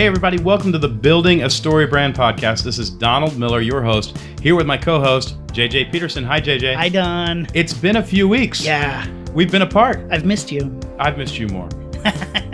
Hey, 0.00 0.06
everybody, 0.06 0.38
welcome 0.38 0.72
to 0.72 0.78
the 0.78 0.88
Building 0.88 1.42
a 1.42 1.50
Story 1.50 1.86
Brand 1.86 2.14
podcast. 2.14 2.64
This 2.64 2.78
is 2.78 2.88
Donald 2.88 3.36
Miller, 3.36 3.60
your 3.60 3.82
host, 3.82 4.16
here 4.40 4.56
with 4.56 4.66
my 4.66 4.78
co 4.78 4.98
host, 4.98 5.36
JJ 5.48 5.92
Peterson. 5.92 6.24
Hi, 6.24 6.40
JJ. 6.40 6.74
Hi, 6.74 6.88
Don. 6.88 7.46
It's 7.52 7.74
been 7.74 7.96
a 7.96 8.02
few 8.02 8.26
weeks. 8.26 8.64
Yeah, 8.64 9.06
We've 9.34 9.52
been 9.52 9.60
apart. 9.60 10.08
I've 10.10 10.24
missed 10.24 10.50
you. 10.50 10.74
I've 10.98 11.18
missed 11.18 11.38
you 11.38 11.48
more. 11.48 11.68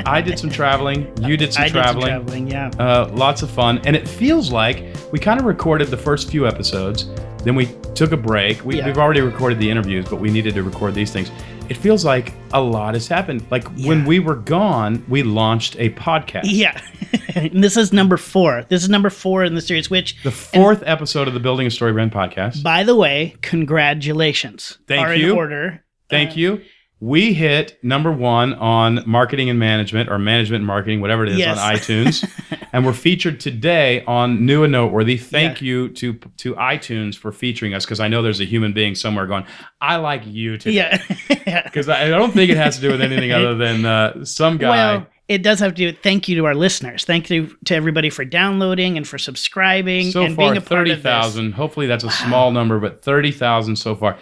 I 0.07 0.21
did 0.21 0.41
some 0.41 0.51
traveling. 0.51 1.17
You 1.23 1.37
did 1.37 1.53
some 1.53 1.63
I 1.63 1.69
traveling. 1.69 2.07
did 2.07 2.15
some 2.15 2.49
traveling, 2.49 2.51
yeah. 2.51 2.85
Uh, 2.85 3.13
lots 3.15 3.43
of 3.43 3.51
fun. 3.53 3.79
And 3.87 3.95
it 3.95 4.09
feels 4.09 4.51
like 4.51 4.97
we 5.13 5.21
kind 5.21 5.39
of 5.39 5.47
recorded 5.47 5.87
the 5.87 5.97
first 5.97 6.29
few 6.29 6.49
episodes, 6.49 7.09
then 7.45 7.55
we 7.55 7.67
took 7.95 8.11
a 8.11 8.17
break. 8.17 8.65
We, 8.65 8.79
Yeah. 8.79 8.87
We've 8.87 8.99
already 8.99 9.21
recorded 9.21 9.61
the 9.61 9.71
interviews, 9.71 10.07
but 10.11 10.17
we 10.17 10.33
needed 10.33 10.57
to 10.57 10.65
record 10.65 10.97
these 10.97 11.13
things. 11.13 11.31
It 11.69 11.77
feels 11.77 12.05
like 12.05 12.33
a 12.53 12.61
lot 12.61 12.95
has 12.95 13.09
happened. 13.09 13.45
Like 13.51 13.65
when 13.79 14.05
we 14.05 14.21
were 14.21 14.37
gone, 14.37 15.05
we 15.09 15.23
launched 15.25 15.75
a 15.79 15.91
podcast. 15.91 16.43
Yeah. 16.45 16.81
and 17.35 17.63
this 17.63 17.77
is 17.77 17.93
number 17.93 18.17
four. 18.17 18.65
This 18.69 18.85
is 18.85 18.89
number 18.89 19.11
four 19.11 19.43
in 19.45 19.55
the 19.57 19.61
series, 19.61 19.91
which, 19.91 20.23
The 20.23 20.31
fourth 20.31 20.83
episode 20.87 21.27
of 21.27 21.35
the 21.35 21.41
Building 21.41 21.67
a 21.67 21.71
Story 21.71 21.93
Brand 21.93 22.13
podcast. 22.13 22.63
by 22.63 22.85
the 22.85 22.95
way, 22.95 23.35
congratulations. 23.43 24.79
Thank 24.87 25.07
are 25.07 25.15
you. 25.15 25.33
in 25.33 25.37
order. 25.37 25.85
Thank 26.09 26.31
Uh, 26.31 26.35
you. 26.35 26.63
We 26.99 27.35
hit 27.35 27.79
number 27.83 28.11
one 28.11 28.55
on 28.55 29.03
marketing 29.07 29.51
and 29.51 29.59
management, 29.59 30.09
or 30.11 30.19
management 30.19 30.61
and 30.61 30.67
marketing, 30.67 31.03
whatever 31.03 31.25
it 31.25 31.33
is, 31.33 31.39
Yes. 31.39 31.59
on 31.59 31.75
iTunes, 31.75 32.67
and 32.73 32.87
we're 32.87 32.95
featured 32.95 33.39
today 33.39 34.03
on 34.07 34.47
New 34.47 34.63
and 34.65 34.73
Noteworthy. 34.73 35.19
Thank 35.19 35.61
you 35.61 35.91
to 35.91 36.15
to 36.15 36.55
iTunes 36.55 37.15
for 37.15 37.33
featuring 37.33 37.75
us, 37.75 37.85
because 37.85 38.01
I 38.01 38.09
know 38.09 38.23
there's 38.23 38.41
a 38.41 38.45
human 38.47 38.73
being 38.73 38.95
somewhere 38.95 39.27
going, 39.27 39.45
"I 39.79 39.97
like 39.97 40.23
you 40.27 40.57
today," 40.57 40.99
Yeah. 41.47 41.63
because 41.65 41.91
I 41.91 42.09
don't 42.09 42.33
think 42.33 42.51
it 42.51 42.57
has 42.57 42.77
to 42.77 42.81
do 42.83 42.91
with 42.91 43.03
anything 43.03 43.31
other 43.31 43.55
than 43.55 43.85
uh, 43.85 44.25
some 44.25 44.57
guy. 44.57 44.71
well, 44.71 45.07
it 45.29 45.43
does 45.43 45.59
have 45.61 45.73
to 45.73 45.77
do 45.77 45.87
with 45.87 45.99
thank 46.03 46.29
you 46.29 46.37
to 46.37 46.47
our 46.47 46.55
listeners. 46.55 47.05
Thank 47.05 47.29
you 47.29 47.55
to 47.67 47.75
everybody 47.75 48.09
for 48.09 48.25
downloading 48.25 48.97
and 48.97 49.07
for 49.07 49.19
subscribing 49.19 50.13
so 50.13 50.23
and 50.25 50.35
far, 50.35 50.47
being 50.47 50.57
a 50.57 50.61
part 50.63 50.69
thirty 50.69 50.93
of 50.93 50.99
this. 50.99 51.03
thousand. 51.03 51.53
Hopefully, 51.53 51.87
that's 51.87 52.05
a 52.05 52.11
small 52.11 52.53
number, 52.53 52.81
but 52.81 53.03
thirty 53.03 53.33
thousand 53.33 53.77
so 53.77 53.95
far. 53.95 54.17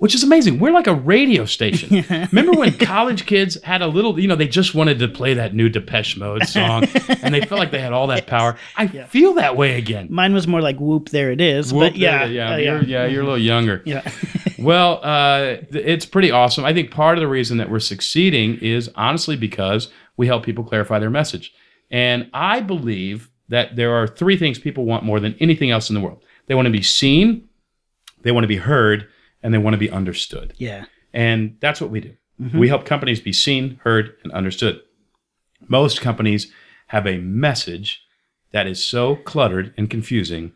Which 0.00 0.14
is 0.14 0.22
amazing. 0.22 0.58
We're 0.58 0.72
like 0.72 0.86
a 0.86 0.94
radio 0.94 1.44
station. 1.44 2.04
Remember 2.32 2.58
when 2.58 2.72
college 2.78 3.26
kids 3.26 3.62
had 3.62 3.82
a 3.82 3.86
little, 3.86 4.18
you 4.18 4.26
know, 4.26 4.34
they 4.34 4.48
just 4.48 4.74
wanted 4.74 4.98
to 5.00 5.08
play 5.08 5.34
that 5.34 5.54
new 5.54 5.68
Depeche 5.68 6.16
Mode 6.16 6.46
song 6.48 6.84
and 7.22 7.34
they 7.34 7.42
felt 7.42 7.58
like 7.58 7.70
they 7.70 7.82
had 7.82 7.92
all 7.92 8.06
that 8.06 8.26
power. 8.26 8.56
I 8.76 8.86
feel 8.86 9.34
that 9.34 9.58
way 9.58 9.76
again. 9.76 10.08
Mine 10.10 10.32
was 10.32 10.46
more 10.46 10.62
like 10.62 10.78
whoop, 10.78 11.10
there 11.10 11.30
it 11.30 11.42
is. 11.42 11.70
Whoop, 11.70 11.92
but 11.92 11.96
yeah, 11.96 12.24
yeah, 12.24 12.54
uh, 12.54 12.56
you're, 12.56 12.82
yeah, 12.82 13.04
you're 13.04 13.20
a 13.20 13.24
little 13.24 13.38
younger. 13.38 13.82
yeah. 13.84 14.10
Well, 14.58 15.00
uh, 15.02 15.56
it's 15.70 16.04
pretty 16.04 16.30
awesome. 16.30 16.66
I 16.66 16.74
think 16.74 16.90
part 16.90 17.16
of 17.16 17.22
the 17.22 17.28
reason 17.28 17.56
that 17.56 17.70
we're 17.70 17.78
succeeding 17.78 18.58
is 18.58 18.90
honestly 18.94 19.34
because 19.34 19.90
we 20.18 20.26
help 20.26 20.44
people 20.44 20.64
clarify 20.64 20.98
their 20.98 21.08
message. 21.08 21.54
And 21.90 22.28
I 22.34 22.60
believe 22.60 23.30
that 23.48 23.76
there 23.76 23.94
are 23.94 24.06
three 24.06 24.36
things 24.36 24.58
people 24.58 24.84
want 24.84 25.02
more 25.02 25.18
than 25.18 25.34
anything 25.40 25.70
else 25.70 25.88
in 25.88 25.94
the 25.94 26.00
world 26.00 26.22
they 26.46 26.54
want 26.54 26.66
to 26.66 26.72
be 26.72 26.82
seen, 26.82 27.48
they 28.22 28.32
want 28.32 28.44
to 28.44 28.48
be 28.48 28.56
heard, 28.56 29.06
and 29.42 29.52
they 29.52 29.58
want 29.58 29.74
to 29.74 29.78
be 29.78 29.90
understood. 29.90 30.54
yeah. 30.58 30.84
And 31.12 31.56
that's 31.58 31.80
what 31.80 31.90
we 31.90 32.00
do. 32.00 32.14
Mm-hmm. 32.40 32.58
We 32.58 32.68
help 32.68 32.84
companies 32.84 33.20
be 33.20 33.32
seen, 33.32 33.80
heard, 33.82 34.14
and 34.22 34.32
understood. 34.32 34.80
Most 35.68 36.00
companies 36.00 36.52
have 36.86 37.06
a 37.06 37.18
message 37.18 38.02
that 38.52 38.66
is 38.66 38.84
so 38.84 39.16
cluttered 39.16 39.74
and 39.76 39.90
confusing, 39.90 40.52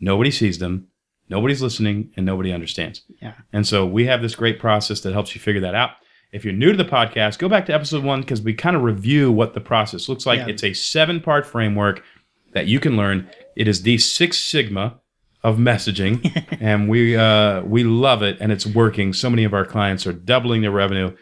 nobody 0.00 0.30
sees 0.30 0.58
them, 0.58 0.88
nobody's 1.28 1.60
listening, 1.60 2.12
and 2.16 2.24
nobody 2.24 2.52
understands. 2.52 3.02
Yeah. 3.20 3.34
And 3.52 3.66
so 3.66 3.84
we 3.84 4.06
have 4.06 4.22
this 4.22 4.34
great 4.34 4.58
process 4.58 5.00
that 5.00 5.12
helps 5.12 5.34
you 5.34 5.40
figure 5.40 5.60
that 5.62 5.74
out. 5.74 5.90
If 6.32 6.44
you're 6.44 6.54
new 6.54 6.72
to 6.72 6.76
the 6.76 6.88
podcast, 6.88 7.38
go 7.38 7.48
back 7.48 7.66
to 7.66 7.74
episode 7.74 8.04
one 8.04 8.20
because 8.20 8.42
we 8.42 8.54
kind 8.54 8.76
of 8.76 8.82
review 8.82 9.30
what 9.32 9.54
the 9.54 9.60
process 9.60 10.08
looks 10.08 10.26
like. 10.26 10.40
Yeah. 10.40 10.48
It's 10.48 10.64
a 10.64 10.72
seven 10.72 11.20
part 11.20 11.46
framework 11.46 12.02
that 12.52 12.66
you 12.66 12.80
can 12.80 12.96
learn. 12.96 13.28
It 13.54 13.68
is 13.68 13.82
the 13.82 13.98
Six 13.98 14.38
Sigma 14.38 15.00
of 15.46 15.58
messaging, 15.58 16.16
and 16.60 16.88
we 16.88 17.16
uh, 17.16 17.62
we 17.62 17.84
love 17.84 18.22
it, 18.22 18.36
and 18.40 18.50
it's 18.50 18.66
working. 18.66 19.12
So 19.12 19.30
many 19.30 19.44
of 19.44 19.54
our 19.54 19.64
clients 19.64 20.04
are 20.06 20.12
doubling 20.12 20.62
their 20.62 20.72
revenue. 20.72 21.16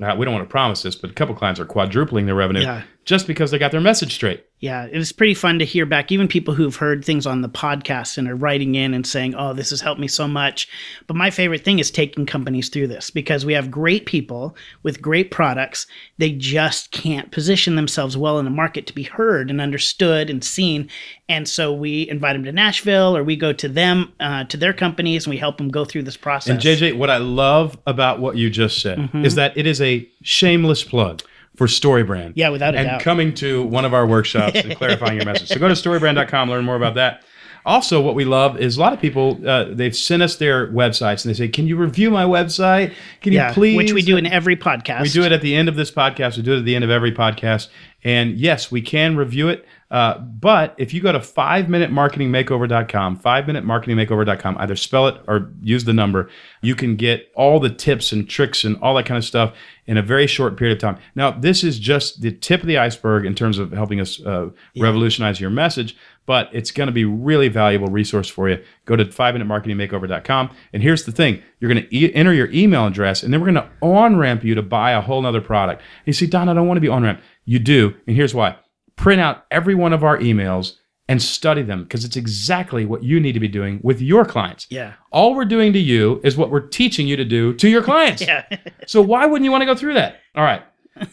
Uh, 0.00 0.14
we 0.18 0.24
don't 0.24 0.32
want 0.34 0.46
to 0.48 0.50
promise 0.50 0.82
this, 0.82 0.96
but 0.96 1.10
a 1.10 1.12
couple 1.12 1.34
clients 1.34 1.60
are 1.60 1.66
quadrupling 1.66 2.24
their 2.26 2.34
revenue 2.34 2.62
Yeah. 2.62 2.82
just 3.04 3.26
because 3.26 3.50
they 3.50 3.58
got 3.58 3.72
their 3.72 3.80
message 3.82 4.14
straight. 4.14 4.45
Yeah, 4.58 4.86
it 4.90 4.96
was 4.96 5.12
pretty 5.12 5.34
fun 5.34 5.58
to 5.58 5.66
hear 5.66 5.84
back. 5.84 6.10
Even 6.10 6.28
people 6.28 6.54
who've 6.54 6.74
heard 6.74 7.04
things 7.04 7.26
on 7.26 7.42
the 7.42 7.48
podcast 7.48 8.16
and 8.16 8.26
are 8.26 8.34
writing 8.34 8.74
in 8.74 8.94
and 8.94 9.06
saying, 9.06 9.34
"Oh, 9.34 9.52
this 9.52 9.68
has 9.68 9.82
helped 9.82 10.00
me 10.00 10.08
so 10.08 10.26
much." 10.26 10.66
But 11.06 11.16
my 11.16 11.28
favorite 11.28 11.62
thing 11.62 11.78
is 11.78 11.90
taking 11.90 12.24
companies 12.24 12.70
through 12.70 12.86
this 12.86 13.10
because 13.10 13.44
we 13.44 13.52
have 13.52 13.70
great 13.70 14.06
people 14.06 14.56
with 14.82 15.02
great 15.02 15.30
products. 15.30 15.86
They 16.16 16.32
just 16.32 16.90
can't 16.90 17.30
position 17.30 17.76
themselves 17.76 18.16
well 18.16 18.38
in 18.38 18.46
the 18.46 18.50
market 18.50 18.86
to 18.86 18.94
be 18.94 19.02
heard 19.02 19.50
and 19.50 19.60
understood 19.60 20.30
and 20.30 20.42
seen. 20.42 20.88
And 21.28 21.46
so 21.46 21.70
we 21.74 22.08
invite 22.08 22.34
them 22.34 22.44
to 22.44 22.52
Nashville, 22.52 23.14
or 23.14 23.22
we 23.22 23.36
go 23.36 23.52
to 23.52 23.68
them 23.68 24.12
uh, 24.20 24.44
to 24.44 24.56
their 24.56 24.72
companies, 24.72 25.26
and 25.26 25.32
we 25.32 25.38
help 25.38 25.58
them 25.58 25.68
go 25.68 25.84
through 25.84 26.04
this 26.04 26.16
process. 26.16 26.52
And 26.52 26.60
JJ, 26.60 26.96
what 26.96 27.10
I 27.10 27.18
love 27.18 27.78
about 27.86 28.20
what 28.20 28.38
you 28.38 28.48
just 28.48 28.80
said 28.80 29.10
is 29.12 29.34
that 29.34 29.54
it 29.54 29.66
is 29.66 29.82
a 29.82 30.08
shameless 30.22 30.82
plug 30.82 31.22
for 31.56 31.66
StoryBrand. 31.66 32.32
Yeah, 32.36 32.50
without 32.50 32.74
a 32.74 32.78
and 32.78 32.88
doubt. 32.88 33.00
coming 33.00 33.34
to 33.34 33.64
one 33.64 33.84
of 33.84 33.94
our 33.94 34.06
workshops 34.06 34.56
and 34.56 34.76
clarifying 34.76 35.16
your 35.16 35.24
message. 35.24 35.48
So 35.48 35.58
go 35.58 35.68
to 35.68 35.74
storybrand.com, 35.74 36.50
learn 36.50 36.64
more 36.64 36.76
about 36.76 36.94
that. 36.94 37.22
Also, 37.64 38.00
what 38.00 38.14
we 38.14 38.24
love 38.24 38.60
is 38.60 38.76
a 38.76 38.80
lot 38.80 38.92
of 38.92 39.00
people 39.00 39.40
uh, 39.44 39.64
they've 39.64 39.96
sent 39.96 40.22
us 40.22 40.36
their 40.36 40.68
websites 40.68 41.24
and 41.24 41.34
they 41.34 41.36
say, 41.36 41.48
"Can 41.48 41.66
you 41.66 41.76
review 41.76 42.12
my 42.12 42.22
website? 42.22 42.94
Can 43.20 43.32
you 43.32 43.42
please?" 43.50 43.76
which 43.76 43.92
we 43.92 44.02
do 44.02 44.16
in 44.16 44.24
every 44.24 44.56
podcast. 44.56 45.02
We 45.02 45.08
do 45.08 45.24
it 45.24 45.32
at 45.32 45.40
the 45.40 45.56
end 45.56 45.68
of 45.68 45.74
this 45.74 45.90
podcast. 45.90 46.36
We 46.36 46.44
do 46.44 46.54
it 46.54 46.58
at 46.58 46.64
the 46.64 46.76
end 46.76 46.84
of 46.84 46.90
every 46.90 47.10
podcast. 47.10 47.68
And 48.04 48.38
yes, 48.38 48.70
we 48.70 48.82
can 48.82 49.16
review 49.16 49.48
it. 49.48 49.66
Uh, 49.90 50.18
but 50.18 50.74
if 50.78 50.92
you 50.92 51.00
go 51.00 51.12
to 51.12 51.20
5minutemarketingmakeover.com, 51.20 53.18
5minutemarketingmakeover.com, 53.18 54.56
either 54.58 54.74
spell 54.74 55.06
it 55.06 55.20
or 55.28 55.52
use 55.62 55.84
the 55.84 55.92
number, 55.92 56.28
you 56.60 56.74
can 56.74 56.96
get 56.96 57.30
all 57.36 57.60
the 57.60 57.70
tips 57.70 58.10
and 58.10 58.28
tricks 58.28 58.64
and 58.64 58.76
all 58.82 58.94
that 58.94 59.06
kind 59.06 59.18
of 59.18 59.24
stuff 59.24 59.54
in 59.86 59.96
a 59.96 60.02
very 60.02 60.26
short 60.26 60.56
period 60.56 60.76
of 60.76 60.80
time. 60.80 60.98
Now, 61.14 61.30
this 61.30 61.62
is 61.62 61.78
just 61.78 62.20
the 62.20 62.32
tip 62.32 62.62
of 62.62 62.66
the 62.66 62.78
iceberg 62.78 63.24
in 63.24 63.36
terms 63.36 63.58
of 63.58 63.70
helping 63.70 64.00
us 64.00 64.20
uh, 64.24 64.50
revolutionize 64.76 65.40
your 65.40 65.50
message, 65.50 65.96
but 66.26 66.48
it's 66.52 66.72
going 66.72 66.88
to 66.88 66.92
be 66.92 67.04
really 67.04 67.46
valuable 67.46 67.86
resource 67.86 68.28
for 68.28 68.48
you. 68.48 68.60
Go 68.86 68.96
to 68.96 69.04
5minutemarketingmakeover.com. 69.04 70.50
And 70.72 70.82
here's 70.82 71.04
the 71.04 71.12
thing 71.12 71.40
you're 71.60 71.72
going 71.72 71.84
to 71.84 71.96
e- 71.96 72.12
enter 72.12 72.32
your 72.32 72.50
email 72.50 72.86
address, 72.86 73.22
and 73.22 73.32
then 73.32 73.40
we're 73.40 73.52
going 73.52 73.64
to 73.64 73.70
on 73.80 74.16
ramp 74.16 74.42
you 74.42 74.56
to 74.56 74.62
buy 74.62 74.90
a 74.90 75.00
whole 75.00 75.22
nother 75.22 75.40
product. 75.40 75.80
And 75.80 76.08
you 76.08 76.12
say, 76.12 76.26
Don, 76.26 76.48
I 76.48 76.54
don't 76.54 76.66
want 76.66 76.78
to 76.78 76.82
be 76.82 76.88
on 76.88 77.04
ramp. 77.04 77.20
You 77.44 77.60
do. 77.60 77.94
And 78.08 78.16
here's 78.16 78.34
why 78.34 78.56
print 78.96 79.20
out 79.20 79.44
every 79.50 79.74
one 79.74 79.92
of 79.92 80.02
our 80.04 80.18
emails 80.18 80.72
and 81.08 81.22
study 81.22 81.62
them 81.62 81.84
because 81.84 82.04
it's 82.04 82.16
exactly 82.16 82.84
what 82.84 83.04
you 83.04 83.20
need 83.20 83.32
to 83.32 83.40
be 83.40 83.46
doing 83.48 83.78
with 83.82 84.00
your 84.00 84.24
clients. 84.24 84.66
Yeah. 84.70 84.94
All 85.12 85.34
we're 85.36 85.44
doing 85.44 85.72
to 85.74 85.78
you 85.78 86.20
is 86.24 86.36
what 86.36 86.50
we're 86.50 86.66
teaching 86.66 87.06
you 87.06 87.16
to 87.16 87.24
do 87.24 87.54
to 87.54 87.68
your 87.68 87.82
clients. 87.82 88.22
Yeah. 88.26 88.44
So 88.86 89.00
why 89.02 89.24
wouldn't 89.26 89.44
you 89.44 89.52
want 89.52 89.62
to 89.62 89.66
go 89.66 89.74
through 89.76 89.94
that? 89.94 90.16
All 90.34 90.42
right. 90.42 90.62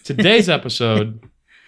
Today's 0.03 0.49
episode 0.57 1.23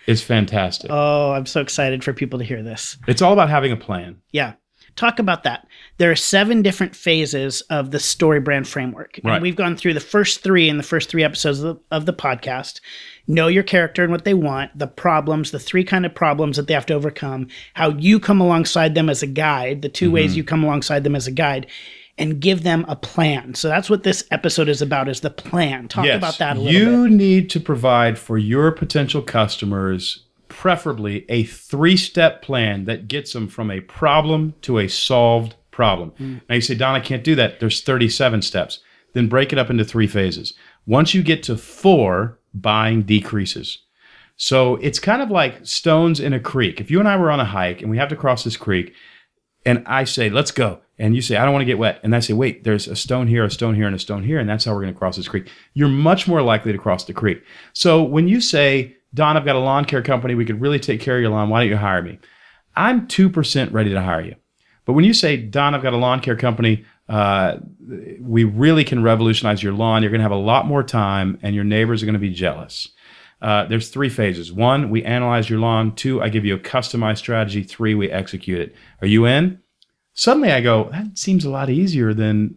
is 0.07 0.23
fantastic. 0.23 0.89
oh, 0.91 1.31
I'm 1.33 1.45
so 1.45 1.61
excited 1.61 2.03
for 2.03 2.13
people 2.13 2.39
to 2.39 2.45
hear 2.45 2.63
this. 2.63 2.97
It's 3.07 3.21
all 3.21 3.33
about 3.33 3.49
having 3.49 3.71
a 3.71 3.77
plan. 3.77 4.21
Yeah. 4.31 4.53
Talk 4.95 5.19
about 5.19 5.43
that. 5.43 5.67
There 5.97 6.09
are 6.09 6.15
seven 6.15 6.61
different 6.61 6.95
phases 6.95 7.61
of 7.69 7.91
the 7.91 7.99
story 7.99 8.39
brand 8.39 8.67
framework. 8.67 9.19
Right. 9.23 9.35
And 9.35 9.41
we've 9.41 9.55
gone 9.55 9.75
through 9.75 9.93
the 9.93 9.99
first 9.99 10.41
three 10.41 10.69
in 10.69 10.77
the 10.77 10.83
first 10.83 11.09
three 11.09 11.23
episodes 11.23 11.61
of 11.61 11.75
the, 11.75 11.81
of 11.95 12.05
the 12.05 12.13
podcast. 12.13 12.79
Know 13.27 13.47
your 13.47 13.63
character 13.63 14.03
and 14.03 14.11
what 14.11 14.23
they 14.23 14.33
want, 14.33 14.77
the 14.77 14.87
problems, 14.87 15.51
the 15.51 15.59
three 15.59 15.83
kind 15.83 16.05
of 16.05 16.15
problems 16.15 16.55
that 16.57 16.67
they 16.67 16.73
have 16.73 16.85
to 16.87 16.93
overcome, 16.93 17.47
how 17.73 17.89
you 17.89 18.19
come 18.19 18.39
alongside 18.39 18.95
them 18.95 19.09
as 19.09 19.21
a 19.21 19.27
guide, 19.27 19.81
the 19.81 19.89
2 19.89 20.05
Mm-hmm. 20.05 20.13
ways 20.13 20.37
you 20.37 20.43
come 20.43 20.63
alongside 20.63 21.03
them 21.03 21.15
as 21.15 21.27
a 21.27 21.31
guide, 21.31 21.67
and 22.17 22.39
give 22.39 22.63
them 22.63 22.85
a 22.87 22.95
plan. 22.95 23.53
So 23.55 23.67
that's 23.67 23.89
what 23.89 24.03
this 24.03 24.23
episode 24.31 24.69
is 24.69 24.81
about 24.81 25.09
is 25.09 25.19
the 25.19 25.29
plan. 25.29 25.89
Talk 25.89 26.07
about 26.07 26.37
that 26.37 26.55
a 26.55 26.59
little 26.61 26.73
you 26.73 26.85
bit. 26.85 26.91
You 26.91 27.09
need 27.09 27.49
to 27.49 27.59
provide 27.59 28.17
for 28.17 28.37
your 28.37 28.71
potential 28.71 29.21
customers 29.21 30.24
preferably 30.55 31.25
a 31.29 31.43
three-step 31.43 32.41
plan 32.41 32.85
that 32.85 33.09
gets 33.09 33.33
them 33.33 33.47
from 33.47 33.69
a 33.69 33.81
problem 33.81 34.53
to 34.61 34.79
a 34.79 34.87
solved 34.87 35.53
problem. 35.69 36.11
Hmm. 36.11 36.37
Now 36.47 36.55
you 36.55 36.61
say, 36.61 36.75
Don, 36.75 36.95
I 36.95 37.01
can't 37.01 37.25
do 37.25 37.35
that. 37.35 37.59
There's 37.59 37.81
37 37.81 38.41
steps. 38.41 38.79
Then 39.11 39.27
break 39.27 39.51
it 39.51 39.59
up 39.59 39.69
into 39.69 39.83
three 39.83 40.07
phases. 40.07 40.53
Once 40.87 41.13
you 41.13 41.21
get 41.23 41.43
to 41.43 41.57
four, 41.57 42.39
buying 42.53 43.01
decreases. 43.01 43.79
So 44.37 44.77
it's 44.77 44.97
kind 44.97 45.21
of 45.21 45.29
like 45.29 45.65
stones 45.65 46.21
in 46.21 46.31
a 46.31 46.39
creek. 46.39 46.79
If 46.79 46.89
you 46.89 46.99
and 46.99 47.07
I 47.07 47.17
were 47.17 47.31
on 47.31 47.41
a 47.41 47.45
hike 47.45 47.81
and 47.81 47.91
we 47.91 47.97
have 47.97 48.09
to 48.09 48.15
cross 48.15 48.45
this 48.45 48.57
creek, 48.57 48.93
and 49.65 49.83
I 49.85 50.05
say, 50.05 50.29
let's 50.29 50.51
go. 50.51 50.79
And 50.97 51.15
you 51.15 51.21
say, 51.21 51.35
I 51.35 51.43
don't 51.43 51.53
want 51.53 51.63
to 51.63 51.67
get 51.67 51.77
wet. 51.77 51.99
And 52.03 52.15
I 52.15 52.21
say, 52.21 52.33
wait, 52.33 52.63
there's 52.63 52.87
a 52.87 52.95
stone 52.95 53.27
here, 53.27 53.43
a 53.43 53.51
stone 53.51 53.75
here, 53.75 53.87
and 53.87 53.95
a 53.95 53.99
stone 53.99 54.23
here. 54.23 54.39
And 54.39 54.49
that's 54.49 54.63
how 54.63 54.73
we're 54.73 54.81
going 54.81 54.93
to 54.93 54.97
cross 54.97 55.17
this 55.17 55.27
creek. 55.27 55.49
You're 55.73 55.89
much 55.89 56.27
more 56.27 56.41
likely 56.41 56.71
to 56.71 56.77
cross 56.77 57.03
the 57.03 57.13
creek. 57.13 57.43
So 57.73 58.01
when 58.01 58.29
you 58.29 58.39
say, 58.39 58.95
Don, 59.15 59.37
I've 59.37 59.45
got 59.45 59.55
a 59.55 59.59
lawn 59.59 59.85
care 59.85 60.01
company, 60.01 60.35
we 60.35 60.45
could 60.45 60.61
really 60.61 60.79
take 60.79 61.01
care 61.01 61.15
of 61.15 61.21
your 61.21 61.31
lawn. 61.31 61.49
Why 61.49 61.61
don't 61.61 61.69
you 61.69 61.77
hire 61.77 62.01
me? 62.01 62.19
I'm 62.75 63.07
2% 63.07 63.73
ready 63.73 63.91
to 63.91 64.01
hire 64.01 64.21
you. 64.21 64.35
But 64.85 64.93
when 64.93 65.05
you 65.05 65.13
say, 65.13 65.37
Don, 65.37 65.73
I've 65.73 65.81
got 65.81 65.93
a 65.93 65.97
lawn 65.97 66.19
care 66.19 66.35
company, 66.35 66.85
uh, 67.09 67.57
we 68.19 68.43
really 68.43 68.83
can 68.83 69.01
revolutionize 69.01 69.63
your 69.63 69.73
lawn. 69.73 70.03
You're 70.03 70.11
going 70.11 70.19
to 70.19 70.23
have 70.23 70.31
a 70.31 70.35
lot 70.35 70.67
more 70.67 70.83
time, 70.83 71.39
and 71.41 71.55
your 71.55 71.63
neighbors 71.63 72.03
are 72.03 72.05
going 72.05 72.13
to 72.13 72.19
be 72.19 72.33
jealous. 72.33 72.89
Uh, 73.41 73.65
there's 73.65 73.89
three 73.89 74.09
phases. 74.09 74.51
One, 74.51 74.89
we 74.89 75.03
analyze 75.03 75.49
your 75.49 75.59
lawn. 75.59 75.95
Two, 75.95 76.21
I 76.21 76.29
give 76.29 76.45
you 76.45 76.55
a 76.55 76.59
customized 76.59 77.17
strategy. 77.17 77.63
Three, 77.63 77.95
we 77.95 78.11
execute 78.11 78.59
it. 78.59 78.75
Are 79.01 79.07
you 79.07 79.25
in? 79.25 79.59
Suddenly 80.13 80.51
I 80.51 80.61
go, 80.61 80.89
that 80.91 81.17
seems 81.17 81.45
a 81.45 81.49
lot 81.49 81.69
easier 81.69 82.13
than 82.13 82.55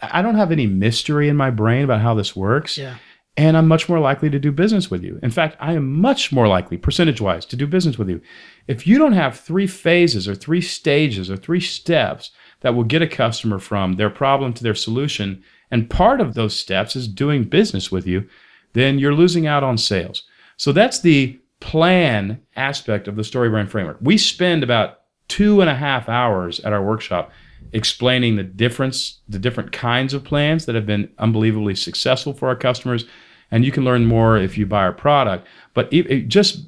I 0.00 0.22
don't 0.22 0.36
have 0.36 0.52
any 0.52 0.66
mystery 0.66 1.28
in 1.28 1.36
my 1.36 1.50
brain 1.50 1.84
about 1.84 2.00
how 2.00 2.14
this 2.14 2.36
works. 2.36 2.76
Yeah. 2.76 2.96
And 3.38 3.56
I'm 3.56 3.68
much 3.68 3.88
more 3.88 4.00
likely 4.00 4.28
to 4.30 4.38
do 4.40 4.50
business 4.50 4.90
with 4.90 5.04
you. 5.04 5.20
In 5.22 5.30
fact, 5.30 5.56
I 5.60 5.74
am 5.74 6.00
much 6.00 6.32
more 6.32 6.48
likely, 6.48 6.76
percentage 6.76 7.20
wise, 7.20 7.46
to 7.46 7.56
do 7.56 7.68
business 7.68 7.96
with 7.96 8.08
you. 8.08 8.20
If 8.66 8.84
you 8.84 8.98
don't 8.98 9.12
have 9.12 9.38
three 9.38 9.68
phases 9.68 10.26
or 10.26 10.34
three 10.34 10.60
stages 10.60 11.30
or 11.30 11.36
three 11.36 11.60
steps 11.60 12.32
that 12.62 12.74
will 12.74 12.82
get 12.82 13.00
a 13.00 13.06
customer 13.06 13.60
from 13.60 13.92
their 13.92 14.10
problem 14.10 14.52
to 14.54 14.64
their 14.64 14.74
solution, 14.74 15.40
and 15.70 15.88
part 15.88 16.20
of 16.20 16.34
those 16.34 16.56
steps 16.56 16.96
is 16.96 17.06
doing 17.06 17.44
business 17.44 17.92
with 17.92 18.08
you, 18.08 18.28
then 18.72 18.98
you're 18.98 19.14
losing 19.14 19.46
out 19.46 19.62
on 19.62 19.78
sales. 19.78 20.24
So 20.56 20.72
that's 20.72 21.00
the 21.00 21.38
plan 21.60 22.40
aspect 22.56 23.06
of 23.06 23.14
the 23.14 23.22
story 23.22 23.50
brand 23.50 23.70
framework. 23.70 23.98
We 24.00 24.18
spend 24.18 24.64
about 24.64 25.02
two 25.28 25.60
and 25.60 25.70
a 25.70 25.76
half 25.76 26.08
hours 26.08 26.58
at 26.60 26.72
our 26.72 26.82
workshop 26.82 27.30
explaining 27.72 28.34
the 28.34 28.42
difference, 28.42 29.20
the 29.28 29.38
different 29.38 29.70
kinds 29.70 30.12
of 30.12 30.24
plans 30.24 30.66
that 30.66 30.74
have 30.74 30.86
been 30.86 31.08
unbelievably 31.18 31.76
successful 31.76 32.32
for 32.32 32.48
our 32.48 32.56
customers. 32.56 33.04
And 33.50 33.64
you 33.64 33.72
can 33.72 33.84
learn 33.84 34.04
more 34.06 34.36
if 34.36 34.58
you 34.58 34.66
buy 34.66 34.82
our 34.82 34.92
product. 34.92 35.46
But 35.74 35.92
it, 35.92 36.10
it 36.10 36.28
just 36.28 36.66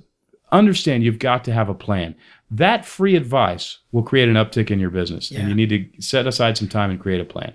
understand 0.53 1.05
you've 1.05 1.19
got 1.19 1.45
to 1.45 1.53
have 1.53 1.69
a 1.69 1.75
plan. 1.75 2.15
That 2.51 2.85
free 2.85 3.17
advice 3.17 3.79
will 3.93 4.03
create 4.03 4.29
an 4.29 4.35
uptick 4.35 4.71
in 4.71 4.81
your 4.81 4.91
business. 4.91 5.31
Yeah. 5.31 5.41
And 5.41 5.49
you 5.49 5.55
need 5.55 5.69
to 5.71 6.03
set 6.03 6.27
aside 6.27 6.57
some 6.57 6.69
time 6.69 6.91
and 6.91 6.99
create 6.99 7.21
a 7.21 7.25
plan. 7.25 7.55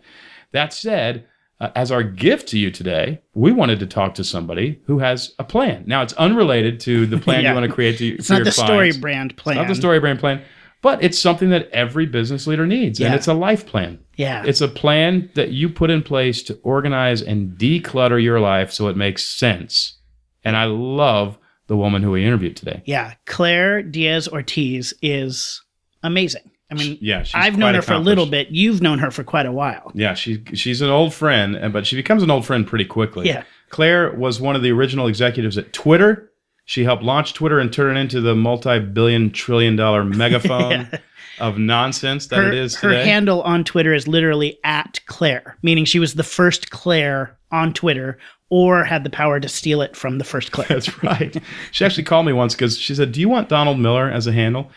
That 0.52 0.74
said, 0.74 1.26
uh, 1.60 1.70
as 1.76 1.92
our 1.92 2.04
gift 2.04 2.48
to 2.50 2.60
you 2.60 2.70
today, 2.72 3.22
we 3.34 3.52
wanted 3.52 3.80
to 3.80 3.88
talk 3.88 4.14
to 4.16 4.24
somebody 4.24 4.82
who 4.86 5.00
has 5.00 5.34
a 5.40 5.44
plan. 5.44 5.84
Now, 5.88 6.02
it's 6.02 6.14
unrelated 6.14 6.80
to 6.82 7.06
the 7.06 7.18
plan 7.18 7.42
Yeah. 7.44 7.50
you 7.50 7.56
want 7.56 7.68
to 7.68 7.74
create 7.74 7.98
to, 7.98 8.08
It's 8.16 8.28
for 8.28 8.34
not 8.34 8.38
your 8.40 8.46
the 8.46 8.52
story 8.52 8.92
brand 8.94 9.36
plan. 9.38 9.58
Not 9.58 9.68
the 9.68 9.76
story 9.76 10.00
brand 10.00 10.20
plan, 10.20 10.42
but 10.86 11.04
it's 11.04 11.18
something 11.18 11.50
that 11.50 11.68
every 11.72 12.06
business 12.06 12.46
leader 12.46 12.68
needs, 12.68 13.00
and 13.00 13.16
it's 13.16 13.26
a 13.26 13.34
life 13.34 13.66
plan. 13.66 13.98
Yeah. 14.18 14.44
It's 14.46 14.62
a 14.62 14.68
plan 14.68 15.32
that 15.34 15.50
you 15.50 15.68
put 15.68 15.90
in 15.90 16.04
place 16.04 16.44
to 16.44 16.60
organize 16.62 17.24
and 17.24 17.58
declutter 17.58 18.22
your 18.22 18.40
life 18.40 18.72
so 18.72 18.88
it 18.88 18.96
makes 18.96 19.26
sense. 19.26 19.98
And 20.44 20.56
I 20.56 20.66
love 20.66 21.40
the 21.66 21.76
woman 21.76 22.04
who 22.04 22.12
we 22.12 22.24
interviewed 22.24 22.56
today. 22.56 22.84
yeah. 22.86 23.16
Claire 23.26 23.82
Diaz 23.82 24.28
Ortiz 24.28 24.94
is 25.02 25.60
amazing. 26.04 26.52
I 26.70 26.76
mean, 26.76 27.00
Yeah, 27.02 27.24
she's 27.24 27.34
I've 27.34 27.58
known 27.58 27.74
her 27.74 27.82
for 27.82 27.94
a 27.94 27.98
little 27.98 28.28
bit. 28.28 28.50
You've 28.52 28.84
known 28.84 29.00
her 29.00 29.10
for 29.10 29.24
quite 29.24 29.48
a 29.48 29.52
while. 29.52 29.92
Yeah, 29.96 30.14
she 30.14 30.44
she's 30.54 30.82
an 30.82 30.92
old 30.92 31.16
friend, 31.16 31.56
and 31.56 31.74
but 31.74 31.88
she 31.88 31.96
becomes 31.96 32.22
an 32.22 32.30
old 32.30 32.46
friend 32.46 32.68
pretty 32.68 32.86
quickly. 32.86 33.26
Yeah. 33.26 33.44
Claire 33.70 34.14
was 34.14 34.40
one 34.40 34.56
of 34.56 34.62
the 34.62 34.72
original 34.72 35.08
executives 35.08 35.58
at 35.58 35.74
Twitter. 35.74 36.32
She 36.66 36.84
helped 36.84 37.04
launch 37.04 37.34
Twitter 37.34 37.60
and 37.60 37.72
turn 37.72 37.96
it 37.96 38.00
into 38.02 38.22
the 38.22 38.36
multi-billion 38.36 39.32
trillion 39.32 39.76
dollar 39.76 40.04
megaphone 40.04 40.72
Yeah. 40.92 40.98
of 41.40 41.58
nonsense 41.58 42.28
that 42.28 42.38
her, 42.38 42.48
it 42.48 42.54
is 42.56 42.76
her 42.78 42.92
handle 42.94 43.42
on 43.44 43.64
Twitter 43.64 43.94
is 43.94 44.08
literally 44.08 44.58
at 44.64 45.00
Claire, 45.06 45.58
meaning 45.62 45.86
she 45.86 46.00
was 46.00 46.16
the 46.16 46.24
first 46.24 46.72
Claire 46.72 47.36
on 47.52 47.74
Twitter 47.74 48.18
or 48.50 48.84
had 48.84 49.04
the 49.04 49.10
power 49.10 49.40
to 49.40 49.48
steal 49.50 49.82
it 49.82 49.96
from 49.96 50.18
the 50.18 50.24
first 50.24 50.52
Claire. 50.52 50.68
That's 50.70 51.04
right. 51.04 51.36
She 51.72 51.84
actually 51.86 52.04
called 52.04 52.26
me 52.26 52.34
once 52.34 52.54
because 52.56 52.78
she 52.78 52.96
said, 52.96 53.12
"Do 53.12 53.20
you 53.22 53.30
want 53.30 53.50
Donald 53.50 53.80
Miller 53.80 54.10
as 54.10 54.28
a 54.28 54.32
handle?" 54.32 54.72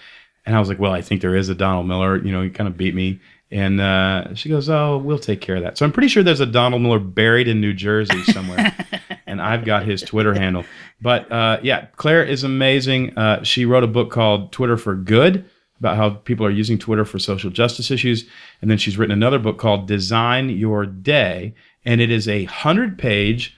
And 0.46 0.56
I 0.56 0.60
was 0.60 0.68
like, 0.68 0.78
"Well, 0.78 0.92
I 0.92 1.00
think 1.02 1.20
there 1.20 1.36
is 1.36 1.48
a 1.48 1.54
Donald 1.54 1.86
Miller. 1.86 2.16
You 2.16 2.32
know, 2.32 2.42
he 2.42 2.50
kind 2.50 2.66
of 2.68 2.76
beat 2.76 2.94
me." 2.94 3.20
And 3.50 3.80
uh, 3.80 4.34
she 4.34 4.48
goes, 4.48 4.68
"Oh, 4.68 4.98
we'll 4.98 5.18
take 5.18 5.40
care 5.40 5.56
of 5.56 5.62
that." 5.62 5.78
So 5.78 5.86
I'm 5.86 5.92
pretty 5.92 6.08
sure 6.08 6.22
there's 6.22 6.40
a 6.40 6.46
Donald 6.46 6.82
Miller 6.82 6.98
buried 6.98 7.48
in 7.48 7.60
New 7.60 7.72
Jersey 7.72 8.22
somewhere, 8.24 8.76
and 9.26 9.40
I've 9.40 9.64
got 9.64 9.86
his 9.86 10.02
Twitter 10.02 10.34
handle. 10.34 10.64
But 11.00 11.30
uh, 11.32 11.58
yeah, 11.62 11.86
Claire 11.96 12.24
is 12.24 12.44
amazing. 12.44 13.16
Uh, 13.16 13.42
she 13.42 13.64
wrote 13.64 13.84
a 13.84 13.88
book 13.88 14.10
called 14.10 14.52
Twitter 14.52 14.76
for 14.76 14.94
Good 14.94 15.46
about 15.78 15.96
how 15.96 16.10
people 16.10 16.44
are 16.44 16.50
using 16.50 16.76
Twitter 16.76 17.04
for 17.04 17.18
social 17.18 17.50
justice 17.50 17.90
issues, 17.90 18.28
and 18.60 18.70
then 18.70 18.78
she's 18.78 18.98
written 18.98 19.12
another 19.12 19.38
book 19.38 19.58
called 19.58 19.86
Design 19.86 20.50
Your 20.50 20.84
Day, 20.84 21.54
and 21.84 22.00
it 22.00 22.10
is 22.10 22.28
a 22.28 22.44
hundred-page 22.44 23.56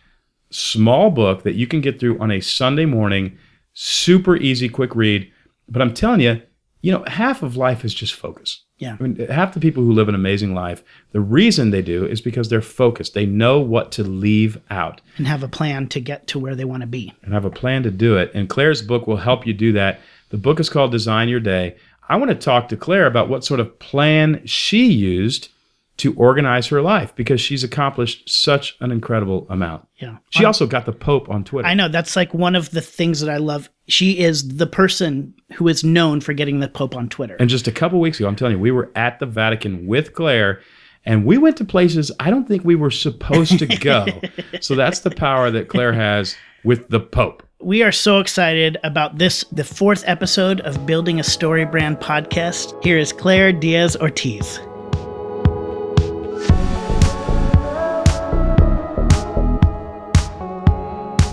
small 0.51 1.11
book 1.11 1.43
that 1.45 1.55
you 1.55 1.67
can 1.67 1.81
get 1.81 1.99
through 1.99 2.19
on 2.19 2.31
a 2.31 2.41
Sunday 2.41 2.85
morning, 2.85 3.39
super 3.73 4.37
easy, 4.37 4.69
quick 4.69 4.95
read. 4.95 5.31
But 5.69 5.81
I'm 5.83 5.95
telling 5.95 6.21
you, 6.21 6.43
you 6.83 6.93
know, 6.93 7.05
half 7.07 7.43
of 7.43 7.57
life 7.57 7.85
is 7.85 7.95
just 7.95 8.15
focus. 8.15 8.65
Yeah. 8.81 8.97
I 8.99 9.03
mean, 9.03 9.17
half 9.29 9.55
the 9.55 9.61
people 9.61 9.85
who 9.85 9.93
live 9.93 10.09
an 10.09 10.15
amazing 10.15 10.55
life, 10.55 10.83
the 11.13 11.21
reason 11.21 11.71
they 11.71 11.83
do 11.83 12.05
is 12.07 12.21
because 12.21 12.49
they're 12.49 12.63
focused. 12.63 13.15
They 13.15 13.27
know 13.27 13.61
what 13.61 13.93
to 13.93 14.03
leave 14.03 14.59
out 14.71 15.01
and 15.19 15.27
have 15.29 15.43
a 15.43 15.49
plan 15.49 15.87
to 15.89 16.01
get 16.01 16.27
to 16.29 16.39
where 16.39 16.55
they 16.55 16.65
want 16.65 16.81
to 16.81 16.87
be. 16.87 17.13
and 17.23 17.33
have 17.35 17.45
a 17.45 17.51
plan 17.51 17.83
to 17.85 17.91
do 17.91 18.17
it. 18.17 18.33
And 18.35 18.49
Claire's 18.49 18.83
book 18.83 19.07
will 19.07 19.19
help 19.19 19.47
you 19.47 19.53
do 19.53 19.73
that. 19.75 20.01
The 20.31 20.39
book 20.39 20.59
is 20.59 20.71
called 20.71 20.93
Design 20.93 21.29
Your 21.29 21.41
Day. 21.41 21.77
I 22.09 22.17
want 22.17 22.31
to 22.31 22.35
talk 22.35 22.69
to 22.71 22.77
Claire 22.77 23.07
about 23.07 23.29
what 23.29 23.45
sort 23.45 23.61
of 23.61 23.79
plan 23.79 24.41
she 24.47 24.87
used 24.87 25.51
to 26.01 26.15
organize 26.15 26.67
her 26.69 26.81
life 26.81 27.15
because 27.15 27.43
she's 27.43 27.63
accomplished 27.63 28.29
such 28.29 28.75
an 28.81 28.91
incredible 28.91 29.47
amount. 29.51 29.87
Yeah. 29.97 30.17
She 30.31 30.47
also 30.47 30.67
got 30.67 30.87
the 30.87 30.93
Pope 30.93 31.29
on 31.29 31.45
Twitter. 31.45 31.69
I 31.69 31.75
know 31.75 31.89
that's 31.89 32.17
like 32.17 32.33
one 32.33 32.57
of 32.57 32.71
the 32.71 32.81
things 32.81 33.21
that 33.21 33.29
I 33.29 33.37
love. 33.37 33.69
She 33.87 34.19
is 34.19 34.57
the 34.57 34.67
person 34.67 35.35
who 35.53 35.69
is 35.69 35.85
known 35.85 36.23
for 36.23 36.33
getting 36.33 36.61
the 36.61 36.69
Pope 36.69 36.97
on 36.97 37.11
Twitter. 37.11 37.37
And 37.39 37.51
just 37.51 37.69
a 37.69 37.73
couple 37.73 38.01
weeks 38.01 38.19
ago, 38.19 38.29
I'm 38.29 38.37
telling 38.37 38.57
you, 38.57 38.61
we 38.61 38.71
were 38.71 38.91
at 38.97 39.19
the 39.19 39.27
Vatican 39.27 39.87
with 39.87 40.15
Claire, 40.15 40.63
and 41.05 41.27
we 41.27 41.37
went 41.37 41.59
to 41.59 41.67
places 41.67 42.11
I 42.19 42.31
don't 42.31 42.49
think 42.49 42.65
we 42.65 42.77
were 42.77 42.91
supposed 42.91 43.59
to 43.59 43.67
go. 43.67 44.07
so 44.61 44.75
that's 44.75 45.01
the 45.01 45.11
power 45.11 45.51
that 45.51 45.69
Claire 45.69 45.93
has 45.93 46.35
with 46.65 46.89
the 46.89 47.01
Pope. 47.01 47.43
We 47.61 47.83
are 47.83 47.93
so 47.93 48.21
excited 48.21 48.79
about 48.85 49.19
this, 49.19 49.45
the 49.53 49.65
fourth 49.65 50.03
episode 50.07 50.61
of 50.63 50.87
Building 50.87 51.21
a 51.21 51.25
Story 51.25 51.67
Brand 51.67 51.99
podcast. 52.01 52.83
Here 52.83 52.97
is 52.97 53.13
Claire 53.13 53.53
Diaz 53.53 53.99
Ortiz. 54.01 54.61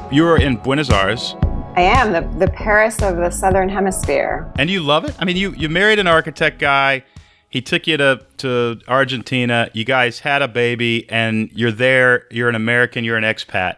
You 0.09 0.23
were 0.23 0.37
in 0.37 0.55
Buenos 0.57 0.89
Aires, 0.89 1.35
I 1.75 1.81
am 1.81 2.13
the, 2.13 2.21
the 2.39 2.49
Paris 2.51 3.01
of 3.01 3.17
the 3.17 3.29
Southern 3.29 3.67
Hemisphere. 3.67 4.51
and 4.57 4.69
you 4.69 4.79
love 4.81 5.03
it. 5.05 5.13
I 5.19 5.25
mean, 5.25 5.35
you 5.35 5.51
you 5.51 5.67
married 5.69 5.99
an 5.99 6.07
architect 6.07 6.59
guy. 6.59 7.03
He 7.49 7.61
took 7.61 7.87
you 7.87 7.97
to 7.97 8.25
to 8.37 8.79
Argentina. 8.87 9.69
You 9.73 9.83
guys 9.83 10.19
had 10.19 10.41
a 10.41 10.47
baby, 10.47 11.09
and 11.09 11.49
you're 11.53 11.71
there. 11.73 12.25
You're 12.31 12.47
an 12.49 12.55
American. 12.55 13.03
You're 13.03 13.17
an 13.17 13.23
expat. 13.25 13.75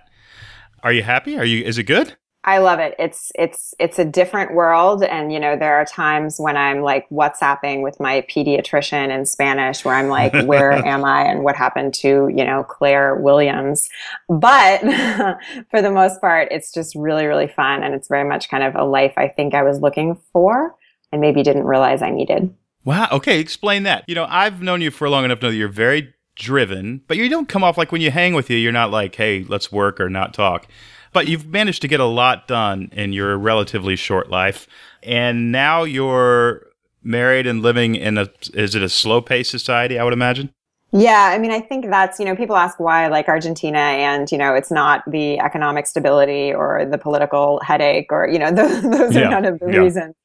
Are 0.83 0.93
you 0.93 1.03
happy? 1.03 1.37
Are 1.37 1.43
you? 1.45 1.63
Is 1.63 1.77
it 1.77 1.83
good? 1.83 2.15
I 2.45 2.59
love 2.59 2.79
it. 2.79 2.95
It's 2.97 3.33
it's 3.35 3.73
it's 3.79 3.99
a 3.99 4.05
different 4.05 4.53
world, 4.53 5.03
and 5.03 5.31
you 5.33 5.39
know 5.39 5.57
there 5.57 5.75
are 5.75 5.83
times 5.83 6.39
when 6.39 6.55
I'm 6.55 6.81
like 6.81 7.07
WhatsApping 7.09 7.83
with 7.83 7.99
my 7.99 8.21
pediatrician 8.29 9.09
in 9.09 9.25
Spanish, 9.25 9.83
where 9.83 9.93
I'm 9.93 10.07
like, 10.07 10.33
"Where 10.45 10.71
am 10.85 11.03
I?" 11.03 11.23
and 11.23 11.43
what 11.43 11.57
happened 11.57 11.93
to 11.95 12.29
you 12.33 12.45
know 12.45 12.63
Claire 12.63 13.15
Williams. 13.15 13.89
But 14.29 14.79
for 15.69 15.81
the 15.81 15.91
most 15.91 16.21
part, 16.21 16.47
it's 16.49 16.71
just 16.71 16.95
really 16.95 17.25
really 17.25 17.47
fun, 17.47 17.83
and 17.83 17.93
it's 17.93 18.07
very 18.07 18.27
much 18.27 18.49
kind 18.49 18.63
of 18.63 18.73
a 18.75 18.85
life 18.85 19.13
I 19.17 19.27
think 19.27 19.53
I 19.53 19.63
was 19.63 19.81
looking 19.81 20.17
for, 20.31 20.75
and 21.11 21.19
maybe 21.19 21.43
didn't 21.43 21.65
realize 21.65 22.01
I 22.01 22.09
needed. 22.09 22.55
Wow. 22.85 23.09
Okay, 23.11 23.41
explain 23.41 23.83
that. 23.83 24.05
You 24.07 24.15
know, 24.15 24.25
I've 24.29 24.61
known 24.61 24.79
you 24.79 24.91
for 24.91 25.09
long 25.09 25.25
enough 25.25 25.39
to 25.39 25.47
know 25.47 25.51
that 25.51 25.57
you're 25.57 25.67
very 25.67 26.13
driven, 26.35 27.01
but 27.07 27.17
you 27.17 27.27
don't 27.27 27.49
come 27.49 27.65
off 27.65 27.77
like 27.77 27.91
when 27.91 28.01
you 28.01 28.11
hang 28.11 28.33
with 28.33 28.49
you, 28.49 28.57
you're 28.57 28.71
not 28.71 28.91
like, 28.91 29.13
hey, 29.15 29.43
let's 29.43 29.73
work 29.73 29.99
or 29.99 30.09
not 30.09 30.33
talk. 30.33 30.67
But 31.13 31.27
you've 31.27 31.47
managed 31.47 31.81
to 31.81 31.87
get 31.87 31.99
a 31.99 32.05
lot 32.05 32.47
done 32.47 32.89
in 32.91 33.13
your 33.13 33.37
relatively 33.37 33.95
short 33.95 34.29
life. 34.29 34.67
And 35.03 35.51
now 35.51 35.83
you're 35.83 36.67
married 37.03 37.47
and 37.47 37.61
living 37.61 37.95
in 37.95 38.17
a, 38.17 38.29
is 38.53 38.75
it 38.75 38.83
a 38.83 38.89
slow 38.89 39.21
paced 39.21 39.51
society, 39.51 39.97
I 39.97 40.03
would 40.03 40.13
imagine? 40.13 40.51
Yeah, 40.91 41.31
I 41.33 41.37
mean, 41.37 41.51
I 41.51 41.61
think 41.61 41.85
that's, 41.85 42.19
you 42.19 42.25
know, 42.25 42.35
people 42.35 42.55
ask 42.55 42.79
why 42.79 43.05
I 43.05 43.07
like 43.09 43.27
Argentina 43.27 43.77
and, 43.77 44.31
you 44.31 44.39
know, 44.39 44.55
it's 44.55 44.71
not 44.71 45.03
the 45.09 45.39
economic 45.39 45.85
stability 45.85 46.51
or 46.51 46.83
the 46.89 46.97
political 46.97 47.59
headache 47.63 48.07
or, 48.11 48.27
you 48.27 48.39
know, 48.39 48.51
those, 48.55 48.81
those 48.81 49.15
Yeah, 49.15 49.21
are 49.21 49.25
none 49.29 49.45
of 49.45 49.59
the 49.59 49.67
yeah. 49.67 49.83
reasons. 49.83 50.15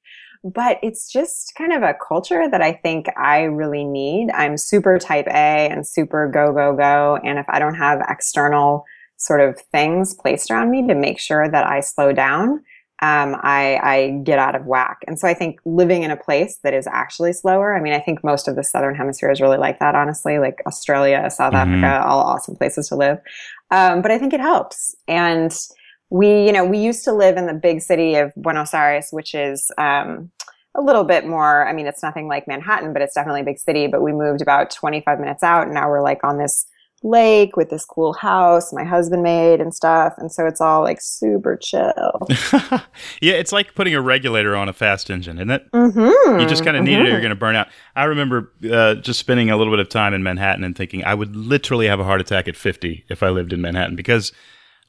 But 0.42 0.78
it's 0.82 1.10
just 1.10 1.54
kind 1.56 1.72
of 1.72 1.82
a 1.82 1.94
culture 2.06 2.48
that 2.50 2.62
I 2.62 2.72
think 2.74 3.08
I 3.16 3.42
really 3.42 3.84
need. 3.84 4.30
I'm 4.32 4.56
super 4.56 4.98
type 4.98 5.26
A 5.28 5.68
and 5.70 5.86
super 5.86 6.28
go, 6.28 6.52
go, 6.52 6.74
go. 6.74 7.18
And 7.24 7.38
if 7.38 7.46
I 7.48 7.58
don't 7.58 7.74
have 7.76 8.02
external 8.08 8.84
sort 9.24 9.40
of 9.40 9.58
things 9.72 10.14
placed 10.14 10.50
around 10.50 10.70
me 10.70 10.86
to 10.86 10.94
make 10.94 11.18
sure 11.18 11.48
that 11.48 11.66
I 11.66 11.80
slow 11.80 12.12
down, 12.12 12.62
um, 13.02 13.36
I, 13.42 13.78
I 13.82 14.20
get 14.22 14.38
out 14.38 14.54
of 14.54 14.66
whack. 14.66 14.98
And 15.06 15.18
so 15.18 15.26
I 15.26 15.34
think 15.34 15.58
living 15.64 16.02
in 16.02 16.10
a 16.10 16.16
place 16.16 16.58
that 16.62 16.74
is 16.74 16.86
actually 16.86 17.32
slower. 17.32 17.74
I 17.74 17.80
mean, 17.80 17.92
I 17.92 18.00
think 18.00 18.22
most 18.22 18.48
of 18.48 18.54
the 18.56 18.62
southern 18.62 18.94
hemisphere 18.94 19.30
is 19.30 19.40
really 19.40 19.56
like 19.56 19.78
that, 19.80 19.94
honestly, 19.94 20.38
like 20.38 20.60
Australia, 20.66 21.28
South 21.30 21.54
Mhm. 21.54 21.82
Africa, 21.82 22.06
all 22.06 22.20
awesome 22.20 22.54
places 22.56 22.88
to 22.88 22.96
live. 22.96 23.18
Um, 23.70 24.02
but 24.02 24.10
I 24.10 24.18
think 24.18 24.32
it 24.32 24.40
helps. 24.40 24.94
And 25.08 25.52
we, 26.10 26.46
you 26.46 26.52
know, 26.52 26.64
we 26.64 26.78
used 26.78 27.02
to 27.04 27.12
live 27.12 27.36
in 27.36 27.46
the 27.46 27.54
big 27.54 27.80
city 27.80 28.14
of 28.16 28.32
Buenos 28.36 28.74
Aires, 28.74 29.08
which 29.10 29.34
is 29.34 29.70
um, 29.78 30.30
a 30.74 30.82
little 30.82 31.04
bit 31.04 31.26
more. 31.26 31.66
I 31.66 31.72
mean, 31.72 31.86
it's 31.86 32.02
nothing 32.02 32.28
like 32.28 32.46
Manhattan, 32.46 32.92
but 32.92 33.02
it's 33.02 33.14
definitely 33.14 33.40
a 33.40 33.44
big 33.44 33.58
city. 33.58 33.86
But 33.86 34.02
we 34.02 34.12
moved 34.12 34.42
about 34.42 34.70
25 34.70 35.18
minutes 35.18 35.42
out, 35.42 35.64
and 35.64 35.74
now 35.74 35.88
we're 35.88 36.02
like 36.02 36.22
on 36.22 36.38
this 36.38 36.66
lake 37.04 37.56
with 37.56 37.70
this 37.70 37.84
cool 37.84 38.14
house 38.14 38.72
my 38.72 38.82
husband 38.82 39.22
made 39.22 39.60
and 39.60 39.74
stuff. 39.74 40.14
And 40.16 40.32
so 40.32 40.46
it's 40.46 40.60
all 40.60 40.82
like 40.82 41.00
super 41.00 41.56
chill. 41.56 42.26
yeah, 43.20 43.34
it's 43.34 43.52
like 43.52 43.74
putting 43.74 43.94
a 43.94 44.00
regulator 44.00 44.56
on 44.56 44.68
a 44.68 44.72
fast 44.72 45.10
engine, 45.10 45.36
isn't 45.38 45.50
it? 45.50 45.70
Mm-hmm. 45.72 46.40
You 46.40 46.46
just 46.46 46.64
kind 46.64 46.76
of 46.76 46.82
mm-hmm. 46.82 46.86
need 46.86 47.00
it 47.00 47.06
or 47.06 47.10
you're 47.10 47.20
going 47.20 47.30
to 47.30 47.36
burn 47.36 47.56
out. 47.56 47.68
I 47.94 48.04
remember 48.04 48.52
uh, 48.70 48.94
just 48.94 49.20
spending 49.20 49.50
a 49.50 49.56
little 49.56 49.72
bit 49.72 49.80
of 49.80 49.88
time 49.88 50.14
in 50.14 50.22
Manhattan 50.22 50.64
and 50.64 50.76
thinking 50.76 51.04
I 51.04 51.14
would 51.14 51.36
literally 51.36 51.86
have 51.86 52.00
a 52.00 52.04
heart 52.04 52.20
attack 52.20 52.48
at 52.48 52.56
50 52.56 53.04
if 53.08 53.22
I 53.22 53.28
lived 53.28 53.52
in 53.52 53.60
Manhattan 53.60 53.96
because 53.96 54.32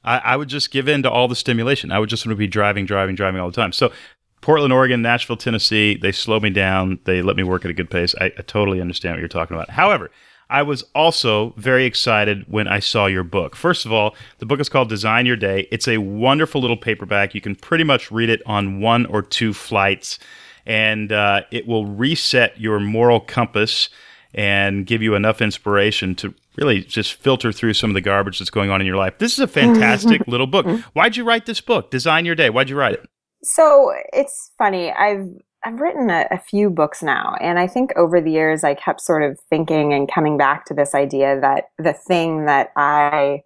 I, 0.02 0.18
I 0.18 0.36
would 0.36 0.48
just 0.48 0.70
give 0.70 0.88
in 0.88 1.02
to 1.02 1.10
all 1.10 1.28
the 1.28 1.36
stimulation. 1.36 1.92
I 1.92 1.98
would 1.98 2.08
just 2.08 2.24
want 2.24 2.32
to 2.32 2.38
be 2.38 2.46
driving, 2.46 2.86
driving, 2.86 3.14
driving 3.14 3.40
all 3.40 3.50
the 3.50 3.56
time. 3.56 3.72
So 3.72 3.92
Portland, 4.40 4.72
Oregon, 4.72 5.02
Nashville, 5.02 5.36
Tennessee, 5.36 5.96
they 5.96 6.12
slow 6.12 6.40
me 6.40 6.50
down. 6.50 7.00
They 7.04 7.20
let 7.20 7.36
me 7.36 7.42
work 7.42 7.64
at 7.64 7.70
a 7.70 7.74
good 7.74 7.90
pace. 7.90 8.14
I, 8.20 8.26
I 8.26 8.42
totally 8.42 8.80
understand 8.80 9.14
what 9.14 9.20
you're 9.20 9.28
talking 9.28 9.56
about. 9.56 9.70
However, 9.70 10.10
I 10.48 10.62
was 10.62 10.84
also 10.94 11.54
very 11.56 11.84
excited 11.84 12.44
when 12.48 12.68
I 12.68 12.78
saw 12.78 13.06
your 13.06 13.24
book. 13.24 13.56
First 13.56 13.84
of 13.84 13.92
all, 13.92 14.14
the 14.38 14.46
book 14.46 14.60
is 14.60 14.68
called 14.68 14.88
Design 14.88 15.26
Your 15.26 15.36
Day. 15.36 15.66
It's 15.72 15.88
a 15.88 15.98
wonderful 15.98 16.60
little 16.60 16.76
paperback. 16.76 17.34
You 17.34 17.40
can 17.40 17.56
pretty 17.56 17.84
much 17.84 18.10
read 18.12 18.28
it 18.28 18.42
on 18.46 18.80
one 18.80 19.06
or 19.06 19.22
two 19.22 19.52
flights, 19.52 20.18
and 20.64 21.10
uh, 21.10 21.42
it 21.50 21.66
will 21.66 21.86
reset 21.86 22.60
your 22.60 22.78
moral 22.78 23.18
compass 23.20 23.88
and 24.34 24.86
give 24.86 25.02
you 25.02 25.14
enough 25.14 25.40
inspiration 25.40 26.14
to 26.14 26.34
really 26.56 26.82
just 26.82 27.14
filter 27.14 27.52
through 27.52 27.74
some 27.74 27.90
of 27.90 27.94
the 27.94 28.00
garbage 28.00 28.38
that's 28.38 28.50
going 28.50 28.70
on 28.70 28.80
in 28.80 28.86
your 28.86 28.96
life. 28.96 29.18
This 29.18 29.32
is 29.32 29.40
a 29.40 29.48
fantastic 29.48 30.22
little 30.28 30.46
book. 30.46 30.66
Why'd 30.92 31.16
you 31.16 31.24
write 31.24 31.46
this 31.46 31.60
book, 31.60 31.90
Design 31.90 32.24
Your 32.24 32.34
Day? 32.34 32.50
Why'd 32.50 32.70
you 32.70 32.76
write 32.76 32.94
it? 32.94 33.06
So 33.42 33.92
it's 34.12 34.52
funny. 34.58 34.92
I've 34.92 35.26
I've 35.66 35.80
written 35.80 36.10
a, 36.10 36.28
a, 36.30 36.38
few 36.38 36.70
books 36.70 37.02
now, 37.02 37.36
and 37.40 37.58
I 37.58 37.66
think 37.66 37.90
over 37.96 38.20
the 38.20 38.30
years 38.30 38.62
I 38.62 38.74
kept 38.74 39.00
sort 39.00 39.24
of 39.24 39.36
thinking 39.50 39.92
and 39.92 40.08
coming 40.08 40.36
back 40.36 40.64
to 40.66 40.74
this 40.74 40.94
idea 40.94 41.40
that 41.40 41.70
the 41.76 41.92
thing 41.92 42.46
that 42.46 42.70
I 42.76 43.42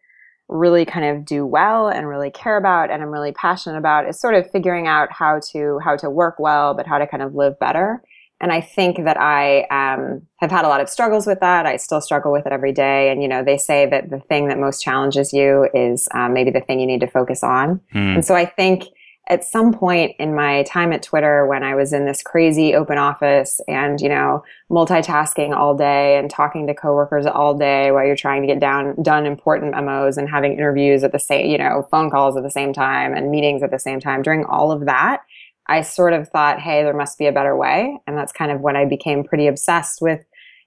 really 0.47 0.85
kind 0.85 1.17
of 1.17 1.25
do 1.25 1.47
well 1.47 1.89
and 1.89 2.07
really 2.07 2.31
care 2.31 2.59
about 2.59 2.91
and 2.91 3.03
I'm 3.03 3.09
really 3.09 3.33
passionate 3.33 3.79
about 3.79 4.07
is 4.07 4.21
sort 4.21 4.35
of 4.35 4.51
figuring 4.51 4.87
out 4.87 5.11
how 5.11 5.41
to 5.53 5.79
how 5.83 5.97
to 5.97 6.11
work 6.11 6.39
well, 6.39 6.75
but 6.75 6.87
how 6.87 6.99
to 6.99 7.07
kind 7.07 7.23
of 7.23 7.35
live 7.35 7.59
better. 7.59 8.03
And 8.39 8.53
I 8.53 8.61
think 8.61 9.05
that 9.05 9.19
I 9.19 9.63
um, 9.71 10.21
have 10.41 10.51
had 10.51 10.67
a 10.67 10.69
lot 10.69 10.83
of 10.83 10.91
struggles 10.91 11.27
with 11.27 11.41
that. 11.41 11.65
I 11.65 11.77
still 11.77 12.03
struggle 12.03 12.33
with 12.33 12.45
it 12.45 12.53
every 12.53 12.73
day. 12.73 13.11
And 13.11 13.23
you 13.23 13.29
know, 13.29 13.43
they 13.43 13.57
say 13.57 13.89
that 13.89 14.11
the 14.11 14.21
thing 14.21 14.49
that 14.49 14.59
most 14.59 14.83
challenges 14.83 15.33
you 15.33 15.69
is 15.73 16.07
um, 16.13 16.35
maybe 16.35 16.51
the 16.51 16.61
thing 16.61 16.81
you 16.81 16.87
need 16.87 17.01
to 17.01 17.07
focus 17.07 17.43
on. 17.43 17.81
Mm. 17.95 18.17
And 18.17 18.25
so 18.27 18.35
I 18.35 18.45
think 18.45 18.85
at 19.31 19.45
some 19.45 19.73
point 19.73 20.15
in 20.19 20.35
my 20.35 20.65
time 20.65 20.93
at 20.93 21.05
Twitter 21.05 21.47
when 21.47 21.63
I 21.63 21.77
was 21.77 21.93
in 21.93 22.05
this 22.05 22.21
crazy 22.21 22.75
open 22.75 22.99
office 22.99 23.61
and, 23.69 24.01
you 24.01 24.09
know, 24.09 24.43
multitasking 24.71 25.57
all 25.57 25.77
day 25.77 26.19
and 26.19 26.29
talking 26.29 26.67
to 26.67 26.75
coworkers 26.75 27.27
all 27.27 27.57
day 27.57 27.93
while 27.93 28.05
you're 28.05 28.17
trying 28.17 28.43
to 28.43 28.49
get 28.49 28.59
down 28.59 29.01
done 29.03 29.27
important 29.27 29.71
memos 29.71 30.19
and 30.19 30.29
having 30.29 30.55
interviews 30.55 31.05
at 31.05 31.13
the 31.13 31.21
same, 31.21 31.49
you 31.49 31.57
know, 31.57 31.87
phone 31.93 32.11
calls 32.11 32.37
at 32.37 32.43
the 32.43 32.51
same 32.51 32.73
time 32.73 33.15
and 33.15 33.31
meetings 33.31 33.63
at 33.63 33.71
the 33.71 33.79
same 33.79 34.01
time. 34.01 34.21
During 34.21 34.45
all 34.47 34.73
of 34.73 34.87
that, 34.87 35.23
I 35.69 35.83
sort 35.83 36.13
of 36.13 36.29
thought, 36.29 36.59
hey, 36.59 36.83
there 36.83 36.93
must 36.93 37.17
be 37.17 37.27
a 37.27 37.33
better 37.33 37.57
way. 37.57 37.97
And 38.09 38.19
that's 38.19 38.33
kind 38.33 38.51
of 38.51 38.61
when 38.61 38.75
I 38.75 38.85
became 38.85 39.23
pretty 39.23 39.47
obsessed 39.47 40.03
with 40.03 40.25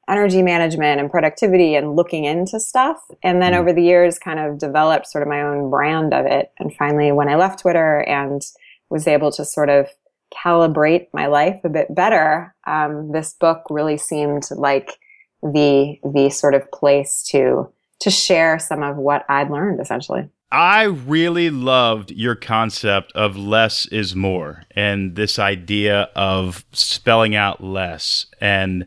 energy 0.10 0.42
management 0.42 1.00
and 1.00 1.10
productivity 1.10 1.76
and 1.76 1.96
looking 1.96 2.26
into 2.26 2.60
stuff. 2.60 2.98
And 3.24 3.42
then 3.42 3.54
mm. 3.54 3.58
over 3.58 3.74
the 3.74 3.84
years, 3.84 4.20
kind 4.20 4.40
of 4.40 4.58
developed 4.58 5.08
sort 5.08 5.22
of 5.22 5.30
my 5.30 5.42
own 5.42 5.70
brand 5.70 6.14
of 6.14 6.26
it. 6.26 6.52
And 6.60 6.76
finally, 6.76 7.12
when 7.12 7.30
I 7.30 7.36
left 7.36 7.60
Twitter 7.60 8.00
and 8.02 8.42
was 8.90 9.08
able 9.08 9.32
to 9.32 9.46
sort 9.46 9.70
of 9.70 9.88
calibrate 10.34 11.08
my 11.14 11.28
life 11.28 11.62
a 11.64 11.70
bit 11.70 11.94
better, 11.94 12.54
um, 12.68 13.12
this 13.12 13.34
book 13.34 13.64
really 13.70 13.98
seemed 13.98 14.50
like 14.52 14.98
the 15.42 16.00
the 16.04 16.30
sort 16.30 16.54
of 16.54 16.70
place 16.72 17.24
to 17.32 17.70
to 18.00 18.10
share 18.10 18.60
some 18.60 18.82
of 18.82 18.98
what 18.98 19.26
I'd 19.30 19.50
learned 19.50 19.80
essentially. 19.80 20.30
I 20.52 20.84
really 20.84 21.50
loved 21.50 22.12
your 22.12 22.36
concept 22.36 23.12
of 23.14 23.36
less 23.36 23.88
is 23.88 24.16
more 24.16 24.64
and 24.76 25.16
this 25.16 25.40
idea 25.40 26.10
of 26.16 26.64
spelling 26.72 27.36
out 27.36 27.64
less 27.64 28.28
and 28.40 28.86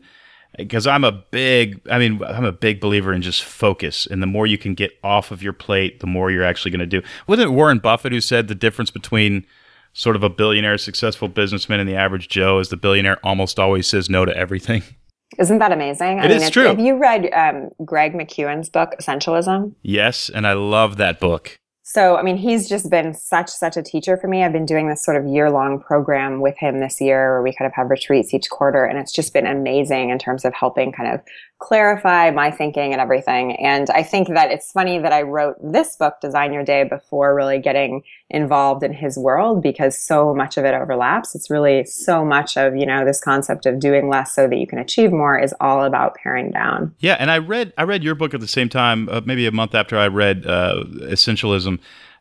because 0.57 0.87
I'm 0.87 1.03
a 1.03 1.11
big, 1.11 1.79
I 1.89 1.99
mean, 1.99 2.21
I'm 2.23 2.45
a 2.45 2.51
big 2.51 2.81
believer 2.81 3.13
in 3.13 3.21
just 3.21 3.43
focus. 3.43 4.07
And 4.07 4.21
the 4.21 4.27
more 4.27 4.47
you 4.47 4.57
can 4.57 4.73
get 4.73 4.91
off 5.03 5.31
of 5.31 5.43
your 5.43 5.53
plate, 5.53 5.99
the 5.99 6.07
more 6.07 6.31
you're 6.31 6.43
actually 6.43 6.71
going 6.71 6.79
to 6.79 6.85
do. 6.85 7.01
Wasn't 7.27 7.47
it 7.47 7.53
Warren 7.53 7.79
Buffett 7.79 8.11
who 8.11 8.21
said 8.21 8.47
the 8.47 8.55
difference 8.55 8.91
between 8.91 9.45
sort 9.93 10.15
of 10.15 10.23
a 10.23 10.29
billionaire, 10.29 10.77
successful 10.77 11.27
businessman 11.27 11.79
and 11.79 11.87
the 11.87 11.95
average 11.95 12.27
Joe 12.27 12.59
is 12.59 12.69
the 12.69 12.77
billionaire 12.77 13.17
almost 13.23 13.59
always 13.59 13.87
says 13.87 14.09
no 14.09 14.25
to 14.25 14.35
everything? 14.35 14.83
Isn't 15.37 15.59
that 15.59 15.71
amazing? 15.71 16.19
It 16.19 16.25
I 16.25 16.27
mean, 16.29 16.41
is 16.41 16.49
true. 16.49 16.67
Have 16.67 16.79
you 16.79 16.97
read 16.97 17.29
um, 17.33 17.69
Greg 17.83 18.13
McKeown's 18.13 18.69
book, 18.69 18.93
Essentialism? 18.99 19.73
Yes, 19.81 20.29
and 20.29 20.47
I 20.47 20.53
love 20.53 20.97
that 20.97 21.19
book. 21.19 21.59
So, 21.89 22.17
I 22.17 22.21
mean, 22.21 22.35
he's 22.35 22.67
just 22.67 22.89
been 22.89 23.13
such, 23.13 23.49
such 23.49 23.77
a 23.77 23.81
teacher 23.81 24.17
for 24.17 24.27
me. 24.27 24.43
I've 24.43 24.51
been 24.51 24.65
doing 24.65 24.89
this 24.89 25.01
sort 25.01 25.15
of 25.15 25.25
year 25.25 25.49
long 25.49 25.79
program 25.79 26.41
with 26.41 26.57
him 26.57 26.81
this 26.81 26.99
year 26.99 27.31
where 27.31 27.41
we 27.41 27.53
kind 27.53 27.65
of 27.65 27.73
have 27.75 27.89
retreats 27.89 28.33
each 28.33 28.49
quarter. 28.49 28.83
And 28.83 28.99
it's 28.99 29.13
just 29.13 29.31
been 29.31 29.47
amazing 29.47 30.09
in 30.09 30.19
terms 30.19 30.43
of 30.43 30.53
helping 30.53 30.91
kind 30.91 31.13
of 31.13 31.21
clarify 31.59 32.29
my 32.29 32.51
thinking 32.51 32.91
and 32.91 33.01
everything. 33.01 33.55
And 33.55 33.89
I 33.89 34.03
think 34.03 34.27
that 34.29 34.51
it's 34.51 34.71
funny 34.71 34.99
that 34.99 35.11
I 35.11 35.23
wrote 35.23 35.55
this 35.59 35.95
book, 35.95 36.15
Design 36.21 36.53
Your 36.53 36.63
Day, 36.63 36.83
before 36.83 37.33
really 37.35 37.57
getting 37.59 38.03
involved 38.29 38.83
in 38.83 38.93
his 38.93 39.17
world 39.17 39.63
because 39.63 39.97
so 39.97 40.35
much 40.35 40.57
of 40.57 40.65
it 40.65 40.75
overlaps. 40.75 41.33
It's 41.33 41.49
really 41.49 41.83
so 41.85 42.23
much 42.23 42.57
of, 42.57 42.75
you 42.75 42.85
know, 42.85 43.05
this 43.05 43.19
concept 43.19 43.65
of 43.65 43.79
doing 43.79 44.07
less 44.07 44.35
so 44.35 44.47
that 44.47 44.57
you 44.57 44.67
can 44.67 44.77
achieve 44.77 45.11
more 45.11 45.39
is 45.39 45.53
all 45.59 45.83
about 45.83 46.15
paring 46.15 46.51
down. 46.51 46.93
Yeah. 46.99 47.15
And 47.19 47.31
I 47.31 47.39
read, 47.39 47.73
I 47.77 47.83
read 47.83 48.03
your 48.03 48.15
book 48.15 48.35
at 48.35 48.39
the 48.39 48.47
same 48.47 48.69
time, 48.69 49.09
uh, 49.09 49.21
maybe 49.25 49.47
a 49.47 49.51
month 49.51 49.73
after 49.73 49.97
I 49.97 50.07
read 50.07 50.45
uh, 50.45 50.83
Essentialism. 51.01 51.79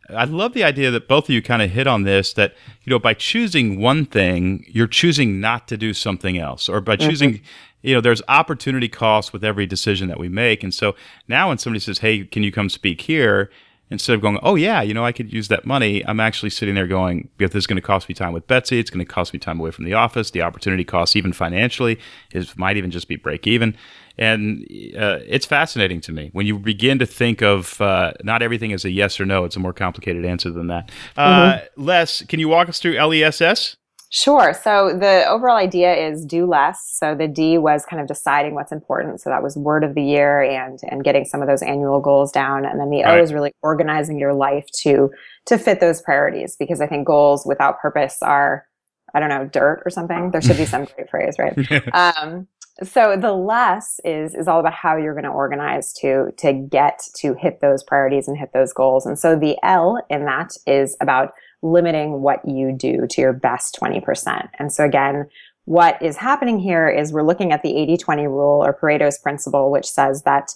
I 0.09 0.25
love 0.25 0.53
the 0.53 0.65
idea 0.65 0.91
that 0.93 1.09
both 1.09 1.25
of 1.25 1.31
you 1.31 1.43
kind 1.43 1.63
of 1.63 1.71
hit 1.71 1.87
on 1.87 2.05
this 2.05 2.33
that, 2.35 2.55
you 2.85 2.91
know, 2.91 2.99
by 2.99 3.13
choosing 3.13 3.81
one 3.81 4.07
thing, 4.07 4.65
you're 4.69 4.87
choosing 4.87 5.41
not 5.41 5.67
to 5.69 5.77
do 5.77 5.93
something 5.93 6.39
else. 6.39 6.69
Or 6.69 6.81
by 6.81 6.97
mm-hmm. 6.97 7.09
choosing, 7.09 7.33
mm-hmm. 7.35 7.45
You 7.87 7.95
know, 7.95 8.01
there's 8.01 8.23
opportunity 8.29 8.89
costs 8.89 9.33
with 9.33 9.45
every 9.45 9.67
decision 9.67 10.09
that 10.09 10.19
we 10.19 10.29
make. 10.29 10.63
And 10.63 10.75
so 10.75 10.97
now 11.29 11.49
when 11.49 11.59
somebody 11.59 11.81
says, 11.81 11.99
hey, 11.99 12.25
can 12.25 12.43
you 12.43 12.51
come 12.51 12.69
speak 12.69 13.03
here? 13.03 13.51
Instead 13.89 14.15
of 14.15 14.21
going, 14.21 14.41
oh, 14.43 14.57
yeah, 14.57 14.83
you 14.83 14.93
know, 14.93 15.05
I 15.05 15.13
could 15.13 15.33
use 15.33 15.47
that 15.47 15.65
money, 15.65 16.05
I'm 16.09 16.19
actually 16.19 16.51
sitting 16.51 16.75
there 16.75 16.89
going, 16.89 17.29
if 17.39 17.53
this 17.53 17.63
is 17.63 17.67
going 17.69 17.77
to 17.77 17.83
cost 17.83 18.09
me 18.09 18.17
time 18.17 18.33
with 18.33 18.45
Betsy, 18.49 18.81
it's 18.81 18.91
going 18.91 18.99
to 18.99 19.11
cost 19.11 19.33
me 19.33 19.39
time 19.39 19.61
away 19.61 19.71
from 19.71 19.85
the 19.85 19.95
office. 19.95 20.33
The 20.33 20.43
opportunity 20.43 20.83
cost, 20.83 21.15
even 21.15 21.33
financially, 21.33 22.01
is 22.33 22.57
might 22.57 22.77
even 22.77 22.91
just 22.91 23.07
be 23.07 23.15
break 23.15 23.47
even 23.47 23.77
and 24.19 24.63
uh, 24.99 25.19
it's 25.27 25.47
fascinating 25.47 26.01
to 26.03 26.13
me 26.13 26.31
when 26.33 26.47
you 26.47 26.59
begin 26.59 26.99
to 26.99 27.07
think 27.07 27.43
of 27.43 27.81
uh, 27.81 28.13
not 28.23 28.43
everything 28.43 28.73
as 28.73 28.85
a 28.85 28.91
yes 28.91 29.21
or 29.21 29.27
no. 29.27 29.45
It's 29.45 29.57
a 29.57 29.61
more 29.61 29.73
complicated 29.73 30.25
answer 30.25 30.51
than 30.51 30.69
that. 30.69 30.91
Uh, 31.17 31.59
mm-hmm. 31.59 31.83
Les, 31.83 32.23
can 32.23 32.41
you 32.41 32.49
walk 32.49 32.69
us 32.69 32.79
through 32.79 32.99
LESS? 32.99 33.77
Sure. 34.17 34.55
So 34.55 34.97
the 34.99 35.27
overall 35.29 35.59
idea 35.59 35.95
is 35.95 36.25
do 36.25 36.47
less. 36.47 36.97
So 36.99 37.15
the 37.15 37.29
D 37.29 37.59
was 37.59 37.85
kind 37.85 38.01
of 38.01 38.09
deciding 38.09 38.55
what's 38.55 38.73
important. 38.73 39.21
So 39.21 39.29
that 39.29 39.43
was 39.43 39.59
word 39.59 39.85
of 39.85 39.95
the 39.95 40.03
year 40.03 40.43
and 40.43 40.79
and 40.85 41.05
getting 41.05 41.27
some 41.27 41.43
of 41.43 41.49
those 41.49 41.61
annual 41.61 42.01
goals 42.01 42.33
down. 42.33 42.65
And 42.65 42.81
then 42.81 42.89
the 42.89 43.05
O 43.05 43.21
is 43.21 43.35
really 43.35 43.53
organizing 43.61 44.19
your 44.19 44.33
life 44.33 44.65
to 44.85 45.11
to 45.45 45.59
fit 45.59 45.81
those 45.81 46.01
priorities 46.01 46.57
because 46.59 46.81
I 46.81 46.87
think 46.87 47.07
goals 47.07 47.45
without 47.45 47.79
purpose 47.79 48.17
are 48.23 48.67
I 49.13 49.21
don't 49.21 49.29
know 49.29 49.45
dirt 49.45 49.83
or 49.85 49.91
something. 49.91 50.31
There 50.31 50.41
should 50.41 50.57
be 50.57 50.65
some 50.75 50.87
great 50.87 51.11
phrase, 51.11 51.37
right? 51.39 51.55
Um, 51.93 52.49
so 52.85 53.19
the 53.21 53.35
less 53.35 54.01
is 54.03 54.35
is 54.35 54.49
all 54.49 54.61
about 54.61 54.73
how 54.73 54.97
you're 54.97 55.13
going 55.13 55.25
to 55.25 55.31
organize 55.31 55.93
to 56.01 56.31
to 56.39 56.55
get 56.55 57.03
to 57.17 57.35
hit 57.35 57.61
those 57.61 57.83
priorities 57.83 58.29
and 58.29 58.39
hit 58.39 58.51
those 58.53 58.73
goals 58.73 59.07
and 59.07 59.19
so 59.19 59.35
the 59.35 59.57
l 59.63 59.99
in 60.11 60.27
that 60.27 60.53
is 60.67 60.95
about 61.01 61.33
limiting 61.63 62.23
what 62.23 62.47
you 62.47 62.73
do 62.73 63.07
to 63.09 63.21
your 63.21 63.33
best 63.33 63.79
20% 63.81 64.49
and 64.59 64.73
so 64.73 64.85
again 64.85 65.27
what 65.65 66.01
is 66.01 66.17
happening 66.17 66.61
here 66.61 66.89
is 66.89 67.13
we're 67.13 67.23
looking 67.23 67.53
at 67.53 67.63
the 67.63 67.71
80-20 67.71 68.25
rule 68.29 68.65
or 68.65 68.73
pareto's 68.73 69.19
principle 69.19 69.71
which 69.71 69.87
says 69.87 70.23
that 70.23 70.51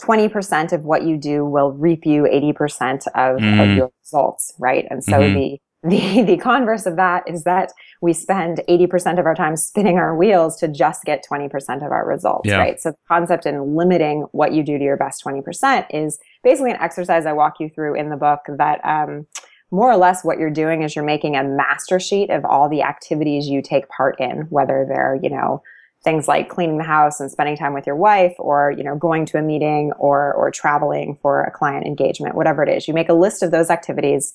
20% 0.00 0.72
of 0.72 0.82
what 0.82 1.04
you 1.04 1.16
do 1.16 1.44
will 1.44 1.72
reap 1.72 2.04
you 2.04 2.24
80% 2.24 3.06
of, 3.08 3.38
mm. 3.38 3.62
of 3.62 3.76
your 3.76 3.90
results 4.02 4.54
right 4.58 4.86
and 4.90 5.04
so 5.04 5.12
mm-hmm. 5.12 5.34
the 5.34 5.60
the, 5.82 6.22
the 6.22 6.36
converse 6.36 6.86
of 6.86 6.96
that 6.96 7.28
is 7.28 7.44
that 7.44 7.72
we 8.00 8.12
spend 8.12 8.60
80% 8.68 9.18
of 9.18 9.26
our 9.26 9.34
time 9.34 9.56
spinning 9.56 9.98
our 9.98 10.16
wheels 10.16 10.56
to 10.58 10.68
just 10.68 11.04
get 11.04 11.24
20% 11.30 11.84
of 11.84 11.92
our 11.92 12.06
results, 12.06 12.48
yeah. 12.48 12.58
right? 12.58 12.80
So 12.80 12.90
the 12.90 12.96
concept 13.08 13.46
in 13.46 13.76
limiting 13.76 14.26
what 14.32 14.52
you 14.52 14.62
do 14.62 14.78
to 14.78 14.84
your 14.84 14.96
best 14.96 15.24
20% 15.24 15.86
is 15.90 16.18
basically 16.42 16.72
an 16.72 16.78
exercise 16.80 17.26
I 17.26 17.32
walk 17.32 17.54
you 17.60 17.68
through 17.68 17.94
in 17.94 18.10
the 18.10 18.16
book 18.16 18.40
that 18.48 18.80
um, 18.84 19.26
more 19.70 19.90
or 19.90 19.96
less 19.96 20.24
what 20.24 20.38
you're 20.38 20.50
doing 20.50 20.82
is 20.82 20.94
you're 20.94 21.04
making 21.04 21.36
a 21.36 21.44
master 21.44 21.98
sheet 21.98 22.30
of 22.30 22.44
all 22.44 22.68
the 22.68 22.82
activities 22.82 23.48
you 23.48 23.62
take 23.62 23.88
part 23.88 24.18
in, 24.20 24.42
whether 24.50 24.86
they're, 24.88 25.18
you 25.22 25.30
know, 25.30 25.62
things 26.04 26.28
like 26.28 26.48
cleaning 26.48 26.78
the 26.78 26.84
house 26.84 27.18
and 27.18 27.32
spending 27.32 27.56
time 27.56 27.74
with 27.74 27.86
your 27.86 27.96
wife 27.96 28.34
or 28.38 28.70
you 28.70 28.84
know 28.84 28.94
going 28.94 29.26
to 29.26 29.38
a 29.38 29.42
meeting 29.42 29.92
or 29.98 30.32
or 30.34 30.52
traveling 30.52 31.18
for 31.20 31.42
a 31.42 31.50
client 31.50 31.84
engagement 31.84 32.36
whatever 32.36 32.62
it 32.62 32.68
is 32.68 32.86
you 32.86 32.94
make 32.94 33.08
a 33.08 33.14
list 33.14 33.42
of 33.42 33.50
those 33.50 33.70
activities 33.70 34.32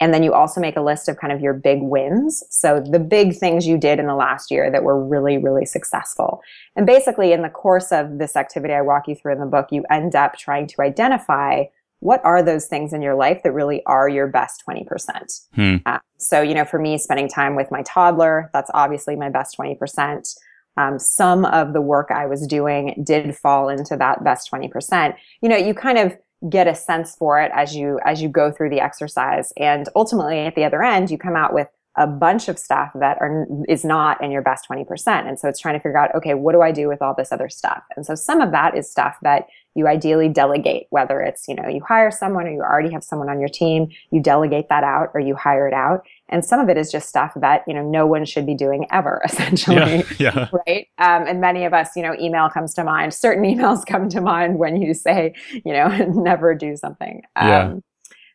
And 0.00 0.12
then 0.12 0.22
you 0.22 0.32
also 0.32 0.60
make 0.60 0.76
a 0.76 0.82
list 0.82 1.08
of 1.08 1.16
kind 1.16 1.32
of 1.32 1.40
your 1.40 1.54
big 1.54 1.78
wins. 1.80 2.42
So 2.50 2.80
the 2.80 2.98
big 2.98 3.36
things 3.36 3.66
you 3.66 3.78
did 3.78 3.98
in 4.00 4.06
the 4.06 4.14
last 4.14 4.50
year 4.50 4.70
that 4.70 4.82
were 4.82 5.02
really, 5.02 5.38
really 5.38 5.64
successful. 5.64 6.40
And 6.74 6.86
basically, 6.86 7.32
in 7.32 7.42
the 7.42 7.48
course 7.48 7.92
of 7.92 8.18
this 8.18 8.34
activity 8.36 8.74
I 8.74 8.82
walk 8.82 9.06
you 9.06 9.14
through 9.14 9.34
in 9.34 9.40
the 9.40 9.46
book, 9.46 9.68
you 9.70 9.84
end 9.90 10.16
up 10.16 10.36
trying 10.36 10.66
to 10.68 10.82
identify 10.82 11.64
what 12.04 12.22
are 12.22 12.42
those 12.42 12.66
things 12.66 12.92
in 12.92 13.00
your 13.00 13.14
life 13.14 13.42
that 13.42 13.52
really 13.52 13.82
are 13.86 14.10
your 14.10 14.26
best 14.26 14.62
20%. 14.68 15.40
Hmm. 15.54 15.76
Uh, 15.86 15.98
so, 16.18 16.42
you 16.42 16.52
know, 16.52 16.66
for 16.66 16.78
me, 16.78 16.98
spending 16.98 17.28
time 17.28 17.56
with 17.56 17.70
my 17.70 17.80
toddler, 17.82 18.50
that's 18.52 18.70
obviously 18.74 19.16
my 19.16 19.30
best 19.30 19.56
20%. 19.58 20.36
Um, 20.76 20.98
some 20.98 21.46
of 21.46 21.72
the 21.72 21.80
work 21.80 22.10
I 22.10 22.26
was 22.26 22.46
doing 22.46 23.02
did 23.02 23.34
fall 23.34 23.70
into 23.70 23.96
that 23.96 24.22
best 24.22 24.50
20%. 24.52 25.14
You 25.40 25.48
know, 25.48 25.56
you 25.56 25.72
kind 25.72 25.96
of 25.96 26.14
get 26.50 26.68
a 26.68 26.74
sense 26.74 27.16
for 27.16 27.40
it 27.40 27.50
as 27.54 27.74
you 27.74 27.98
as 28.04 28.20
you 28.20 28.28
go 28.28 28.52
through 28.52 28.68
the 28.68 28.80
exercise 28.80 29.50
and 29.56 29.88
ultimately 29.96 30.40
at 30.40 30.54
the 30.56 30.62
other 30.62 30.82
end 30.82 31.10
you 31.10 31.16
come 31.16 31.36
out 31.36 31.54
with 31.54 31.68
a 31.96 32.06
bunch 32.06 32.48
of 32.48 32.58
stuff 32.58 32.90
that 32.94 33.16
are 33.18 33.46
is 33.66 33.82
not 33.82 34.22
in 34.22 34.30
your 34.30 34.42
best 34.42 34.68
20% 34.68 35.26
and 35.26 35.40
so 35.40 35.48
it's 35.48 35.58
trying 35.58 35.74
to 35.74 35.80
figure 35.80 35.96
out 35.96 36.14
okay 36.14 36.34
what 36.34 36.52
do 36.52 36.60
i 36.60 36.70
do 36.70 36.86
with 36.86 37.00
all 37.00 37.14
this 37.16 37.32
other 37.32 37.48
stuff 37.48 37.82
and 37.96 38.04
so 38.04 38.14
some 38.14 38.42
of 38.42 38.50
that 38.50 38.76
is 38.76 38.90
stuff 38.90 39.16
that 39.22 39.46
you 39.74 39.86
ideally 39.86 40.28
delegate 40.28 40.86
whether 40.90 41.20
it's 41.20 41.46
you 41.48 41.54
know 41.54 41.68
you 41.68 41.82
hire 41.86 42.10
someone 42.10 42.46
or 42.46 42.50
you 42.50 42.60
already 42.60 42.92
have 42.92 43.04
someone 43.04 43.28
on 43.28 43.40
your 43.40 43.48
team 43.48 43.88
you 44.10 44.20
delegate 44.22 44.68
that 44.68 44.84
out 44.84 45.10
or 45.14 45.20
you 45.20 45.34
hire 45.34 45.66
it 45.66 45.74
out. 45.74 46.06
And 46.28 46.44
some 46.44 46.60
of 46.60 46.68
it 46.68 46.76
is 46.76 46.90
just 46.90 47.08
stuff 47.08 47.32
that 47.36 47.62
you 47.66 47.74
know 47.74 47.82
no 47.82 48.06
one 48.06 48.24
should 48.24 48.46
be 48.46 48.54
doing 48.54 48.86
ever 48.90 49.20
essentially. 49.24 50.04
Yeah, 50.18 50.32
yeah. 50.34 50.48
right? 50.66 50.88
Um, 50.98 51.26
and 51.26 51.40
many 51.40 51.64
of 51.64 51.74
us 51.74 51.90
you 51.96 52.02
know 52.02 52.14
email 52.18 52.48
comes 52.48 52.74
to 52.74 52.84
mind 52.84 53.12
certain 53.14 53.44
emails 53.52 53.84
come 53.84 54.08
to 54.10 54.20
mind 54.20 54.58
when 54.58 54.80
you 54.80 54.94
say 54.94 55.34
you 55.52 55.72
know 55.72 55.88
never 56.14 56.54
do 56.54 56.76
something. 56.76 57.22
Um, 57.36 57.48
yeah. 57.48 57.74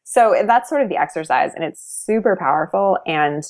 so 0.04 0.44
that's 0.46 0.70
sort 0.70 0.82
of 0.82 0.90
the 0.90 0.98
exercise 0.98 1.52
and 1.56 1.64
it's 1.64 1.82
super 1.82 2.36
powerful. 2.36 2.98
And 3.06 3.44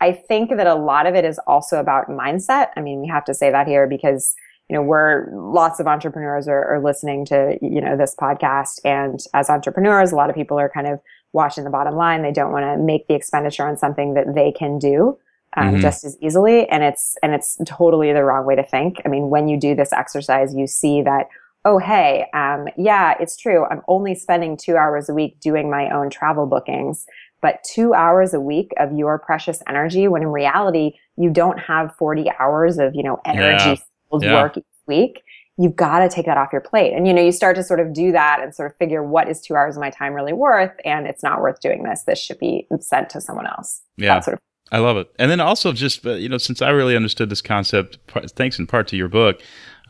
i 0.00 0.10
think 0.12 0.50
that 0.50 0.66
a 0.66 0.74
lot 0.74 1.06
of 1.06 1.14
it 1.14 1.24
is 1.24 1.38
also 1.46 1.78
about 1.78 2.08
mindset. 2.08 2.68
I 2.76 2.80
mean 2.80 3.00
we 3.00 3.08
have 3.08 3.24
to 3.26 3.34
say 3.34 3.50
that 3.50 3.68
here 3.68 3.86
because 3.86 4.34
you 4.68 4.74
know 4.74 4.82
we're 4.82 5.28
lots 5.32 5.78
of 5.78 5.86
entrepreneurs 5.86 6.48
are, 6.48 6.74
are 6.74 6.82
listening 6.82 7.24
to 7.26 7.58
you 7.60 7.80
know 7.80 7.96
this 7.96 8.14
podcast. 8.18 8.80
And 8.84 9.20
as 9.34 9.50
entrepreneurs 9.50 10.12
a 10.12 10.16
lot 10.16 10.30
of 10.30 10.36
people 10.36 10.58
are 10.58 10.68
kind 10.68 10.86
of 10.86 11.00
watching 11.32 11.64
the 11.64 11.70
bottom 11.70 11.94
line. 11.94 12.22
They 12.22 12.32
don't 12.32 12.52
want 12.52 12.64
to 12.64 12.82
make 12.82 13.06
the 13.08 13.14
expenditure 13.14 13.66
on 13.66 13.76
something 13.76 14.14
that 14.14 14.34
they 14.34 14.52
can 14.52 14.78
do 14.78 15.18
um, 15.56 15.72
mm-hmm. 15.72 15.80
just 15.80 16.04
as 16.04 16.16
easily. 16.22 16.68
And 16.68 16.82
it's 16.82 17.16
and 17.22 17.34
it's 17.34 17.58
totally 17.66 18.12
the 18.12 18.24
wrong 18.24 18.46
way 18.46 18.56
to 18.56 18.62
think. 18.62 19.02
I 19.04 19.08
mean 19.08 19.28
when 19.28 19.48
you 19.48 19.58
do 19.58 19.74
this 19.74 19.92
exercise 19.92 20.54
you 20.54 20.66
see 20.66 21.02
that 21.02 21.28
oh 21.66 21.78
hey 21.78 22.26
um, 22.32 22.68
yeah 22.78 23.14
it's 23.20 23.36
true. 23.36 23.66
I'm 23.66 23.82
only 23.86 24.14
spending 24.14 24.56
two 24.56 24.76
hours 24.76 25.08
a 25.08 25.14
week 25.14 25.40
doing 25.40 25.70
my 25.70 25.90
own 25.90 26.08
travel 26.08 26.46
bookings. 26.46 27.04
But 27.42 27.62
two 27.62 27.92
hours 27.92 28.32
a 28.32 28.40
week 28.40 28.72
of 28.78 28.92
your 28.94 29.18
precious 29.18 29.62
energy 29.68 30.08
when 30.08 30.22
in 30.22 30.28
reality 30.28 30.92
you 31.18 31.28
don't 31.28 31.58
have 31.58 31.94
40 31.96 32.30
hours 32.40 32.78
of 32.78 32.94
you 32.94 33.02
know 33.02 33.20
energy 33.26 33.70
yeah 33.70 33.76
yeah. 34.12 34.42
work 34.42 34.56
each 34.56 34.64
week, 34.86 35.22
you've 35.56 35.76
got 35.76 36.00
to 36.00 36.08
take 36.08 36.26
that 36.26 36.36
off 36.36 36.52
your 36.52 36.60
plate. 36.60 36.92
And, 36.92 37.06
you 37.06 37.14
know, 37.14 37.22
you 37.22 37.32
start 37.32 37.56
to 37.56 37.62
sort 37.62 37.80
of 37.80 37.92
do 37.92 38.12
that 38.12 38.40
and 38.42 38.54
sort 38.54 38.70
of 38.70 38.76
figure 38.76 39.02
what 39.02 39.28
is 39.28 39.40
two 39.40 39.54
hours 39.54 39.76
of 39.76 39.80
my 39.80 39.90
time 39.90 40.12
really 40.12 40.32
worth? 40.32 40.72
And 40.84 41.06
it's 41.06 41.22
not 41.22 41.40
worth 41.40 41.60
doing 41.60 41.84
this. 41.84 42.02
This 42.02 42.18
should 42.18 42.38
be 42.38 42.66
sent 42.80 43.10
to 43.10 43.20
someone 43.20 43.46
else. 43.46 43.82
Yeah. 43.96 44.20
Sort 44.20 44.34
of- 44.34 44.40
I 44.72 44.78
love 44.78 44.96
it. 44.96 45.08
And 45.18 45.30
then 45.30 45.40
also 45.40 45.72
just, 45.72 46.04
uh, 46.04 46.14
you 46.14 46.28
know, 46.28 46.38
since 46.38 46.60
I 46.60 46.70
really 46.70 46.96
understood 46.96 47.30
this 47.30 47.42
concept, 47.42 47.98
thanks 48.34 48.58
in 48.58 48.66
part 48.66 48.88
to 48.88 48.96
your 48.96 49.08
book, 49.08 49.40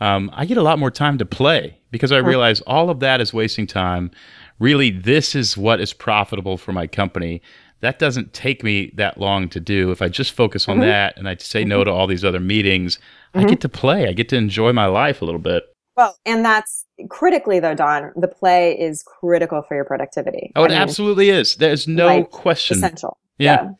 um, 0.01 0.31
I 0.35 0.45
get 0.45 0.59
a 0.59 0.63
lot 0.63 0.79
more 0.79 0.91
time 0.91 1.19
to 1.19 1.25
play 1.25 1.79
because 1.91 2.11
I 2.11 2.19
realize 2.19 2.61
all 2.63 2.91
of 2.91 3.01
that 3.01 3.21
is 3.21 3.33
wasting 3.33 3.67
time. 3.67 4.11
Really, 4.59 4.91
this 4.91 5.35
is 5.35 5.57
what 5.57 5.81
is 5.81 5.93
profitable 5.93 6.59
for 6.59 6.73
my 6.73 6.87
company 6.87 7.41
that 7.85 7.99
doesn't 7.99 8.33
take 8.33 8.65
me 8.65 8.91
that 8.95 9.19
long 9.19 9.49
to 9.51 9.61
do. 9.61 9.91
If 9.91 10.01
I 10.01 10.09
just 10.09 10.33
focus 10.33 10.69
on 10.69 10.77
mm-hmm. 10.77 10.87
that 10.87 11.19
and 11.19 11.29
I 11.29 11.37
say 11.37 11.61
mm-hmm. 11.61 11.69
no 11.69 11.85
to 11.85 11.91
all 11.91 12.07
these 12.07 12.25
other 12.25 12.41
meetings, 12.41 12.99
mm-hmm. 13.35 13.47
I 13.47 13.51
get 13.51 13.61
to 13.63 13.69
play. 13.69 14.09
I 14.09 14.13
get 14.13 14.29
to 14.31 14.37
enjoy 14.37 14.73
my 14.73 14.87
life 14.87 15.23
a 15.23 15.25
little 15.25 15.41
bit. 15.41 15.65
Well, 15.97 16.17
and 16.27 16.45
that's 16.45 16.87
critically 17.09 17.61
though, 17.61 17.75
Don, 17.75 18.13
the 18.17 18.29
play 18.29 18.79
is 18.79 19.03
critical 19.03 19.63
for 19.63 19.75
your 19.75 19.85
productivity. 19.85 20.53
Oh, 20.57 20.63
I 20.63 20.67
it 20.67 20.69
mean, 20.71 20.79
absolutely 20.79 21.31
is. 21.31 21.57
There's 21.57 21.87
no 21.87 22.07
like, 22.07 22.31
question. 22.31 22.79
Essential. 22.79 23.19
Yeah. 23.39 23.65
yeah. 23.65 23.71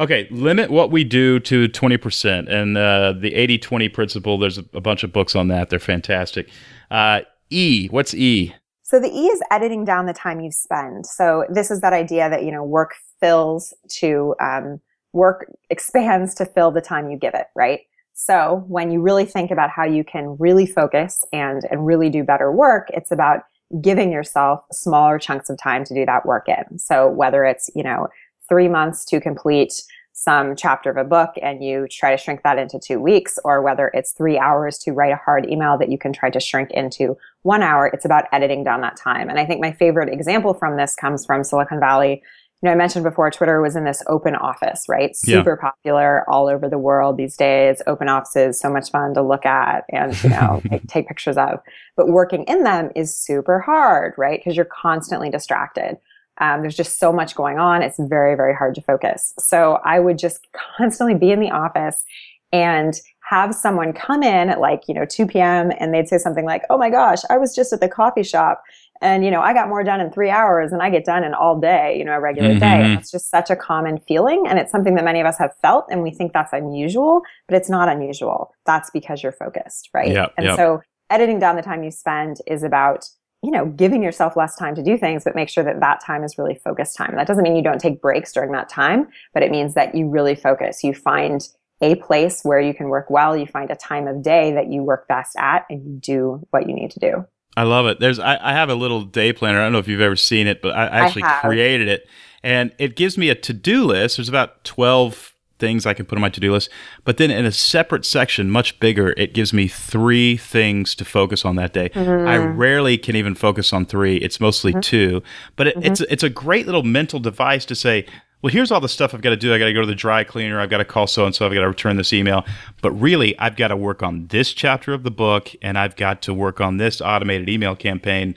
Okay, 0.00 0.28
limit 0.30 0.70
what 0.70 0.90
we 0.90 1.02
do 1.04 1.40
to 1.40 1.68
20%. 1.68 2.48
And 2.48 2.76
uh, 2.76 3.14
the 3.18 3.34
80 3.34 3.58
20 3.58 3.88
principle, 3.88 4.38
there's 4.38 4.58
a, 4.58 4.64
a, 4.74 4.80
bunch 4.80 5.02
of 5.02 5.12
books 5.12 5.34
on 5.34 5.48
that. 5.48 5.70
They're 5.70 5.78
fantastic. 5.78 6.48
Uh, 6.90 7.20
e, 7.50 7.88
what's 7.88 8.14
E? 8.14 8.54
So 8.82 9.00
the 9.00 9.08
E 9.08 9.26
is 9.26 9.42
editing 9.50 9.84
down 9.84 10.06
the 10.06 10.14
time 10.14 10.40
you 10.40 10.50
spend. 10.50 11.06
So 11.06 11.44
this 11.50 11.70
is 11.70 11.80
that 11.80 11.92
idea 11.92 12.30
that, 12.30 12.44
you 12.44 12.52
know, 12.52 12.64
work 12.64 12.94
fills 13.20 13.74
to, 13.98 14.34
um, 14.40 14.80
work 15.12 15.50
expands 15.68 16.34
to 16.36 16.46
fill 16.46 16.70
the 16.70 16.80
time 16.80 17.10
you 17.10 17.18
give 17.18 17.34
it, 17.34 17.46
right? 17.56 17.80
So 18.20 18.64
when 18.66 18.90
you 18.90 19.00
really 19.00 19.24
think 19.24 19.52
about 19.52 19.70
how 19.70 19.84
you 19.84 20.02
can 20.02 20.36
really 20.40 20.66
focus 20.66 21.22
and, 21.32 21.62
and 21.70 21.86
really 21.86 22.10
do 22.10 22.24
better 22.24 22.50
work, 22.50 22.88
it's 22.92 23.12
about 23.12 23.42
giving 23.80 24.10
yourself 24.10 24.64
smaller 24.72 25.20
chunks 25.20 25.48
of 25.48 25.56
time 25.56 25.84
to 25.84 25.94
do 25.94 26.04
that 26.04 26.26
work 26.26 26.48
in. 26.48 26.80
So 26.80 27.08
whether 27.08 27.44
it's, 27.44 27.70
you 27.76 27.84
know, 27.84 28.08
three 28.48 28.66
months 28.66 29.04
to 29.04 29.20
complete 29.20 29.72
some 30.14 30.56
chapter 30.56 30.90
of 30.90 30.96
a 30.96 31.04
book 31.04 31.30
and 31.40 31.62
you 31.62 31.86
try 31.88 32.10
to 32.10 32.20
shrink 32.20 32.42
that 32.42 32.58
into 32.58 32.80
two 32.84 32.98
weeks, 32.98 33.38
or 33.44 33.62
whether 33.62 33.92
it's 33.94 34.10
three 34.10 34.36
hours 34.36 34.78
to 34.78 34.90
write 34.90 35.12
a 35.12 35.20
hard 35.24 35.48
email 35.48 35.78
that 35.78 35.88
you 35.88 35.96
can 35.96 36.12
try 36.12 36.28
to 36.28 36.40
shrink 36.40 36.72
into 36.72 37.16
one 37.42 37.62
hour, 37.62 37.86
it's 37.86 38.04
about 38.04 38.24
editing 38.32 38.64
down 38.64 38.80
that 38.80 38.96
time. 38.96 39.30
And 39.30 39.38
I 39.38 39.46
think 39.46 39.60
my 39.60 39.70
favorite 39.70 40.12
example 40.12 40.54
from 40.54 40.76
this 40.76 40.96
comes 40.96 41.24
from 41.24 41.44
Silicon 41.44 41.78
Valley. 41.78 42.20
You 42.60 42.66
know, 42.66 42.72
I 42.72 42.74
mentioned 42.74 43.04
before 43.04 43.30
Twitter 43.30 43.62
was 43.62 43.76
in 43.76 43.84
this 43.84 44.02
open 44.08 44.34
office, 44.34 44.84
right? 44.88 45.14
Super 45.14 45.56
yeah. 45.60 45.70
popular 45.70 46.28
all 46.28 46.48
over 46.48 46.68
the 46.68 46.78
world 46.78 47.16
these 47.16 47.36
days. 47.36 47.80
Open 47.86 48.08
offices, 48.08 48.58
so 48.58 48.68
much 48.68 48.90
fun 48.90 49.14
to 49.14 49.22
look 49.22 49.46
at 49.46 49.84
and, 49.90 50.20
you 50.24 50.30
know, 50.30 50.60
take, 50.68 50.86
take 50.88 51.08
pictures 51.08 51.36
of. 51.36 51.60
But 51.96 52.08
working 52.08 52.42
in 52.44 52.64
them 52.64 52.90
is 52.96 53.16
super 53.16 53.60
hard, 53.60 54.14
right? 54.18 54.40
Because 54.40 54.56
you're 54.56 54.64
constantly 54.64 55.30
distracted. 55.30 55.98
Um, 56.40 56.62
there's 56.62 56.76
just 56.76 56.98
so 56.98 57.12
much 57.12 57.36
going 57.36 57.58
on. 57.60 57.82
It's 57.82 57.98
very, 57.98 58.34
very 58.34 58.54
hard 58.54 58.74
to 58.74 58.82
focus. 58.82 59.34
So 59.38 59.78
I 59.84 60.00
would 60.00 60.18
just 60.18 60.46
constantly 60.76 61.14
be 61.14 61.30
in 61.30 61.38
the 61.38 61.50
office 61.50 62.04
and 62.52 62.94
have 63.28 63.54
someone 63.54 63.92
come 63.92 64.22
in 64.22 64.48
at 64.48 64.58
like, 64.58 64.82
you 64.88 64.94
know, 64.94 65.04
2 65.04 65.26
p.m. 65.26 65.70
and 65.78 65.92
they'd 65.92 66.08
say 66.08 66.18
something 66.18 66.46
like, 66.46 66.62
oh 66.70 66.78
my 66.78 66.90
gosh, 66.90 67.18
I 67.28 67.36
was 67.36 67.54
just 67.54 67.72
at 67.72 67.80
the 67.80 67.88
coffee 67.88 68.22
shop 68.22 68.62
and, 69.00 69.24
you 69.24 69.30
know, 69.30 69.40
I 69.40 69.54
got 69.54 69.68
more 69.68 69.84
done 69.84 70.00
in 70.00 70.10
three 70.10 70.30
hours 70.30 70.72
and 70.72 70.82
I 70.82 70.90
get 70.90 71.04
done 71.04 71.24
in 71.24 71.34
all 71.34 71.58
day, 71.58 71.96
you 71.98 72.04
know, 72.04 72.12
a 72.12 72.20
regular 72.20 72.50
mm-hmm. 72.50 72.58
day. 72.58 72.82
And 72.82 72.98
it's 72.98 73.10
just 73.10 73.30
such 73.30 73.50
a 73.50 73.56
common 73.56 73.98
feeling. 74.08 74.44
And 74.48 74.58
it's 74.58 74.72
something 74.72 74.94
that 74.96 75.04
many 75.04 75.20
of 75.20 75.26
us 75.26 75.38
have 75.38 75.52
felt 75.62 75.86
and 75.90 76.02
we 76.02 76.10
think 76.10 76.32
that's 76.32 76.52
unusual, 76.52 77.22
but 77.46 77.56
it's 77.56 77.70
not 77.70 77.88
unusual. 77.88 78.52
That's 78.66 78.90
because 78.90 79.22
you're 79.22 79.32
focused, 79.32 79.90
right? 79.94 80.12
Yep, 80.12 80.34
and 80.36 80.46
yep. 80.46 80.56
so 80.56 80.80
editing 81.10 81.38
down 81.38 81.56
the 81.56 81.62
time 81.62 81.82
you 81.82 81.90
spend 81.90 82.38
is 82.46 82.62
about 82.62 83.04
you 83.42 83.52
know, 83.52 83.66
giving 83.66 84.02
yourself 84.02 84.36
less 84.36 84.56
time 84.56 84.74
to 84.74 84.82
do 84.82 84.98
things, 84.98 85.22
but 85.22 85.36
make 85.36 85.48
sure 85.48 85.62
that 85.62 85.78
that 85.80 86.04
time 86.04 86.24
is 86.24 86.36
really 86.38 86.56
focused 86.56 86.96
time. 86.96 87.14
That 87.14 87.26
doesn't 87.26 87.44
mean 87.44 87.54
you 87.54 87.62
don't 87.62 87.80
take 87.80 88.02
breaks 88.02 88.32
during 88.32 88.50
that 88.52 88.68
time, 88.68 89.06
but 89.32 89.44
it 89.44 89.52
means 89.52 89.74
that 89.74 89.94
you 89.94 90.08
really 90.08 90.34
focus. 90.34 90.82
You 90.82 90.92
find 90.92 91.40
a 91.80 91.94
place 91.96 92.40
where 92.42 92.60
you 92.60 92.74
can 92.74 92.88
work 92.88 93.08
well. 93.08 93.36
You 93.36 93.46
find 93.46 93.70
a 93.70 93.76
time 93.76 94.08
of 94.08 94.22
day 94.22 94.52
that 94.54 94.72
you 94.72 94.82
work 94.82 95.06
best 95.06 95.36
at 95.38 95.66
and 95.70 95.84
you 95.84 95.98
do 96.00 96.46
what 96.50 96.68
you 96.68 96.74
need 96.74 96.90
to 96.92 96.98
do. 97.00 97.24
I 97.56 97.64
love 97.64 97.86
it. 97.86 97.98
There's, 97.98 98.18
I, 98.18 98.38
I 98.40 98.52
have 98.52 98.70
a 98.70 98.74
little 98.74 99.02
day 99.02 99.32
planner. 99.32 99.60
I 99.60 99.64
don't 99.64 99.72
know 99.72 99.78
if 99.78 99.88
you've 99.88 100.00
ever 100.00 100.16
seen 100.16 100.46
it, 100.46 100.62
but 100.62 100.76
I 100.76 100.86
actually 100.86 101.24
I 101.24 101.40
created 101.40 101.88
it 101.88 102.06
and 102.42 102.72
it 102.78 102.96
gives 102.96 103.18
me 103.18 103.28
a 103.30 103.34
to-do 103.34 103.84
list. 103.84 104.16
There's 104.16 104.28
about 104.28 104.64
12 104.64 105.34
things 105.58 105.86
I 105.86 105.94
can 105.94 106.06
put 106.06 106.16
on 106.16 106.22
my 106.22 106.28
to-do 106.28 106.52
list. 106.52 106.70
But 107.04 107.16
then 107.16 107.30
in 107.30 107.44
a 107.44 107.52
separate 107.52 108.04
section, 108.04 108.50
much 108.50 108.78
bigger, 108.78 109.12
it 109.16 109.34
gives 109.34 109.52
me 109.52 109.66
three 109.66 110.36
things 110.36 110.94
to 110.96 111.04
focus 111.04 111.44
on 111.44 111.56
that 111.56 111.72
day. 111.72 111.88
Mm-hmm. 111.90 112.28
I 112.28 112.36
rarely 112.36 112.96
can 112.96 113.16
even 113.16 113.34
focus 113.34 113.72
on 113.72 113.84
three. 113.86 114.16
It's 114.18 114.40
mostly 114.40 114.72
mm-hmm. 114.72 114.80
two. 114.80 115.22
But 115.56 115.68
it, 115.68 115.76
mm-hmm. 115.76 115.86
it's 115.86 116.00
it's 116.02 116.22
a 116.22 116.30
great 116.30 116.66
little 116.66 116.84
mental 116.84 117.18
device 117.18 117.64
to 117.66 117.74
say, 117.74 118.06
well, 118.42 118.52
here's 118.52 118.70
all 118.70 118.80
the 118.80 118.88
stuff 118.88 119.14
I've 119.14 119.20
got 119.20 119.30
to 119.30 119.36
do. 119.36 119.52
I 119.52 119.58
got 119.58 119.64
to 119.64 119.72
go 119.72 119.80
to 119.80 119.86
the 119.86 119.94
dry 119.94 120.22
cleaner. 120.22 120.60
I've 120.60 120.70
got 120.70 120.78
to 120.78 120.84
call 120.84 121.06
so 121.06 121.26
and 121.26 121.34
so. 121.34 121.44
I've 121.46 121.52
got 121.52 121.62
to 121.62 121.68
return 121.68 121.96
this 121.96 122.12
email. 122.12 122.44
But 122.82 122.92
really, 122.92 123.36
I've 123.38 123.56
got 123.56 123.68
to 123.68 123.76
work 123.76 124.02
on 124.02 124.28
this 124.28 124.52
chapter 124.52 124.92
of 124.92 125.02
the 125.02 125.10
book, 125.10 125.50
and 125.60 125.76
I've 125.76 125.96
got 125.96 126.22
to 126.22 126.34
work 126.34 126.60
on 126.60 126.76
this 126.76 127.00
automated 127.00 127.48
email 127.48 127.74
campaign. 127.74 128.36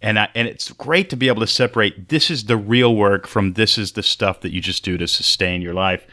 And 0.00 0.18
I, 0.18 0.28
and 0.34 0.48
it's 0.48 0.72
great 0.72 1.10
to 1.10 1.16
be 1.16 1.28
able 1.28 1.40
to 1.40 1.46
separate 1.46 2.08
this 2.08 2.30
is 2.30 2.44
the 2.44 2.56
real 2.56 2.96
work 2.96 3.26
from 3.26 3.52
this 3.52 3.76
is 3.76 3.92
the 3.92 4.02
stuff 4.02 4.40
that 4.40 4.52
you 4.52 4.60
just 4.60 4.84
do 4.84 4.96
to 4.96 5.06
sustain 5.06 5.60
your 5.60 5.74
life. 5.74 6.06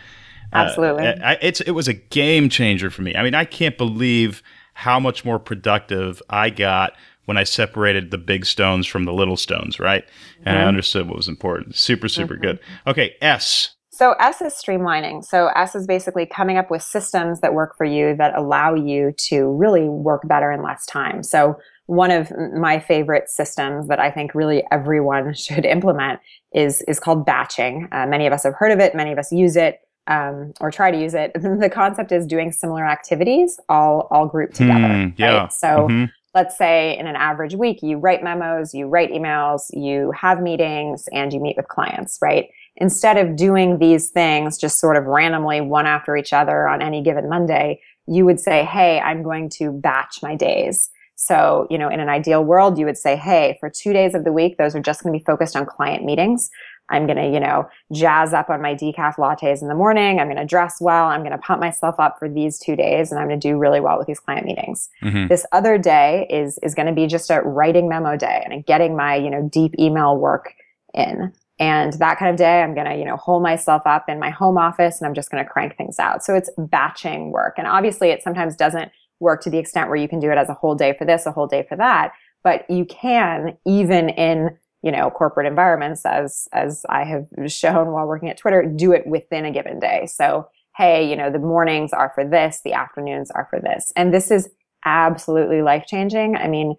Absolutely. 0.52 1.08
Uh, 1.08 1.15
I, 1.23 1.38
it's 1.41 1.62
it 1.62 1.71
was 1.71 1.88
a 1.88 1.93
game 1.93 2.49
changer 2.49 2.89
for 2.89 3.04
me. 3.04 3.15
I 3.15 3.23
mean, 3.23 3.36
I 3.36 3.45
can't 3.45 3.78
believe 3.78 4.43
how 4.73 4.99
much 4.99 5.23
more 5.23 5.39
productive 5.39 6.21
I 6.30 6.49
got 6.49 6.93
when 7.29 7.37
I 7.37 7.43
separated 7.43 8.09
the 8.09 8.17
big 8.17 8.43
stones 8.43 8.87
from 8.87 9.05
the 9.05 9.13
little 9.13 9.37
stones, 9.37 9.79
right? 9.79 10.03
And 10.47 10.57
mm-hmm. 10.57 10.65
I 10.65 10.67
understood 10.67 11.07
what 11.07 11.15
was 11.15 11.27
important. 11.27 11.75
Super, 11.75 12.09
super 12.09 12.33
mm-hmm. 12.33 12.41
good. 12.41 12.59
Okay, 12.87 13.13
S. 13.21 13.75
So 13.91 14.13
S 14.13 14.41
is 14.41 14.53
streamlining. 14.53 15.23
So 15.23 15.49
S 15.49 15.75
is 15.75 15.85
basically 15.85 16.25
coming 16.25 16.57
up 16.57 16.71
with 16.71 16.81
systems 16.81 17.41
that 17.41 17.53
work 17.53 17.77
for 17.77 17.85
you 17.85 18.15
that 18.15 18.35
allow 18.35 18.73
you 18.73 19.13
to 19.27 19.45
really 19.51 19.87
work 19.87 20.27
better 20.27 20.51
in 20.51 20.63
less 20.63 20.87
time. 20.87 21.21
So 21.21 21.55
one 21.85 22.09
of 22.09 22.31
my 22.57 22.79
favorite 22.79 23.29
systems 23.29 23.87
that 23.89 23.99
I 23.99 24.09
think 24.09 24.33
really 24.33 24.63
everyone 24.71 25.31
should 25.35 25.65
implement 25.65 26.21
is 26.51 26.81
is 26.87 26.99
called 26.99 27.27
batching. 27.27 27.89
Uh, 27.91 28.07
many 28.07 28.25
of 28.25 28.33
us 28.33 28.41
have 28.41 28.55
heard 28.55 28.71
of 28.71 28.79
it. 28.79 28.95
Many 28.95 29.11
of 29.11 29.19
us 29.19 29.31
use 29.31 29.55
it 29.55 29.81
um, 30.07 30.51
or 30.59 30.71
try 30.71 30.89
to 30.89 30.99
use 30.99 31.13
it. 31.13 31.31
the 31.35 31.69
concept 31.71 32.11
is 32.11 32.25
doing 32.25 32.51
similar 32.51 32.87
activities 32.87 33.59
all 33.69 34.07
all 34.09 34.25
grouped 34.25 34.55
together. 34.55 34.87
Hmm, 34.87 35.09
yeah. 35.15 35.41
Right? 35.41 35.53
So 35.53 35.67
Mhm. 35.87 36.09
Let's 36.35 36.57
say 36.57 36.97
in 36.97 37.07
an 37.07 37.15
average 37.15 37.55
week, 37.55 37.81
you 37.81 37.97
write 37.97 38.23
memos, 38.23 38.73
you 38.73 38.87
write 38.87 39.11
emails, 39.11 39.69
you 39.73 40.11
have 40.11 40.41
meetings, 40.41 41.07
and 41.11 41.33
you 41.33 41.39
meet 41.39 41.57
with 41.57 41.67
clients. 41.67 42.19
Right. 42.21 42.49
Instead 42.75 43.17
of 43.17 43.35
doing 43.35 43.79
these 43.79 44.09
things 44.09 44.57
just 44.57 44.79
sort 44.79 44.95
of 44.95 45.05
randomly 45.05 45.61
one 45.61 45.85
after 45.85 46.15
each 46.15 46.33
other 46.33 46.67
on 46.67 46.81
any 46.81 47.01
given 47.01 47.27
Monday, 47.29 47.81
you 48.07 48.25
would 48.25 48.39
say, 48.39 48.63
"Hey, 48.63 48.99
I'm 48.99 49.23
going 49.23 49.49
to 49.57 49.71
batch 49.71 50.19
my 50.23 50.35
days." 50.35 50.89
So, 51.21 51.67
you 51.69 51.77
know, 51.77 51.89
in 51.89 51.99
an 51.99 52.08
ideal 52.08 52.45
world, 52.45 52.79
you 52.79 52.86
would 52.86 52.97
say, 52.97 53.17
hey, 53.17 53.58
for 53.60 53.69
two 53.69 53.91
days 53.91 54.15
of 54.15 54.23
the 54.23 54.32
week, 54.32 54.58
those 54.58 54.73
are 54.73 54.79
just 54.79 55.03
going 55.03 55.12
to 55.12 55.19
be 55.19 55.25
focused 55.25 55.53
on 55.53 55.65
client 55.65 56.05
meetings. 56.05 56.49
I'm 56.89 57.08
going 57.08 57.17
to, 57.17 57.27
you 57.27 57.41
know, 57.41 57.67
jazz 57.91 58.34
up 58.34 58.49
on 58.49 58.62
my 58.62 58.73
decaf 58.73 59.15
lattes 59.17 59.62
in 59.62 59.67
the 59.67 59.75
morning. 59.75 60.21
I'm 60.21 60.27
going 60.27 60.38
to 60.38 60.45
dress 60.45 60.77
well. 60.79 61.08
I'm 61.08 61.19
going 61.19 61.34
to 61.34 61.38
pump 61.38 61.60
myself 61.60 61.95
up 61.99 62.15
for 62.19 62.29
these 62.29 62.58
two 62.58 62.77
days 62.77 63.12
and 63.12 63.19
I'm 63.19 63.27
going 63.27 63.38
to 63.38 63.47
do 63.49 63.58
really 63.58 63.82
well 63.82 63.97
with 63.97 64.08
these 64.08 64.21
client 64.21 64.45
meetings. 64.45 64.89
Mhm. 65.03 65.27
This 65.27 65.45
other 65.51 65.77
day 65.77 66.25
is, 66.29 66.58
is 66.63 66.73
going 66.73 66.88
to 66.88 66.93
be 66.93 67.05
just 67.05 67.29
a 67.29 67.41
writing 67.41 67.89
memo 67.89 68.15
day 68.15 68.47
and 68.49 68.65
getting 68.65 68.95
my, 68.95 69.15
you 69.15 69.29
know, 69.29 69.49
deep 69.51 69.75
email 69.77 70.17
work 70.17 70.53
in. 70.93 71.34
And 71.60 71.91
that 71.99 72.17
kind 72.17 72.32
of 72.32 72.38
day, 72.38 72.62
I'm 72.62 72.73
going 72.73 72.88
to, 72.88 72.95
you 72.95 73.03
know, 73.03 73.17
hold 73.17 73.43
myself 73.43 73.82
up 73.86 74.08
in 74.08 74.19
my 74.19 74.29
home 74.29 74.58
office 74.58 75.01
and 75.01 75.05
I'm 75.08 75.13
just 75.13 75.29
going 75.32 75.43
to 75.43 75.49
crank 75.49 75.75
things 75.75 75.99
out. 75.99 76.23
So 76.23 76.34
it's 76.34 76.49
batching 76.58 77.32
work. 77.34 77.55
And 77.58 77.67
obviously 77.67 78.12
it 78.12 78.23
sometimes 78.23 78.55
doesn't 78.55 78.89
work 79.19 79.41
to 79.41 79.49
the 79.49 79.58
extent 79.58 79.88
where 79.89 79.97
you 79.97 80.08
can 80.08 80.19
do 80.19 80.32
it 80.32 80.38
as 80.38 80.49
a 80.49 80.53
whole 80.53 80.75
day 80.75 80.93
for 80.97 81.05
this, 81.05 81.25
a 81.25 81.32
whole 81.32 81.47
day 81.47 81.65
for 81.67 81.75
that. 81.77 82.12
But 82.43 82.69
you 82.69 82.86
can, 82.86 83.58
even 83.65 84.10
in 84.10 84.58
you 84.82 84.91
know 84.91 85.10
corporate 85.10 85.45
environments, 85.47 86.05
as 86.05 86.47
as 86.53 86.86
I 86.89 87.03
have 87.03 87.27
shown 87.51 87.91
while 87.91 88.08
working 88.08 88.29
at 88.29 88.38
Twitter, 88.38 88.63
do 88.63 88.91
it 88.93 89.05
within 89.05 89.45
a 89.45 89.51
given 89.51 89.79
day. 89.79 90.05
So 90.08 90.47
hey, 90.77 91.10
you 91.10 91.15
know 91.15 91.29
the 91.32 91.39
mornings 91.39 91.91
are 91.93 92.12
for 92.15 92.23
this, 92.25 92.62
the 92.63 92.73
afternoons 92.73 93.29
are 93.32 93.47
for 93.49 93.60
this, 93.60 93.91
and 93.95 94.13
this 94.13 94.32
is 94.32 94.49
absolutely 94.86 95.62
life 95.62 95.86
changing. 95.88 96.36
I 96.36 96.47
mean. 96.47 96.75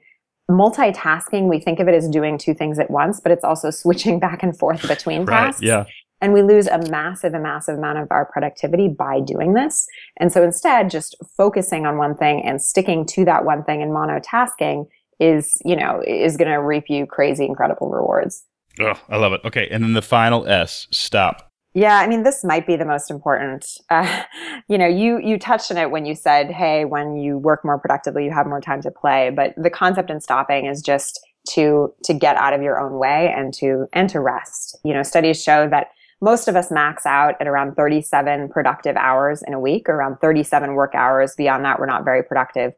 Multitasking, 0.50 1.48
we 1.48 1.60
think 1.60 1.78
of 1.78 1.86
it 1.86 1.94
as 1.94 2.08
doing 2.08 2.36
two 2.36 2.54
things 2.54 2.80
at 2.80 2.90
once, 2.90 3.20
but 3.20 3.30
it's 3.30 3.44
also 3.44 3.70
switching 3.70 4.18
back 4.26 4.42
and 4.42 4.58
forth 4.58 4.86
between 4.88 5.24
Right. 5.24 5.46
tasks. 5.46 5.62
Yeah. 5.62 5.84
And 6.20 6.32
we 6.32 6.42
lose 6.42 6.66
a 6.66 6.78
massive, 6.90 7.34
a 7.34 7.40
massive 7.40 7.78
amount 7.78 7.98
of 7.98 8.08
our 8.10 8.26
productivity 8.26 8.88
by 8.88 9.20
doing 9.20 9.54
this. 9.54 9.86
And 10.18 10.32
so 10.32 10.42
instead, 10.42 10.90
just 10.90 11.16
focusing 11.36 11.86
on 11.86 11.96
one 11.96 12.16
thing 12.16 12.42
and 12.44 12.62
sticking 12.62 13.06
to 13.06 13.24
that 13.24 13.44
one 13.44 13.64
thing 13.64 13.82
and 13.82 13.90
monotasking 13.90 14.86
is, 15.18 15.56
you 15.64 15.76
know, 15.76 16.02
is 16.06 16.36
going 16.36 16.50
to 16.50 16.60
reap 16.60 16.84
you 16.88 17.06
crazy, 17.06 17.44
incredible 17.44 17.90
rewards. 17.90 18.44
Oh, 18.80 18.94
I 19.08 19.16
love 19.16 19.32
it. 19.32 19.40
Okay. 19.44 19.68
And 19.70 19.82
then 19.82 19.94
the 19.94 20.02
final 20.02 20.46
S, 20.46 20.86
stop. 20.90 21.50
Yeah, 21.72 21.98
I 21.98 22.08
mean, 22.08 22.24
this 22.24 22.42
might 22.42 22.66
be 22.66 22.74
the 22.74 22.84
most 22.84 23.10
important. 23.10 23.66
Uh, 23.90 24.24
you 24.68 24.76
know, 24.76 24.88
you 24.88 25.20
you 25.20 25.38
touched 25.38 25.70
on 25.70 25.76
it 25.76 25.90
when 25.90 26.04
you 26.04 26.16
said, 26.16 26.50
"Hey, 26.50 26.84
when 26.84 27.16
you 27.16 27.38
work 27.38 27.64
more 27.64 27.78
productively, 27.78 28.24
you 28.24 28.32
have 28.32 28.46
more 28.46 28.60
time 28.60 28.82
to 28.82 28.90
play." 28.90 29.30
But 29.30 29.54
the 29.56 29.70
concept 29.70 30.10
in 30.10 30.20
stopping 30.20 30.66
is 30.66 30.82
just 30.82 31.20
to 31.50 31.94
to 32.04 32.12
get 32.12 32.36
out 32.36 32.52
of 32.52 32.62
your 32.62 32.80
own 32.80 32.98
way 32.98 33.32
and 33.36 33.54
to 33.54 33.86
and 33.92 34.08
to 34.10 34.20
rest. 34.20 34.78
You 34.84 34.94
know, 34.94 35.04
studies 35.04 35.40
show 35.40 35.68
that 35.68 35.88
most 36.20 36.48
of 36.48 36.56
us 36.56 36.70
max 36.70 37.06
out 37.06 37.34
at 37.40 37.46
around 37.46 37.74
37 37.74 38.48
productive 38.50 38.96
hours 38.96 39.42
in 39.46 39.54
a 39.54 39.60
week, 39.60 39.88
or 39.88 39.94
around 39.94 40.16
37 40.20 40.74
work 40.74 40.94
hours. 40.94 41.34
Beyond 41.36 41.64
that, 41.64 41.78
we're 41.78 41.86
not 41.86 42.04
very 42.04 42.22
productive. 42.22 42.72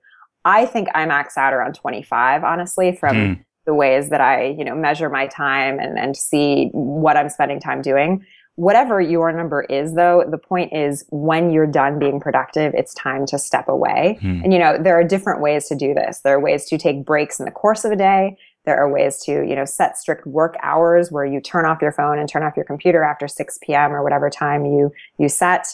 I 0.45 0.67
think 0.67 0.89
I 0.95 1.07
max 1.07 1.37
out 1.37 1.53
around 1.53 1.75
25, 1.75 2.45
honestly, 2.45 2.93
from 2.93 3.17
Hmm. 3.17 3.33
the 3.67 3.75
ways 3.75 4.09
that 4.11 4.21
I, 4.21 4.47
you 4.47 4.65
know, 4.65 4.75
measure 4.75 5.09
my 5.09 5.27
time 5.29 5.79
and, 5.79 5.99
and 5.99 6.17
see 6.17 6.69
what 6.73 7.17
I'm 7.17 7.29
spending 7.29 7.61
time 7.61 7.81
doing. 7.83 8.25
Whatever 8.57 9.01
your 9.01 9.33
number 9.33 9.63
is, 9.63 9.95
though, 9.95 10.25
the 10.29 10.37
point 10.37 10.73
is 10.73 11.05
when 11.11 11.51
you're 11.53 11.67
done 11.67 11.99
being 11.99 12.21
productive, 12.21 12.75
it's 12.75 12.93
time 12.95 13.25
to 13.27 13.39
step 13.39 13.69
away. 13.69 14.19
Hmm. 14.21 14.43
And, 14.45 14.53
you 14.53 14.59
know, 14.59 14.77
there 14.79 14.99
are 14.99 15.05
different 15.05 15.41
ways 15.41 15.69
to 15.69 15.75
do 15.75 15.95
this. 15.95 16.21
There 16.21 16.35
are 16.35 16.41
ways 16.41 16.67
to 16.67 16.77
take 16.77 17.05
breaks 17.05 17.39
in 17.39 17.45
the 17.47 17.51
course 17.53 17.85
of 17.85 17.93
a 17.93 17.97
day. 17.97 18.37
There 18.65 18.79
are 18.79 18.89
ways 18.89 19.19
to, 19.25 19.33
you 19.33 19.57
know, 19.57 19.65
set 19.65 19.99
strict 19.99 20.27
work 20.27 20.57
hours 20.63 21.11
where 21.11 21.25
you 21.25 21.41
turn 21.41 21.65
off 21.65 21.83
your 21.83 21.93
phone 21.93 22.19
and 22.19 22.29
turn 22.29 22.43
off 22.43 22.57
your 22.57 22.65
computer 22.65 23.03
after 23.03 23.27
6 23.27 23.59
p.m. 23.63 23.93
or 23.93 24.03
whatever 24.03 24.31
time 24.31 24.65
you, 24.65 24.93
you 25.19 25.29
set. 25.29 25.67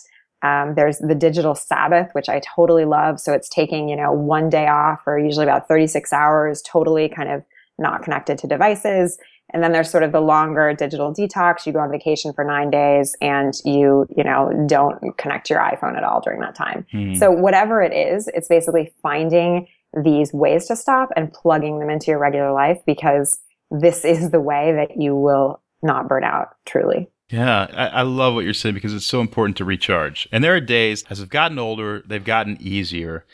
Um, 0.42 0.74
there's 0.74 0.98
the 0.98 1.14
digital 1.14 1.54
Sabbath, 1.54 2.10
which 2.12 2.28
I 2.28 2.40
totally 2.40 2.84
love. 2.84 3.20
So 3.20 3.32
it's 3.32 3.48
taking, 3.48 3.88
you 3.88 3.96
know, 3.96 4.12
one 4.12 4.48
day 4.48 4.68
off 4.68 5.02
or 5.06 5.18
usually 5.18 5.44
about 5.44 5.68
36 5.68 6.12
hours, 6.12 6.62
totally 6.62 7.08
kind 7.08 7.30
of 7.30 7.42
not 7.78 8.02
connected 8.02 8.38
to 8.38 8.46
devices. 8.46 9.18
And 9.50 9.62
then 9.62 9.72
there's 9.72 9.90
sort 9.90 10.02
of 10.02 10.12
the 10.12 10.20
longer 10.20 10.72
digital 10.74 11.12
detox. 11.12 11.64
You 11.64 11.72
go 11.72 11.78
on 11.78 11.90
vacation 11.90 12.32
for 12.32 12.44
nine 12.44 12.70
days 12.70 13.16
and 13.20 13.54
you, 13.64 14.06
you 14.14 14.22
know, 14.22 14.66
don't 14.68 15.16
connect 15.16 15.48
your 15.48 15.58
iPhone 15.58 15.96
at 15.96 16.04
all 16.04 16.20
during 16.20 16.40
that 16.40 16.54
time. 16.54 16.86
Hmm. 16.90 17.14
So 17.14 17.30
whatever 17.30 17.82
it 17.82 17.92
is, 17.92 18.28
it's 18.34 18.48
basically 18.48 18.92
finding 19.02 19.66
these 20.04 20.32
ways 20.32 20.66
to 20.66 20.76
stop 20.76 21.10
and 21.16 21.32
plugging 21.32 21.78
them 21.78 21.90
into 21.90 22.10
your 22.10 22.18
regular 22.18 22.52
life 22.52 22.78
because 22.86 23.38
this 23.70 24.04
is 24.04 24.30
the 24.30 24.40
way 24.40 24.72
that 24.72 25.00
you 25.00 25.14
will 25.14 25.62
not 25.82 26.08
burn 26.08 26.24
out 26.24 26.56
truly. 26.66 27.08
Yeah, 27.30 27.66
I, 27.72 27.86
I 27.86 28.02
love 28.02 28.34
what 28.34 28.44
you're 28.44 28.54
saying 28.54 28.74
because 28.74 28.94
it's 28.94 29.06
so 29.06 29.20
important 29.20 29.56
to 29.58 29.64
recharge. 29.64 30.28
And 30.32 30.42
there 30.42 30.54
are 30.54 30.60
days, 30.60 31.04
as 31.10 31.20
I've 31.20 31.28
gotten 31.28 31.58
older, 31.58 32.02
they've 32.06 32.24
gotten 32.24 32.56
easier. 32.60 33.26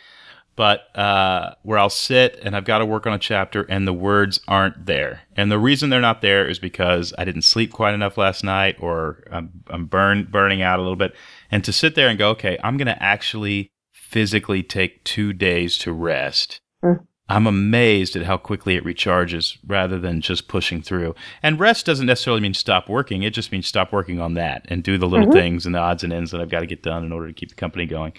But 0.57 0.97
uh, 0.97 1.55
where 1.63 1.79
I'll 1.79 1.91
sit 1.91 2.39
and 2.43 2.55
I've 2.55 2.65
got 2.65 2.79
to 2.79 2.87
work 2.87 3.09
on 3.09 3.13
a 3.13 3.19
chapter 3.19 3.63
and 3.63 3.89
the 3.89 3.93
words 3.93 4.41
aren't 4.47 4.87
there. 4.87 5.23
And 5.37 5.51
the 5.51 5.59
reason 5.59 5.91
they're 5.91 6.01
not 6.01 6.23
there 6.23 6.49
is 6.49 6.61
because 6.61 7.13
I 7.19 7.25
didn't 7.25 7.43
sleep 7.43 7.73
quite 7.73 7.93
enough 7.93 8.17
last 8.17 8.45
night 8.45 8.77
or 8.79 9.25
I'm, 9.33 9.65
I'm 9.67 9.87
burn, 9.87 10.29
burning 10.31 10.63
out 10.63 10.79
a 10.79 10.83
little 10.83 10.97
bit. 10.97 11.13
And 11.51 11.65
to 11.65 11.73
sit 11.73 11.97
there 11.97 12.09
and 12.09 12.19
go, 12.19 12.31
okay, 12.31 12.57
I'm 12.63 12.77
going 12.77 12.87
to 12.87 13.03
actually 13.03 13.73
physically 14.15 14.63
take 14.63 15.03
two 15.03 15.33
days 15.33 15.77
to 15.79 15.93
rest. 15.93 16.61
Mm. 16.85 17.05
I'm 17.29 17.47
amazed 17.49 18.15
at 18.15 18.27
how 18.27 18.37
quickly 18.37 18.77
it 18.77 18.85
recharges 18.85 19.57
rather 19.67 19.99
than 19.99 20.21
just 20.21 20.47
pushing 20.47 20.83
through. 20.83 21.17
And 21.43 21.59
rest 21.59 21.85
doesn't 21.87 22.07
necessarily 22.07 22.41
mean 22.41 22.55
stop 22.55 22.89
working. 22.89 23.25
It 23.25 23.31
just 23.35 23.51
means 23.51 23.67
stop 23.67 23.93
working 23.93 24.21
on 24.21 24.35
that 24.35 24.67
and 24.69 24.85
do 24.85 24.99
the 24.99 25.09
little 25.09 25.27
Mhm. 25.27 25.33
things 25.33 25.67
and 25.67 25.75
the 25.75 25.81
odds 25.81 26.05
and 26.05 26.13
ends 26.13 26.31
that 26.31 26.41
I've 26.41 26.51
got 26.51 26.61
to 26.61 26.67
get 26.67 26.83
done 26.83 27.03
in 27.03 27.11
order 27.11 27.27
to 27.27 27.33
keep 27.33 27.49
the 27.49 27.55
company 27.57 27.87
going. 27.87 28.13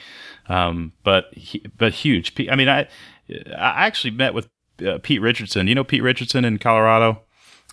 Um, 0.49 0.91
but 1.03 1.33
but 1.77 1.93
huge. 1.93 2.33
I 2.51 2.55
mean, 2.57 2.67
I 2.67 2.87
I 3.57 3.85
actually 3.87 4.11
met 4.11 4.33
with 4.33 4.49
uh, 4.85 4.97
Pete 5.01 5.21
Richardson. 5.21 5.67
You 5.67 5.75
know 5.75 5.85
Pete 5.85 6.03
Richardson 6.03 6.43
in 6.43 6.57
Colorado. 6.57 7.21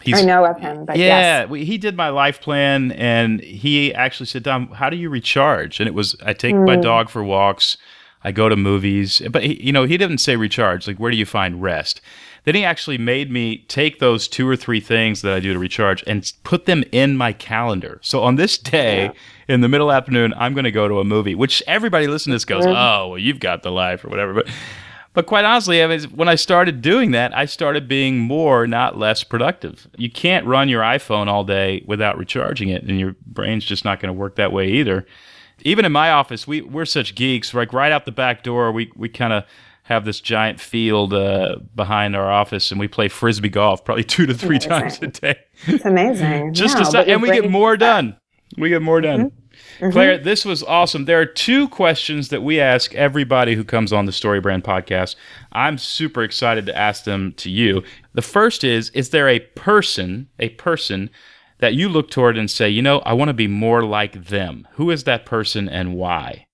He's, 0.03 0.21
I 0.21 0.25
know 0.25 0.45
of 0.45 0.59
him, 0.61 0.85
but 0.85 0.97
yeah, 0.97 1.41
yes. 1.43 1.49
we, 1.49 1.65
he 1.65 1.79
did 1.79 1.97
my 1.97 2.09
life 2.09 2.41
plan, 2.41 2.93
and 2.93 3.41
he 3.41 3.95
actually 3.95 4.27
said, 4.27 4.43
"Don, 4.43 4.67
how 4.69 4.91
do 4.91 4.97
you 4.97 5.09
recharge?" 5.11 5.81
And 5.81 5.87
it 5.89 5.95
was, 5.95 6.15
I 6.27 6.33
take 6.33 6.55
my 6.57 6.77
Mm. 6.77 6.83
dog 6.83 7.09
for 7.09 7.23
walks, 7.23 7.77
I 8.25 8.33
go 8.33 8.49
to 8.49 8.57
movies, 8.57 9.21
but 9.31 9.43
he, 9.43 9.63
you 9.63 9.73
know, 9.73 9.85
he 9.85 9.97
didn't 9.97 10.19
say 10.19 10.37
recharge. 10.37 10.87
Like, 10.87 10.99
where 10.99 11.11
do 11.11 11.17
you 11.17 11.27
find 11.27 11.63
rest? 11.63 12.01
Then 12.45 12.55
he 12.55 12.65
actually 12.65 12.99
made 12.99 13.31
me 13.31 13.59
take 13.69 14.01
those 14.01 14.27
two 14.27 14.49
or 14.49 14.57
three 14.57 14.81
things 14.81 15.23
that 15.23 15.33
I 15.33 15.41
do 15.41 15.53
to 15.53 15.59
recharge 15.59 16.03
and 16.07 16.33
put 16.43 16.67
them 16.67 16.83
in 16.91 17.17
my 17.17 17.33
calendar. 17.33 18.01
So 18.03 18.23
on 18.23 18.35
this 18.35 18.59
day, 18.59 19.13
in 19.49 19.61
the 19.61 19.69
middle 19.69 19.93
afternoon, 19.93 20.35
I'm 20.37 20.53
going 20.53 20.65
to 20.65 20.73
go 20.73 20.89
to 20.89 20.99
a 20.99 21.05
movie, 21.05 21.35
which 21.37 21.63
everybody 21.67 22.09
listening 22.09 22.33
to 22.33 22.37
this 22.37 22.45
goes. 22.45 22.65
"Oh, 22.67 23.09
well, 23.09 23.19
you've 23.19 23.41
got 23.41 23.63
the 23.63 23.71
life" 23.71 24.05
or 24.05 24.09
whatever, 24.09 24.35
but. 24.35 24.49
But 25.15 25.27
quite 25.27 25.45
honestly, 25.45 25.83
I 25.83 25.87
mean, 25.87 26.05
when 26.05 26.31
I 26.31 26.37
started 26.37 26.81
doing 26.81 27.11
that, 27.11 27.37
I 27.37 27.45
started 27.45 27.87
being 27.87 28.19
more, 28.19 28.67
not 28.67 28.97
less 28.97 29.23
productive. 29.23 29.87
You 29.99 30.11
can't 30.11 30.47
run 30.47 30.71
your 30.71 30.81
iPhone 30.81 31.27
all 31.27 31.45
day 31.45 31.83
without 31.87 32.17
recharging 32.17 32.71
it, 32.71 32.83
and 32.83 32.99
your 32.99 33.15
brain's 33.27 33.67
just 33.67 33.85
not 33.85 34.01
going 34.01 34.09
to 34.09 34.19
work 34.19 34.37
that 34.37 34.53
way 34.53 34.69
either. 34.69 35.05
Even 35.65 35.85
in 35.85 35.93
my 35.93 36.11
office, 36.11 36.47
we, 36.47 36.61
we're 36.61 36.85
such 36.85 37.15
geeks. 37.15 37.53
Like 37.55 37.73
right 37.73 37.93
out 37.93 38.05
the 38.05 38.13
back 38.13 38.43
door, 38.43 38.73
we, 38.73 38.91
we 38.97 39.09
kind 39.09 39.33
of 39.33 39.45
have 39.85 40.05
this 40.05 40.21
giant 40.21 40.61
field 40.61 41.13
uh, 41.13 41.57
behind 41.75 42.15
our 42.15 42.31
office, 42.31 42.71
and 42.71 42.79
we 42.79 42.89
play 42.89 43.09
frisbee 43.09 43.49
golf 43.49 43.85
probably 43.85 44.05
two 44.15 44.27
to 44.27 44.35
three 44.35 44.57
Amazing. 44.57 44.71
times 44.71 44.99
a 45.03 45.07
day. 45.09 45.39
It's 45.67 45.85
amazing. 45.85 46.55
just 46.55 46.79
Yeah, 46.79 46.85
to 46.85 46.93
but 46.93 47.09
and 47.09 47.23
we 47.23 47.31
get 47.33 47.51
more 47.51 47.77
done. 47.77 48.17
We 48.59 48.69
get 48.69 48.83
more 48.83 49.01
done. 49.01 49.33
Mhm. 49.81 49.93
Claire, 49.93 50.19
this 50.19 50.45
was 50.45 50.63
awesome. 50.63 51.05
There 51.07 51.21
are 51.21 51.27
two 51.27 51.69
questions 51.69 52.29
that 52.29 52.43
we 52.43 52.61
ask 52.61 52.95
everybody 52.95 53.55
who 53.55 53.65
comes 53.65 53.93
on 53.93 54.07
the 54.07 54.13
Story 54.13 54.41
Brand 54.41 54.63
podcast. 54.65 55.17
I'm 55.53 55.79
super 55.79 56.23
excited 56.23 56.67
to 56.67 56.77
ask 56.77 57.05
them 57.05 57.33
to 57.39 57.51
you. 57.51 57.83
The 58.15 58.23
first 58.23 58.65
is 58.65 58.91
Is 58.91 59.11
there 59.11 59.29
a 59.29 59.41
person, 59.41 60.29
a 60.39 60.51
person 60.51 61.11
that 61.63 61.75
you 61.75 61.89
look 61.89 62.11
toward 62.11 62.37
and 62.37 62.51
say, 62.51 62.69
you 62.69 62.83
know, 62.83 62.99
I 63.07 63.13
want 63.13 63.29
to 63.29 63.35
be 63.35 63.47
more 63.47 63.85
like 63.85 64.27
them? 64.27 64.67
Who 64.73 64.91
is 64.91 65.05
that 65.05 65.25
person 65.25 65.69
and 65.69 65.95
why? 65.95 66.49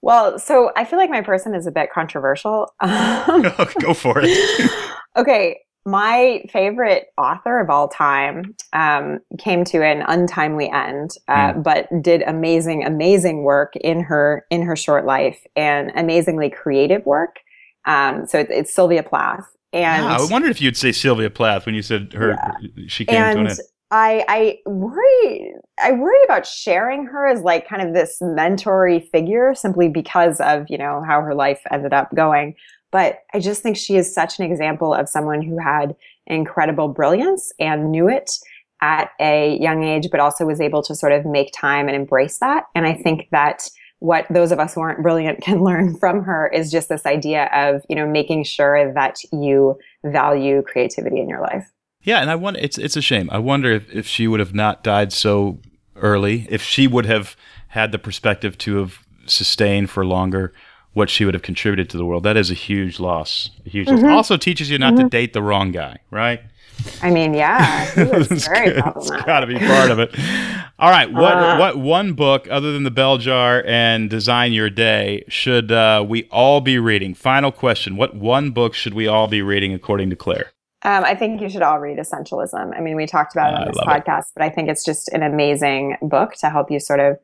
Well, 0.00 0.38
so 0.38 0.72
I 0.74 0.86
feel 0.86 0.98
like 0.98 1.10
my 1.10 1.20
person 1.20 1.54
is 1.54 1.66
a 1.66 1.70
bit 1.70 1.92
controversial. 1.92 2.72
Um, 2.80 3.42
Go 3.80 3.92
for 3.92 4.20
it. 4.22 4.70
okay, 5.16 5.58
my 5.84 6.42
favorite 6.50 7.08
author 7.18 7.60
of 7.60 7.68
all 7.68 7.88
time 7.88 8.54
um, 8.72 9.18
came 9.38 9.64
to 9.66 9.84
an 9.84 10.02
untimely 10.08 10.70
end, 10.70 11.10
uh, 11.28 11.52
but 11.52 11.86
did 12.00 12.22
amazing, 12.22 12.86
amazing 12.86 13.42
work 13.42 13.76
in 13.76 14.00
her 14.00 14.46
in 14.50 14.62
her 14.62 14.76
short 14.76 15.04
life 15.04 15.44
and 15.56 15.92
amazingly 15.94 16.48
creative 16.48 17.04
work. 17.04 17.36
Um, 17.84 18.26
so 18.26 18.38
it's, 18.38 18.50
it's 18.50 18.74
Sylvia 18.74 19.02
Plath, 19.02 19.46
And 19.74 20.06
I 20.06 20.24
wondered 20.30 20.50
if 20.52 20.62
you'd 20.62 20.76
say 20.76 20.92
Sylvia 20.92 21.28
Plath 21.28 21.66
when 21.66 21.74
you 21.74 21.82
said 21.82 22.14
her. 22.14 22.30
Yeah. 22.30 22.86
She 22.86 23.04
came 23.04 23.16
and 23.16 23.34
to 23.34 23.40
an 23.40 23.46
end. 23.48 23.58
I 23.90 24.24
I 24.28 24.58
worry 24.66 25.54
I 25.82 25.92
worry 25.92 26.22
about 26.24 26.46
sharing 26.46 27.06
her 27.06 27.26
as 27.26 27.42
like 27.42 27.68
kind 27.68 27.80
of 27.80 27.94
this 27.94 28.18
mentory 28.20 29.08
figure 29.10 29.54
simply 29.54 29.88
because 29.88 30.40
of 30.40 30.66
you 30.68 30.76
know 30.76 31.02
how 31.06 31.22
her 31.22 31.34
life 31.34 31.60
ended 31.70 31.92
up 31.92 32.14
going. 32.14 32.54
But 32.90 33.20
I 33.34 33.40
just 33.40 33.62
think 33.62 33.76
she 33.76 33.96
is 33.96 34.12
such 34.12 34.38
an 34.38 34.50
example 34.50 34.94
of 34.94 35.08
someone 35.08 35.42
who 35.42 35.58
had 35.58 35.94
incredible 36.26 36.88
brilliance 36.88 37.52
and 37.58 37.90
knew 37.90 38.08
it 38.08 38.30
at 38.80 39.10
a 39.20 39.58
young 39.60 39.84
age, 39.84 40.08
but 40.10 40.20
also 40.20 40.46
was 40.46 40.60
able 40.60 40.82
to 40.82 40.94
sort 40.94 41.12
of 41.12 41.26
make 41.26 41.52
time 41.52 41.88
and 41.88 41.96
embrace 41.96 42.38
that. 42.38 42.64
And 42.74 42.86
I 42.86 42.94
think 42.94 43.28
that 43.32 43.68
what 43.98 44.26
those 44.30 44.52
of 44.52 44.60
us 44.60 44.74
who 44.74 44.80
aren't 44.80 45.02
brilliant 45.02 45.40
can 45.42 45.62
learn 45.62 45.96
from 45.96 46.22
her 46.24 46.48
is 46.48 46.70
just 46.70 46.88
this 46.88 47.04
idea 47.04 47.50
of, 47.52 47.82
you 47.88 47.96
know, 47.96 48.06
making 48.06 48.44
sure 48.44 48.92
that 48.94 49.16
you 49.32 49.78
value 50.04 50.62
creativity 50.62 51.20
in 51.20 51.28
your 51.28 51.40
life. 51.40 51.70
Yeah, 52.02 52.20
and 52.20 52.30
I 52.30 52.36
wonder 52.36 52.60
it's 52.60 52.78
it's 52.78 52.96
a 52.96 53.02
shame. 53.02 53.28
I 53.30 53.38
wonder 53.38 53.70
if, 53.72 53.90
if 53.90 54.06
she 54.06 54.26
would 54.26 54.40
have 54.40 54.54
not 54.54 54.82
died 54.82 55.12
so 55.12 55.58
early, 55.96 56.46
if 56.48 56.62
she 56.62 56.86
would 56.86 57.06
have 57.06 57.36
had 57.68 57.92
the 57.92 57.98
perspective 57.98 58.56
to 58.58 58.76
have 58.76 59.00
sustained 59.26 59.90
for 59.90 60.04
longer 60.04 60.52
what 60.94 61.10
she 61.10 61.24
would 61.24 61.34
have 61.34 61.42
contributed 61.42 61.88
to 61.90 61.96
the 61.96 62.04
world. 62.04 62.24
That 62.24 62.36
is 62.36 62.50
a 62.50 62.54
huge 62.54 62.98
loss. 62.98 63.50
A 63.66 63.68
huge 63.68 63.88
mm-hmm. 63.88 64.04
loss. 64.04 64.16
Also 64.16 64.36
teaches 64.36 64.70
you 64.70 64.78
not 64.78 64.94
mm-hmm. 64.94 65.04
to 65.04 65.08
date 65.08 65.32
the 65.32 65.42
wrong 65.42 65.70
guy, 65.70 65.98
right? 66.10 66.40
I 67.02 67.10
mean, 67.10 67.34
yeah, 67.34 67.90
it's. 67.96 68.46
Got 68.46 69.40
to 69.40 69.46
be 69.46 69.58
part 69.58 69.90
of 69.90 69.98
it. 69.98 70.14
All 70.78 70.90
right, 70.90 71.12
what 71.12 71.36
uh, 71.36 71.56
what 71.56 71.76
one 71.76 72.12
book 72.12 72.46
other 72.50 72.72
than 72.72 72.84
the 72.84 72.90
Bell 72.90 73.18
Jar 73.18 73.64
and 73.66 74.08
Design 74.08 74.52
Your 74.52 74.70
Day 74.70 75.24
should 75.28 75.72
uh, 75.72 76.04
we 76.06 76.28
all 76.30 76.60
be 76.60 76.78
reading? 76.78 77.14
Final 77.14 77.50
question: 77.50 77.96
What 77.96 78.14
one 78.14 78.52
book 78.52 78.74
should 78.74 78.94
we 78.94 79.08
all 79.08 79.26
be 79.26 79.42
reading 79.42 79.74
according 79.74 80.10
to 80.10 80.16
Claire? 80.16 80.52
Um, 80.82 81.02
I 81.04 81.14
think 81.16 81.40
you 81.40 81.48
should 81.48 81.62
all 81.62 81.80
read 81.80 81.98
Essentialism. 81.98 82.76
I 82.76 82.80
mean, 82.80 82.94
we 82.94 83.06
talked 83.06 83.34
about 83.34 83.52
it 83.52 83.60
on 83.60 83.66
this 83.66 83.78
podcast, 83.78 84.28
it. 84.30 84.32
but 84.36 84.44
I 84.44 84.50
think 84.50 84.68
it's 84.68 84.84
just 84.84 85.08
an 85.08 85.22
amazing 85.22 85.96
book 86.02 86.34
to 86.34 86.50
help 86.50 86.70
you 86.70 86.78
sort 86.78 87.00
of 87.00 87.18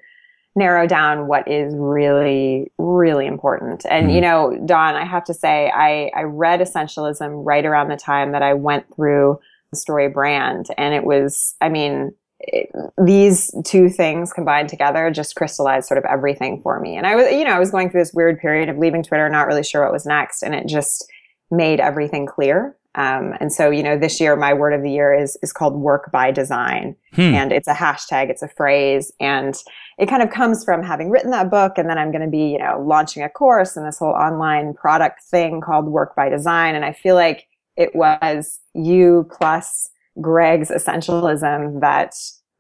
narrow 0.57 0.87
down 0.87 1.27
what 1.27 1.47
is 1.49 1.75
really, 1.77 2.73
really 2.79 3.27
important. 3.27 3.85
And, 3.89 4.07
mm-hmm. 4.07 4.15
you 4.15 4.21
know, 4.21 4.59
Don, 4.67 4.95
I 4.95 5.05
have 5.05 5.25
to 5.25 5.35
say, 5.35 5.71
I, 5.71 6.11
I 6.17 6.23
read 6.23 6.61
Essentialism 6.61 7.45
right 7.45 7.65
around 7.65 7.89
the 7.89 7.97
time 7.97 8.33
that 8.33 8.43
I 8.43 8.55
went 8.55 8.93
through 8.95 9.39
the 9.71 9.77
story 9.77 10.09
brand. 10.09 10.67
And 10.79 10.95
it 10.95 11.05
was, 11.05 11.55
I 11.61 11.69
mean, 11.69 12.13
it, 12.41 12.71
these 13.05 13.53
two 13.65 13.89
things 13.89 14.33
combined 14.33 14.69
together 14.69 15.11
just 15.11 15.35
crystallized 15.35 15.89
sort 15.89 15.99
of 15.99 16.05
everything 16.05 16.61
for 16.61 16.79
me. 16.79 16.97
And 16.97 17.07
I 17.07 17.17
was, 17.17 17.31
you 17.33 17.45
know, 17.45 17.53
I 17.53 17.59
was 17.59 17.71
going 17.71 17.91
through 17.91 18.03
this 18.03 18.15
weird 18.15 18.39
period 18.39 18.69
of 18.69 18.79
leaving 18.79 19.03
Twitter, 19.03 19.29
not 19.29 19.47
really 19.47 19.65
sure 19.65 19.83
what 19.83 19.93
was 19.93 20.07
next. 20.07 20.43
And 20.43 20.55
it 20.55 20.67
just 20.67 21.11
made 21.51 21.81
everything 21.81 22.27
clear. 22.27 22.77
Um, 22.97 23.35
and 23.41 23.53
so, 23.53 23.71
you 23.71 23.83
know, 23.83 23.99
this 23.99 24.21
year 24.21 24.37
my 24.37 24.55
word 24.55 24.73
of 24.73 24.83
the 24.83 24.91
year 24.91 25.13
is 25.13 25.37
is 25.43 25.53
called 25.53 25.75
work 25.75 26.13
by 26.13 26.31
design, 26.31 26.97
hmm. 27.13 27.21
and 27.21 27.53
it's 27.53 27.69
a 27.69 27.75
hashtag, 27.75 28.31
it's 28.31 28.43
a 28.43 28.49
phrase, 28.49 29.13
and 29.21 29.55
it 29.99 30.09
kind 30.09 30.23
of 30.23 30.31
comes 30.31 30.65
from 30.65 30.83
having 30.83 31.11
written 31.11 31.31
that 31.33 31.51
book, 31.51 31.77
and 31.77 31.89
then 31.89 31.99
I'm 31.99 32.13
going 32.13 32.25
to 32.25 32.31
be, 32.31 32.53
you 32.53 32.59
know, 32.59 32.85
launching 32.87 33.23
a 33.23 33.29
course 33.29 33.77
and 33.77 33.87
this 33.87 33.99
whole 33.99 34.15
online 34.15 34.75
product 34.75 35.25
thing 35.25 35.61
called 35.61 35.87
work 35.87 36.15
by 36.15 36.29
design, 36.29 36.75
and 36.75 36.85
I 36.85 36.93
feel 36.93 37.17
like 37.17 37.47
it 37.77 37.95
was 37.97 38.61
you 38.75 39.29
plus 39.37 39.91
Greg's 40.21 40.71
essentialism 40.71 41.81
that 41.81 42.15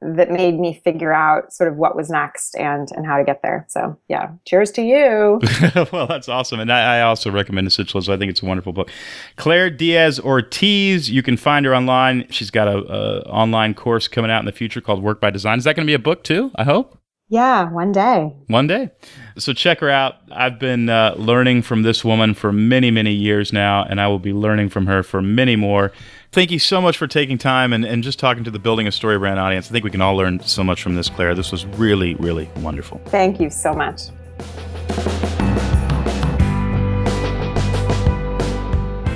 that 0.05 0.31
made 0.31 0.59
me 0.59 0.81
figure 0.85 1.12
out 1.12 1.53
sort 1.53 1.71
of 1.71 1.77
what 1.77 1.97
was 1.97 2.11
next 2.11 2.55
and 2.57 2.88
and 2.93 3.07
how 3.07 3.17
to 3.17 3.25
get 3.25 3.40
there. 3.43 3.64
So 3.69 3.99
yeah, 4.09 4.33
cheers 4.45 4.71
to 4.73 4.83
you. 4.83 5.40
well, 5.93 6.07
that's 6.07 6.29
awesome, 6.29 6.61
and 6.61 6.73
I, 6.73 6.99
I, 6.99 7.01
also 7.03 7.31
recommend 7.31 7.67
Essentialism. 7.69 8.12
I 8.12 8.19
think 8.19 8.31
it's 8.31 8.43
a 8.43 8.47
wonderful 8.47 8.73
book. 8.73 8.90
Claire 9.37 9.71
Diaz 9.71 10.21
Ortiz, 10.21 11.11
you 11.11 11.23
can 11.23 11.37
find 11.37 11.64
her 11.67 11.75
online. 11.75 12.27
She's 12.31 12.51
got 12.51 12.69
a, 12.69 12.77
a 12.77 13.21
online 13.23 13.75
course 13.75 14.09
coming 14.09 14.31
out 14.31 14.40
in 14.40 14.47
the 14.47 14.53
future 14.53 14.81
called 14.81 15.03
Work 15.03 15.21
by 15.21 15.31
Design. 15.31 15.59
Is 15.59 15.64
that 15.64 15.77
going 15.77 15.87
to 15.87 15.90
be 15.90 15.95
a 15.95 15.99
book 15.99 16.23
too? 16.23 16.51
I 16.55 16.64
hope. 16.64 16.99
Yeah, 17.29 17.71
one 17.71 17.90
day. 17.90 18.33
One 18.49 18.67
day. 18.67 18.90
So 19.38 19.53
check 19.53 19.81
her 19.81 19.88
out. 19.88 20.17
I've 20.31 20.59
been 20.59 20.88
uh, 20.88 21.14
learning 21.17 21.62
from 21.62 21.83
this 21.83 22.05
woman 22.05 22.35
for 22.35 22.53
many, 22.53 22.90
many 22.90 23.12
years 23.12 23.53
now, 23.53 23.85
and 23.85 24.01
I 24.01 24.09
will 24.09 24.19
be 24.19 24.33
learning 24.33 24.69
from 24.69 24.87
her 24.87 25.03
for 25.03 25.23
many 25.23 25.57
more. 25.57 25.90
Thank 26.35 26.51
you 26.51 26.59
so 26.59 26.81
much 26.81 26.99
for 26.99 27.07
taking 27.07 27.38
time 27.38 27.73
and, 27.73 27.85
and 27.85 28.03
just 28.03 28.18
talking 28.18 28.42
to 28.42 28.51
the 28.51 28.59
Building 28.59 28.88
a 28.88 28.90
Story 28.90 29.16
Brand 29.20 29.38
audience. 29.38 29.68
I 29.68 29.70
think 29.70 29.85
we 29.85 29.92
can 29.92 30.01
all 30.01 30.16
learn 30.16 30.40
so 30.40 30.64
much 30.64 30.83
from 30.83 30.97
this, 30.97 31.09
Claire. 31.09 31.33
This 31.33 31.53
was 31.53 31.64
really, 31.64 32.16
really 32.16 32.51
wonderful. 32.57 33.01
Thank 33.05 33.38
you 33.38 33.51
so 33.51 33.73
much. 33.73 34.09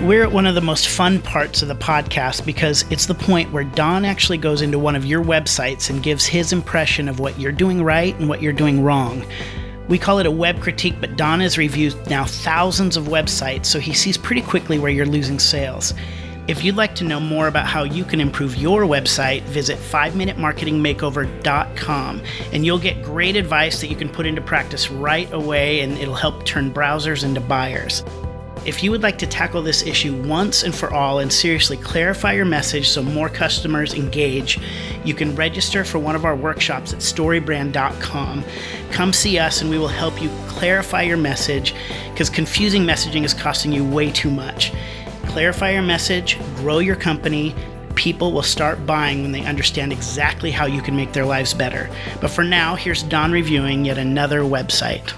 We're 0.06 0.22
at 0.22 0.30
one 0.30 0.46
of 0.46 0.54
the 0.54 0.60
most 0.60 0.86
fun 0.86 1.20
parts 1.20 1.60
of 1.60 1.66
the 1.66 1.74
podcast 1.74 2.46
because 2.46 2.84
it's 2.88 3.06
the 3.06 3.16
point 3.16 3.52
where 3.52 3.64
Don 3.64 4.04
actually 4.04 4.38
goes 4.38 4.62
into 4.62 4.78
one 4.78 4.94
of 4.94 5.04
your 5.04 5.24
websites 5.24 5.90
and 5.90 6.00
gives 6.00 6.24
his 6.24 6.52
impression 6.52 7.08
of 7.08 7.18
what 7.18 7.36
you're 7.36 7.50
doing 7.50 7.82
right 7.82 8.14
and 8.20 8.28
what 8.28 8.42
you're 8.42 8.52
doing 8.52 8.84
wrong. 8.84 9.26
We 9.88 9.98
call 9.98 10.20
it 10.20 10.26
a 10.26 10.30
web 10.30 10.60
critique, 10.60 10.94
but 11.00 11.16
Don 11.16 11.40
has 11.40 11.58
reviewed 11.58 11.96
now 12.08 12.26
thousands 12.26 12.96
of 12.96 13.06
websites, 13.06 13.66
so 13.66 13.80
he 13.80 13.92
sees 13.92 14.16
pretty 14.16 14.42
quickly 14.42 14.78
where 14.78 14.92
you're 14.92 15.04
losing 15.04 15.40
sales. 15.40 15.94
If 16.48 16.64
you'd 16.64 16.74
like 16.76 16.94
to 16.94 17.04
know 17.04 17.20
more 17.20 17.46
about 17.46 17.66
how 17.66 17.82
you 17.82 18.06
can 18.06 18.22
improve 18.22 18.56
your 18.56 18.84
website, 18.84 19.42
visit 19.42 19.76
5minutemarketingmakeover.com 19.76 22.22
and 22.54 22.64
you'll 22.64 22.78
get 22.78 23.02
great 23.02 23.36
advice 23.36 23.82
that 23.82 23.88
you 23.88 23.96
can 23.96 24.08
put 24.08 24.24
into 24.24 24.40
practice 24.40 24.90
right 24.90 25.30
away 25.34 25.80
and 25.80 25.98
it'll 25.98 26.14
help 26.14 26.46
turn 26.46 26.72
browsers 26.72 27.22
into 27.22 27.42
buyers. 27.42 28.02
If 28.64 28.82
you 28.82 28.90
would 28.90 29.02
like 29.02 29.18
to 29.18 29.26
tackle 29.26 29.60
this 29.60 29.82
issue 29.82 30.22
once 30.22 30.62
and 30.62 30.74
for 30.74 30.90
all 30.90 31.18
and 31.18 31.30
seriously 31.30 31.76
clarify 31.76 32.32
your 32.32 32.46
message 32.46 32.88
so 32.88 33.02
more 33.02 33.28
customers 33.28 33.92
engage, 33.92 34.58
you 35.04 35.12
can 35.12 35.36
register 35.36 35.84
for 35.84 35.98
one 35.98 36.16
of 36.16 36.24
our 36.24 36.34
workshops 36.34 36.94
at 36.94 37.00
storybrand.com. 37.00 38.42
Come 38.90 39.12
see 39.12 39.38
us 39.38 39.60
and 39.60 39.68
we 39.68 39.76
will 39.76 39.88
help 39.88 40.22
you 40.22 40.30
clarify 40.48 41.02
your 41.02 41.18
message 41.18 41.74
because 42.10 42.30
confusing 42.30 42.84
messaging 42.84 43.24
is 43.24 43.34
costing 43.34 43.70
you 43.70 43.84
way 43.84 44.10
too 44.10 44.30
much 44.30 44.72
clarify 45.38 45.70
your 45.70 45.82
message, 45.82 46.36
grow 46.56 46.80
your 46.80 46.96
company. 46.96 47.54
People 47.94 48.32
will 48.32 48.42
start 48.42 48.84
buying 48.84 49.22
when 49.22 49.30
they 49.30 49.46
understand 49.46 49.92
exactly 49.92 50.50
how 50.50 50.66
you 50.66 50.82
can 50.82 50.96
make 50.96 51.12
their 51.12 51.24
lives 51.24 51.54
better. 51.54 51.88
But 52.20 52.32
for 52.32 52.42
now, 52.42 52.74
here's 52.74 53.04
Don 53.04 53.30
reviewing 53.30 53.84
yet 53.84 53.98
another 53.98 54.40
website. 54.40 55.12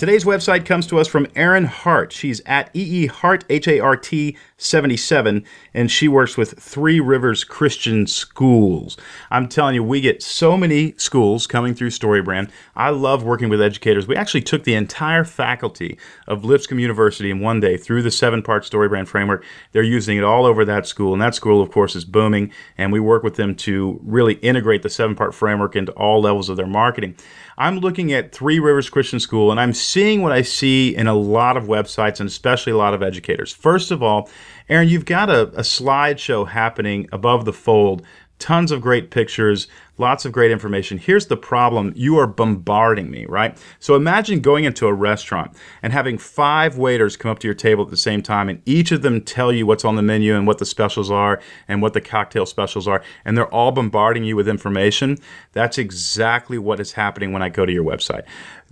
Today's 0.00 0.24
website 0.24 0.64
comes 0.64 0.86
to 0.86 0.98
us 0.98 1.06
from 1.06 1.26
Erin 1.36 1.66
Hart. 1.66 2.10
She's 2.10 2.40
at 2.46 2.74
EE 2.74 3.08
Hart, 3.08 3.44
H 3.50 3.68
A 3.68 3.80
R 3.80 3.98
T 3.98 4.34
77, 4.56 5.44
and 5.74 5.90
she 5.90 6.08
works 6.08 6.38
with 6.38 6.58
Three 6.58 7.00
Rivers 7.00 7.44
Christian 7.44 8.06
Schools. 8.06 8.96
I'm 9.30 9.46
telling 9.46 9.74
you, 9.74 9.84
we 9.84 10.00
get 10.00 10.22
so 10.22 10.56
many 10.56 10.94
schools 10.96 11.46
coming 11.46 11.74
through 11.74 11.90
StoryBrand. 11.90 12.50
I 12.74 12.88
love 12.88 13.24
working 13.24 13.50
with 13.50 13.60
educators. 13.60 14.08
We 14.08 14.16
actually 14.16 14.40
took 14.40 14.64
the 14.64 14.72
entire 14.72 15.22
faculty 15.22 15.98
of 16.26 16.46
Lipscomb 16.46 16.78
University 16.78 17.30
in 17.30 17.40
one 17.40 17.60
day 17.60 17.76
through 17.76 18.00
the 18.00 18.10
seven 18.10 18.42
part 18.42 18.64
StoryBrand 18.64 19.06
framework. 19.06 19.44
They're 19.72 19.82
using 19.82 20.16
it 20.16 20.24
all 20.24 20.46
over 20.46 20.64
that 20.64 20.86
school, 20.86 21.12
and 21.12 21.20
that 21.20 21.34
school, 21.34 21.60
of 21.60 21.70
course, 21.70 21.94
is 21.94 22.06
booming, 22.06 22.52
and 22.78 22.90
we 22.90 23.00
work 23.00 23.22
with 23.22 23.36
them 23.36 23.54
to 23.56 24.00
really 24.02 24.36
integrate 24.36 24.80
the 24.82 24.88
seven 24.88 25.14
part 25.14 25.34
framework 25.34 25.76
into 25.76 25.92
all 25.92 26.22
levels 26.22 26.48
of 26.48 26.56
their 26.56 26.66
marketing. 26.66 27.16
I'm 27.60 27.80
looking 27.80 28.10
at 28.14 28.32
Three 28.32 28.58
Rivers 28.58 28.88
Christian 28.88 29.20
School 29.20 29.50
and 29.50 29.60
I'm 29.60 29.74
seeing 29.74 30.22
what 30.22 30.32
I 30.32 30.40
see 30.40 30.96
in 30.96 31.06
a 31.06 31.12
lot 31.12 31.58
of 31.58 31.64
websites 31.64 32.18
and 32.18 32.26
especially 32.26 32.72
a 32.72 32.78
lot 32.78 32.94
of 32.94 33.02
educators. 33.02 33.52
First 33.52 33.90
of 33.90 34.02
all, 34.02 34.30
Erin, 34.70 34.88
you've 34.88 35.04
got 35.04 35.28
a, 35.28 35.48
a 35.48 35.62
slideshow 35.62 36.46
happening 36.46 37.08
above 37.10 37.44
the 37.44 37.52
fold 37.52 38.06
tons 38.38 38.70
of 38.70 38.80
great 38.80 39.10
pictures, 39.10 39.68
lots 39.98 40.24
of 40.24 40.32
great 40.32 40.50
information. 40.50 40.96
Here's 40.96 41.26
the 41.26 41.36
problem 41.36 41.92
you 41.94 42.16
are 42.18 42.26
bombarding 42.26 43.10
me, 43.10 43.26
right? 43.26 43.58
So 43.80 43.96
imagine 43.96 44.40
going 44.40 44.64
into 44.64 44.86
a 44.86 44.94
restaurant 44.94 45.54
and 45.82 45.92
having 45.92 46.18
five 46.18 46.78
waiters 46.78 47.16
come 47.16 47.32
up 47.32 47.40
to 47.40 47.48
your 47.48 47.54
table 47.54 47.84
at 47.84 47.90
the 47.90 47.96
same 47.96 48.22
time, 48.22 48.48
and 48.48 48.62
each 48.64 48.92
of 48.92 49.02
them 49.02 49.20
tell 49.20 49.52
you 49.52 49.66
what's 49.66 49.84
on 49.84 49.96
the 49.96 50.02
menu 50.02 50.34
and 50.34 50.46
what 50.46 50.58
the 50.58 50.64
specials 50.64 51.10
are 51.10 51.40
and 51.68 51.82
what 51.82 51.92
the 51.92 52.00
cocktail 52.00 52.46
specials 52.46 52.88
are, 52.88 53.02
and 53.24 53.36
they're 53.36 53.52
all 53.52 53.72
bombarding 53.72 54.24
you 54.24 54.36
with 54.36 54.48
information. 54.48 55.18
That's 55.52 55.78
exactly 55.78 56.58
what 56.58 56.80
is 56.80 56.92
happening 56.92 57.32
when 57.32 57.42
I 57.42 57.50
go 57.50 57.66
to 57.66 57.72
your 57.72 57.84
website. 57.84 58.22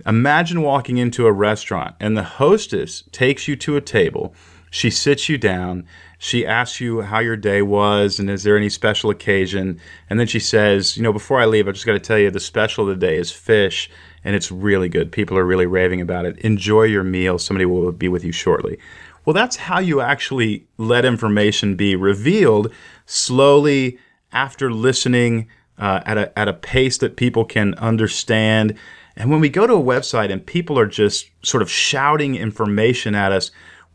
Imagine 0.05 0.61
walking 0.61 0.97
into 0.97 1.27
a 1.27 1.31
restaurant 1.31 1.95
and 1.99 2.17
the 2.17 2.23
hostess 2.23 3.03
takes 3.11 3.47
you 3.47 3.55
to 3.57 3.75
a 3.75 3.81
table, 3.81 4.33
she 4.69 4.89
sits 4.89 5.29
you 5.29 5.37
down 5.37 5.85
she 6.21 6.45
asks 6.45 6.81
you 6.81 7.01
how 7.01 7.19
your 7.19 7.37
day 7.37 7.61
was 7.61 8.19
and 8.19 8.29
is 8.29 8.43
there 8.43 8.57
any 8.57 8.67
special 8.67 9.09
occasion. 9.09 9.79
And 10.09 10.19
then 10.19 10.27
she 10.27 10.39
says, 10.39 10.97
you 10.97 11.01
know, 11.01 11.13
before 11.13 11.39
I 11.39 11.45
leave, 11.45 11.67
I 11.67 11.71
just 11.71 11.85
got 11.85 11.93
to 11.93 11.99
tell 11.99 12.19
you 12.19 12.29
the 12.29 12.41
special 12.41 12.83
of 12.83 12.99
the 12.99 13.07
day 13.07 13.15
is 13.15 13.31
fish 13.31 13.89
and 14.25 14.35
it's 14.35 14.51
really 14.51 14.89
good. 14.89 15.13
People 15.13 15.37
are 15.37 15.45
really 15.45 15.65
raving 15.65 16.01
about 16.01 16.25
it. 16.25 16.37
Enjoy 16.39 16.83
your 16.83 17.05
meal. 17.05 17.39
Somebody 17.39 17.65
will 17.65 17.93
be 17.93 18.09
with 18.09 18.25
you 18.25 18.33
shortly. 18.33 18.77
Well, 19.23 19.33
that's 19.33 19.55
how 19.55 19.79
you 19.79 20.01
actually 20.01 20.67
let 20.77 21.05
information 21.05 21.77
be 21.77 21.95
revealed 21.95 22.73
slowly 23.05 23.97
after 24.33 24.73
listening 24.73 25.47
uh, 25.77 26.01
at, 26.05 26.17
a, 26.17 26.37
at 26.37 26.49
a 26.49 26.53
pace 26.53 26.97
that 26.97 27.15
people 27.15 27.45
can 27.45 27.75
understand. 27.75 28.75
And 29.15 29.31
when 29.31 29.39
we 29.39 29.47
go 29.47 29.65
to 29.65 29.73
a 29.73 29.81
website 29.81 30.33
and 30.33 30.45
people 30.45 30.77
are 30.77 30.85
just 30.85 31.29
sort 31.43 31.61
of 31.63 31.71
shouting 31.71 32.35
information 32.35 33.15
at 33.15 33.31
us, 33.31 33.51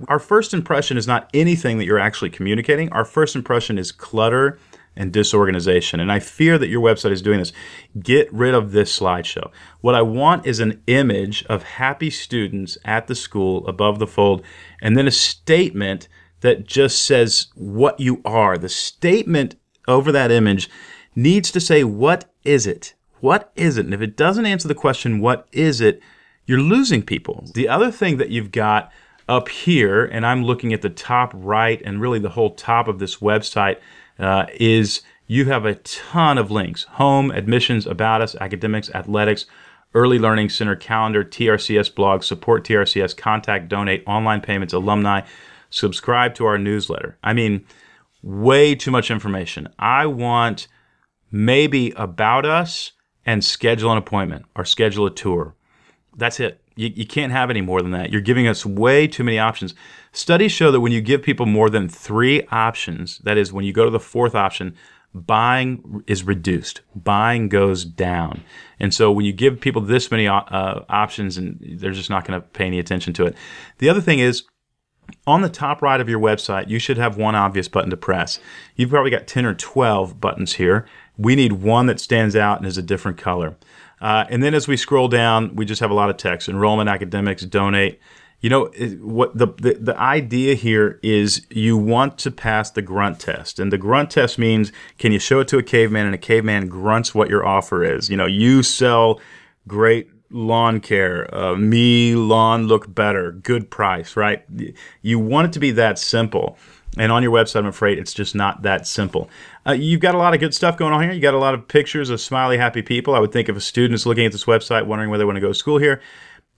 Our 0.09 0.18
first 0.18 0.52
impression 0.52 0.96
is 0.96 1.07
not 1.07 1.30
anything 1.33 1.78
that 1.78 1.85
you're 1.85 1.98
actually 1.98 2.30
communicating. 2.30 2.90
Our 2.92 3.04
first 3.04 3.37
impression 3.37 3.78
is 3.78 3.92
clutter 3.92 4.59
and 4.96 5.12
disorganization. 5.12 6.00
And 6.00 6.11
I 6.11 6.20
fear 6.20 6.59
that 6.59 6.68
your 6.68 6.80
website 6.80 7.11
is 7.11 7.22
doing 7.22 7.38
this. 7.38 7.52
Get 8.00 8.33
rid 8.33 8.54
of 8.54 8.72
this 8.72 8.98
slideshow. 8.98 9.50
What 9.80 9.94
I 9.94 10.02
want 10.02 10.46
is 10.46 10.61
an 10.61 10.83
image 10.87 11.44
of 11.46 11.62
happy 11.62 12.11
students 12.11 12.78
at 12.85 13.07
the 13.07 13.14
school 13.14 13.66
above 13.66 13.98
the 13.98 14.07
fold, 14.07 14.42
and 14.80 14.96
then 14.96 15.07
a 15.07 15.12
statement 15.12 16.09
that 16.40 16.66
just 16.66 17.04
says 17.04 17.48
what 17.54 17.98
you 17.98 18.20
are. 18.24 18.59
The 18.59 18.68
statement 18.68 19.57
over 19.88 20.12
that 20.12 20.30
image 20.30 20.68
needs 21.16 21.50
to 21.52 21.61
say, 21.61 21.83
What 21.83 22.33
is 22.44 22.66
it? 22.66 22.94
What 23.20 23.52
is 23.57 23.78
it? 23.78 23.87
And 23.87 23.94
if 23.94 24.02
it 24.02 24.16
doesn't 24.16 24.46
answer 24.46 24.68
the 24.68 24.74
question, 24.74 25.20
What 25.20 25.48
is 25.52 25.80
it? 25.80 26.00
you're 26.46 26.61
losing 26.61 27.02
people. 27.02 27.48
The 27.54 27.68
other 27.68 27.90
thing 27.90 28.18
that 28.18 28.30
you've 28.30 28.52
got 28.52 28.92
up 29.28 29.48
here, 29.48 30.04
and 30.04 30.26
I'm 30.26 30.44
looking 30.44 30.72
at 30.72 30.82
the 30.82 30.90
top 30.90 31.32
right 31.34 31.80
and 31.84 32.00
really 32.00 32.18
the 32.18 32.30
whole 32.30 32.50
top 32.50 32.88
of 32.88 32.98
this 32.98 33.16
website 33.16 33.78
uh, 34.18 34.46
is 34.54 35.02
you 35.26 35.46
have 35.46 35.64
a 35.64 35.76
ton 35.76 36.38
of 36.38 36.50
links 36.50 36.84
home, 36.84 37.30
admissions, 37.30 37.87
about 37.87 38.20
us, 38.20 38.34
academics, 38.37 38.90
athletics, 38.90 39.46
early 39.94 40.18
learning 40.18 40.48
center, 40.50 40.76
calendar, 40.76 41.24
TRCS 41.24 41.94
blog, 41.94 42.22
support 42.22 42.64
TRCS, 42.64 43.16
contact, 43.16 43.68
donate, 43.68 44.02
online 44.06 44.40
payments, 44.40 44.74
alumni, 44.74 45.22
subscribe 45.70 46.34
to 46.34 46.44
our 46.44 46.58
newsletter. 46.58 47.16
I 47.22 47.32
mean, 47.32 47.64
way 48.22 48.74
too 48.74 48.90
much 48.90 49.10
information. 49.10 49.68
I 49.78 50.06
want 50.06 50.68
maybe 51.30 51.92
about 51.92 52.44
us 52.44 52.92
and 53.24 53.44
schedule 53.44 53.90
an 53.90 53.98
appointment 53.98 54.46
or 54.54 54.64
schedule 54.64 55.06
a 55.06 55.10
tour. 55.10 55.54
That's 56.16 56.40
it. 56.40 56.60
You, 56.76 56.92
you 56.94 57.06
can't 57.06 57.32
have 57.32 57.50
any 57.50 57.60
more 57.60 57.82
than 57.82 57.92
that. 57.92 58.10
You're 58.10 58.20
giving 58.20 58.46
us 58.46 58.66
way 58.66 59.06
too 59.06 59.24
many 59.24 59.38
options. 59.38 59.74
Studies 60.12 60.52
show 60.52 60.70
that 60.70 60.80
when 60.80 60.92
you 60.92 61.00
give 61.00 61.22
people 61.22 61.46
more 61.46 61.70
than 61.70 61.88
three 61.88 62.46
options, 62.50 63.18
that 63.18 63.37
is, 63.37 63.52
when 63.52 63.64
you 63.64 63.72
go 63.72 63.84
to 63.84 63.90
the 63.90 64.00
fourth 64.00 64.34
option, 64.34 64.74
buying 65.14 66.02
is 66.06 66.24
reduced. 66.24 66.80
Buying 66.94 67.48
goes 67.48 67.84
down. 67.84 68.42
And 68.80 68.92
so 68.92 69.12
when 69.12 69.24
you 69.24 69.32
give 69.32 69.60
people 69.60 69.82
this 69.82 70.10
many 70.10 70.26
uh, 70.26 70.40
options, 70.88 71.38
and 71.38 71.58
they're 71.78 71.92
just 71.92 72.10
not 72.10 72.24
going 72.24 72.40
to 72.40 72.46
pay 72.48 72.66
any 72.66 72.78
attention 72.78 73.12
to 73.14 73.26
it. 73.26 73.37
The 73.78 73.88
other 73.88 74.00
thing 74.00 74.18
is, 74.18 74.44
on 75.26 75.42
the 75.42 75.48
top 75.48 75.82
right 75.82 76.00
of 76.00 76.08
your 76.08 76.20
website, 76.20 76.68
you 76.68 76.78
should 76.78 76.98
have 76.98 77.16
one 77.16 77.34
obvious 77.34 77.68
button 77.68 77.90
to 77.90 77.96
press. 77.96 78.38
You've 78.74 78.90
probably 78.90 79.10
got 79.10 79.26
10 79.26 79.44
or 79.44 79.54
12 79.54 80.20
buttons 80.20 80.54
here. 80.54 80.87
We 81.16 81.37
need 81.37 81.52
one 81.52 81.87
that 81.87 82.00
stands 82.00 82.34
out 82.34 82.58
and 82.58 82.66
is 82.66 82.78
a 82.78 82.82
different 82.82 83.18
color. 83.18 83.56
Uh, 84.00 84.24
and 84.28 84.42
then 84.42 84.54
as 84.54 84.68
we 84.68 84.76
scroll 84.76 85.09
down, 85.09 85.54
we 85.57 85.64
just 85.64 85.80
have 85.80 85.90
a 85.90 85.94
lot 85.94 86.11
of 86.11 86.16
text 86.16 86.48
enrollment, 86.48 86.88
academics, 86.88 87.42
donate. 87.44 88.00
You 88.40 88.50
know, 88.50 88.66
what 89.00 89.37
the, 89.38 89.46
the, 89.46 89.74
the 89.80 89.98
idea 89.98 90.54
here 90.54 91.00
is 91.02 91.46
you 91.48 91.78
want 91.78 92.18
to 92.18 92.30
pass 92.30 92.70
the 92.70 92.83
grunt 92.83 93.18
test. 93.18 93.59
And 93.59 93.72
the 93.72 93.78
grunt 93.78 94.11
test 94.11 94.38
means 94.38 94.70
can 94.98 95.12
you 95.12 95.18
show 95.18 95.40
it 95.40 95.48
to 95.48 95.59
a 95.59 95.62
caveman 95.62 96.04
and 96.04 96.14
a 96.14 96.18
caveman 96.18 96.68
grunts 96.68 97.14
what 97.14 97.30
your 97.30 97.46
offer 97.46 97.83
is? 97.83 98.11
You 98.11 98.18
know, 98.18 98.26
you 98.26 98.62
sell 98.62 99.18
great 99.66 100.11
lawn 100.30 100.80
care, 100.80 101.33
uh, 101.35 101.57
me 101.57 102.14
lawn 102.14 102.66
look 102.66 102.92
better, 102.92 103.33
good 103.33 103.70
price, 103.70 104.16
right? 104.16 104.44
You 105.00 105.18
want 105.18 105.46
it 105.46 105.52
to 105.54 105.61
be 105.61 105.70
that 105.72 105.98
simple. 105.98 106.59
And 106.96 107.11
on 107.11 107.22
your 107.22 107.33
website, 107.33 107.61
I'm 107.61 107.66
afraid 107.66 107.98
it's 107.98 108.14
just 108.14 108.35
not 108.35 108.62
that 108.62 108.87
simple. 108.87 109.28
Uh, 109.66 109.72
you've 109.72 110.00
got 110.00 110.14
a 110.14 110.18
lot 110.18 110.35
of 110.35 110.40
good 110.40 110.55
stuff 110.55 110.77
going 110.77 110.92
on 110.92 111.03
here. 111.03 111.12
You 111.12 111.20
got 111.20 111.35
a 111.35 111.38
lot 111.38 111.55
of 111.55 111.66
pictures 111.68 112.11
of 112.11 112.20
smiley, 112.20 112.59
happy 112.59 112.83
people. 112.83 113.14
I 113.14 113.18
would 113.18 113.33
think 113.33 113.48
if 113.48 113.57
a 113.57 113.61
student 113.61 113.94
is 113.94 114.07
looking 114.07 114.27
at 114.27 114.33
this 114.33 114.44
website, 114.44 114.87
wondering 114.87 115.11
whether 115.11 115.22
they 115.22 115.27
want 115.27 115.37
to 115.37 115.40
go 115.40 115.48
to 115.48 115.55
school 115.55 115.79
here, 115.79 116.00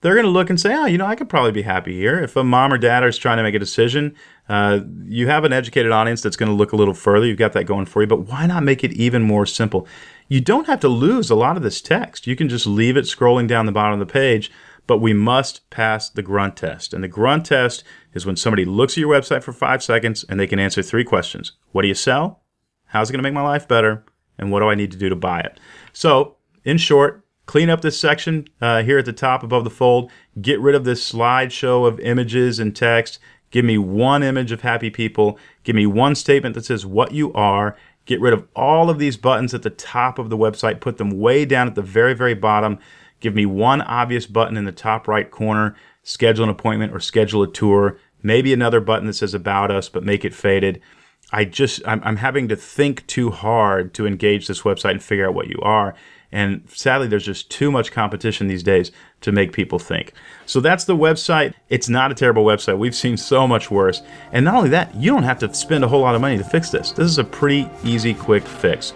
they're 0.01 0.13
going 0.13 0.25
to 0.25 0.31
look 0.31 0.49
and 0.49 0.59
say, 0.59 0.75
oh, 0.75 0.85
you 0.85 0.97
know, 0.97 1.07
I 1.07 1.15
could 1.15 1.29
probably 1.29 1.51
be 1.51 1.63
happy 1.63 1.95
here. 1.97 2.19
If 2.19 2.35
a 2.35 2.43
mom 2.43 2.71
or 2.71 2.77
dad 2.77 3.03
is 3.03 3.17
trying 3.17 3.37
to 3.37 3.43
make 3.43 3.55
a 3.55 3.59
decision, 3.59 4.15
uh, 4.47 4.81
you 5.05 5.27
have 5.27 5.43
an 5.43 5.53
educated 5.53 5.91
audience 5.91 6.21
that's 6.21 6.35
going 6.35 6.51
to 6.51 6.55
look 6.55 6.71
a 6.71 6.75
little 6.75 6.93
further. 6.93 7.25
You've 7.25 7.39
got 7.39 7.53
that 7.53 7.63
going 7.63 7.87
for 7.87 8.01
you, 8.01 8.07
but 8.07 8.27
why 8.27 8.45
not 8.45 8.63
make 8.63 8.83
it 8.83 8.91
even 8.93 9.23
more 9.23 9.45
simple? 9.45 9.87
You 10.27 10.39
don't 10.39 10.67
have 10.67 10.81
to 10.81 10.87
lose 10.87 11.31
a 11.31 11.35
lot 11.35 11.57
of 11.57 11.63
this 11.63 11.81
text. 11.81 12.27
You 12.27 12.35
can 12.35 12.47
just 12.47 12.67
leave 12.67 12.95
it 12.95 13.05
scrolling 13.05 13.47
down 13.47 13.65
the 13.65 13.71
bottom 13.71 13.99
of 13.99 14.05
the 14.05 14.11
page, 14.11 14.51
but 14.85 14.99
we 14.99 15.13
must 15.13 15.67
pass 15.71 16.09
the 16.09 16.21
grunt 16.21 16.57
test. 16.57 16.93
And 16.93 17.03
the 17.03 17.07
grunt 17.07 17.47
test 17.47 17.83
is 18.13 18.25
when 18.25 18.35
somebody 18.35 18.65
looks 18.65 18.93
at 18.93 18.97
your 18.97 19.13
website 19.13 19.41
for 19.41 19.51
five 19.51 19.81
seconds 19.81 20.25
and 20.29 20.39
they 20.39 20.47
can 20.47 20.59
answer 20.59 20.83
three 20.83 21.03
questions 21.03 21.53
What 21.71 21.81
do 21.81 21.87
you 21.87 21.95
sell? 21.95 22.43
How's 22.87 23.09
it 23.09 23.13
going 23.13 23.19
to 23.19 23.23
make 23.23 23.33
my 23.33 23.41
life 23.41 23.67
better? 23.67 24.03
And 24.37 24.51
what 24.51 24.59
do 24.59 24.67
I 24.67 24.75
need 24.75 24.91
to 24.91 24.97
do 24.97 25.09
to 25.09 25.15
buy 25.15 25.39
it? 25.41 25.59
So, 25.93 26.35
in 26.63 26.77
short, 26.77 27.23
clean 27.45 27.69
up 27.69 27.81
this 27.81 27.99
section 27.99 28.47
uh, 28.61 28.83
here 28.83 28.97
at 28.97 29.05
the 29.05 29.13
top 29.13 29.43
above 29.43 29.63
the 29.63 29.69
fold. 29.69 30.11
Get 30.41 30.59
rid 30.59 30.75
of 30.75 30.83
this 30.83 31.11
slideshow 31.11 31.87
of 31.87 31.99
images 31.99 32.59
and 32.59 32.75
text. 32.75 33.19
Give 33.49 33.65
me 33.65 33.77
one 33.77 34.23
image 34.23 34.51
of 34.51 34.61
happy 34.61 34.89
people. 34.89 35.39
Give 35.63 35.75
me 35.75 35.85
one 35.85 36.15
statement 36.15 36.55
that 36.55 36.65
says 36.65 36.85
what 36.85 37.13
you 37.13 37.33
are. 37.33 37.77
Get 38.05 38.21
rid 38.21 38.33
of 38.33 38.47
all 38.55 38.89
of 38.89 38.99
these 38.99 39.17
buttons 39.17 39.53
at 39.53 39.63
the 39.63 39.69
top 39.69 40.19
of 40.19 40.29
the 40.29 40.37
website. 40.37 40.79
Put 40.79 40.97
them 40.97 41.11
way 41.11 41.45
down 41.45 41.67
at 41.67 41.75
the 41.75 41.81
very, 41.81 42.13
very 42.13 42.33
bottom. 42.33 42.79
Give 43.19 43.33
me 43.33 43.45
one 43.45 43.81
obvious 43.81 44.25
button 44.27 44.57
in 44.57 44.65
the 44.65 44.71
top 44.71 45.07
right 45.07 45.29
corner. 45.29 45.75
Schedule 46.03 46.43
an 46.43 46.49
appointment 46.49 46.93
or 46.93 46.99
schedule 46.99 47.43
a 47.43 47.51
tour. 47.51 47.97
Maybe 48.21 48.53
another 48.53 48.79
button 48.79 49.07
that 49.07 49.13
says 49.13 49.33
about 49.33 49.71
us, 49.71 49.89
but 49.89 50.03
make 50.03 50.23
it 50.23 50.33
faded. 50.33 50.81
I 51.31 51.43
just 51.43 51.81
I'm, 51.85 52.01
I'm 52.03 52.17
having 52.17 52.47
to 52.47 52.55
think 52.55 53.05
too 53.07 53.31
hard 53.31 53.93
to 53.95 54.07
engage 54.07 54.47
this 54.47 54.61
website 54.61 54.91
and 54.91 55.03
figure 55.03 55.27
out 55.27 55.33
what 55.33 55.47
you 55.47 55.59
are. 55.61 55.93
And 56.31 56.63
sadly, 56.69 57.07
there's 57.07 57.25
just 57.25 57.49
too 57.49 57.71
much 57.71 57.91
competition 57.91 58.47
these 58.47 58.63
days 58.63 58.91
to 59.21 59.31
make 59.31 59.53
people 59.53 59.79
think. 59.79 60.13
So 60.45 60.59
that's 60.59 60.83
the 60.83 60.95
website. 60.95 61.53
It's 61.69 61.87
not 61.87 62.11
a 62.11 62.15
terrible 62.15 62.43
website. 62.43 62.77
We've 62.77 62.95
seen 62.95 63.15
so 63.15 63.47
much 63.47 63.71
worse. 63.71 64.01
And 64.33 64.43
not 64.43 64.55
only 64.55 64.69
that, 64.71 64.93
you 64.95 65.11
don't 65.11 65.23
have 65.23 65.39
to 65.39 65.53
spend 65.53 65.83
a 65.85 65.87
whole 65.87 66.01
lot 66.01 66.15
of 66.15 66.21
money 66.21 66.37
to 66.37 66.43
fix 66.43 66.69
this. 66.69 66.91
This 66.91 67.07
is 67.07 67.17
a 67.17 67.23
pretty 67.23 67.69
easy, 67.83 68.13
quick 68.13 68.43
fix. 68.43 68.93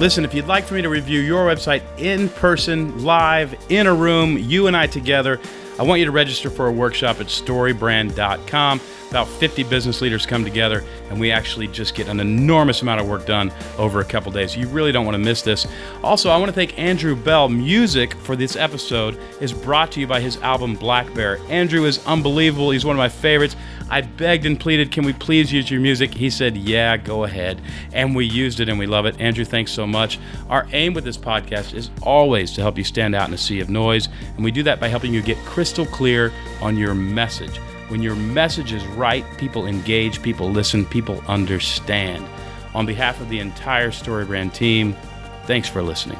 Listen, 0.00 0.24
if 0.24 0.34
you'd 0.34 0.48
like 0.48 0.64
for 0.64 0.74
me 0.74 0.82
to 0.82 0.88
review 0.88 1.20
your 1.20 1.46
website 1.46 1.82
in 1.98 2.28
person, 2.30 3.04
live, 3.04 3.54
in 3.68 3.86
a 3.86 3.94
room, 3.94 4.36
you 4.36 4.66
and 4.66 4.76
I 4.76 4.88
together, 4.88 5.38
I 5.78 5.82
want 5.82 6.00
you 6.00 6.04
to 6.04 6.12
register 6.12 6.50
for 6.50 6.66
a 6.66 6.72
workshop 6.72 7.20
at 7.20 7.26
storybrand.com. 7.26 8.80
About 9.10 9.28
50 9.28 9.64
business 9.64 10.00
leaders 10.00 10.24
come 10.24 10.42
together, 10.42 10.82
and 11.10 11.20
we 11.20 11.30
actually 11.30 11.68
just 11.68 11.94
get 11.94 12.08
an 12.08 12.18
enormous 12.18 12.80
amount 12.80 13.00
of 13.00 13.06
work 13.06 13.26
done 13.26 13.52
over 13.76 14.00
a 14.00 14.04
couple 14.04 14.32
days. 14.32 14.56
You 14.56 14.68
really 14.68 14.90
don't 14.90 15.04
want 15.04 15.14
to 15.16 15.18
miss 15.18 15.42
this. 15.42 15.66
Also, 16.02 16.30
I 16.30 16.38
want 16.38 16.48
to 16.48 16.54
thank 16.54 16.78
Andrew 16.78 17.14
Belle. 17.14 17.50
Music 17.50 18.14
for 18.14 18.36
this 18.36 18.56
episode 18.56 19.18
is 19.40 19.52
brought 19.52 19.92
to 19.92 20.00
you 20.00 20.06
by 20.06 20.20
his 20.20 20.38
album 20.38 20.76
Black 20.76 21.12
Bear. 21.12 21.38
Andrew 21.50 21.84
is 21.84 22.04
unbelievable. 22.06 22.70
He's 22.70 22.86
one 22.86 22.96
of 22.96 22.98
my 22.98 23.10
favorites. 23.10 23.54
I 23.92 24.00
begged 24.00 24.46
and 24.46 24.58
pleaded, 24.58 24.90
can 24.90 25.04
we 25.04 25.12
please 25.12 25.52
use 25.52 25.70
your 25.70 25.78
music? 25.78 26.14
He 26.14 26.30
said, 26.30 26.56
yeah, 26.56 26.96
go 26.96 27.24
ahead. 27.24 27.60
And 27.92 28.16
we 28.16 28.24
used 28.24 28.58
it 28.60 28.70
and 28.70 28.78
we 28.78 28.86
love 28.86 29.04
it. 29.04 29.20
Andrew, 29.20 29.44
thanks 29.44 29.70
so 29.70 29.86
much. 29.86 30.18
Our 30.48 30.66
aim 30.72 30.94
with 30.94 31.04
this 31.04 31.18
podcast 31.18 31.74
is 31.74 31.90
always 32.00 32.52
to 32.52 32.62
help 32.62 32.78
you 32.78 32.84
stand 32.84 33.14
out 33.14 33.28
in 33.28 33.34
a 33.34 33.38
sea 33.38 33.60
of 33.60 33.68
noise. 33.68 34.08
And 34.34 34.42
we 34.42 34.50
do 34.50 34.62
that 34.62 34.80
by 34.80 34.88
helping 34.88 35.12
you 35.12 35.20
get 35.20 35.36
crystal 35.44 35.84
clear 35.84 36.32
on 36.62 36.78
your 36.78 36.94
message. 36.94 37.58
When 37.88 38.00
your 38.00 38.14
message 38.14 38.72
is 38.72 38.82
right, 38.86 39.26
people 39.36 39.66
engage, 39.66 40.22
people 40.22 40.50
listen, 40.50 40.86
people 40.86 41.22
understand. 41.28 42.26
On 42.74 42.86
behalf 42.86 43.20
of 43.20 43.28
the 43.28 43.40
entire 43.40 43.90
StoryBrand 43.90 44.54
team, 44.54 44.96
thanks 45.44 45.68
for 45.68 45.82
listening. 45.82 46.18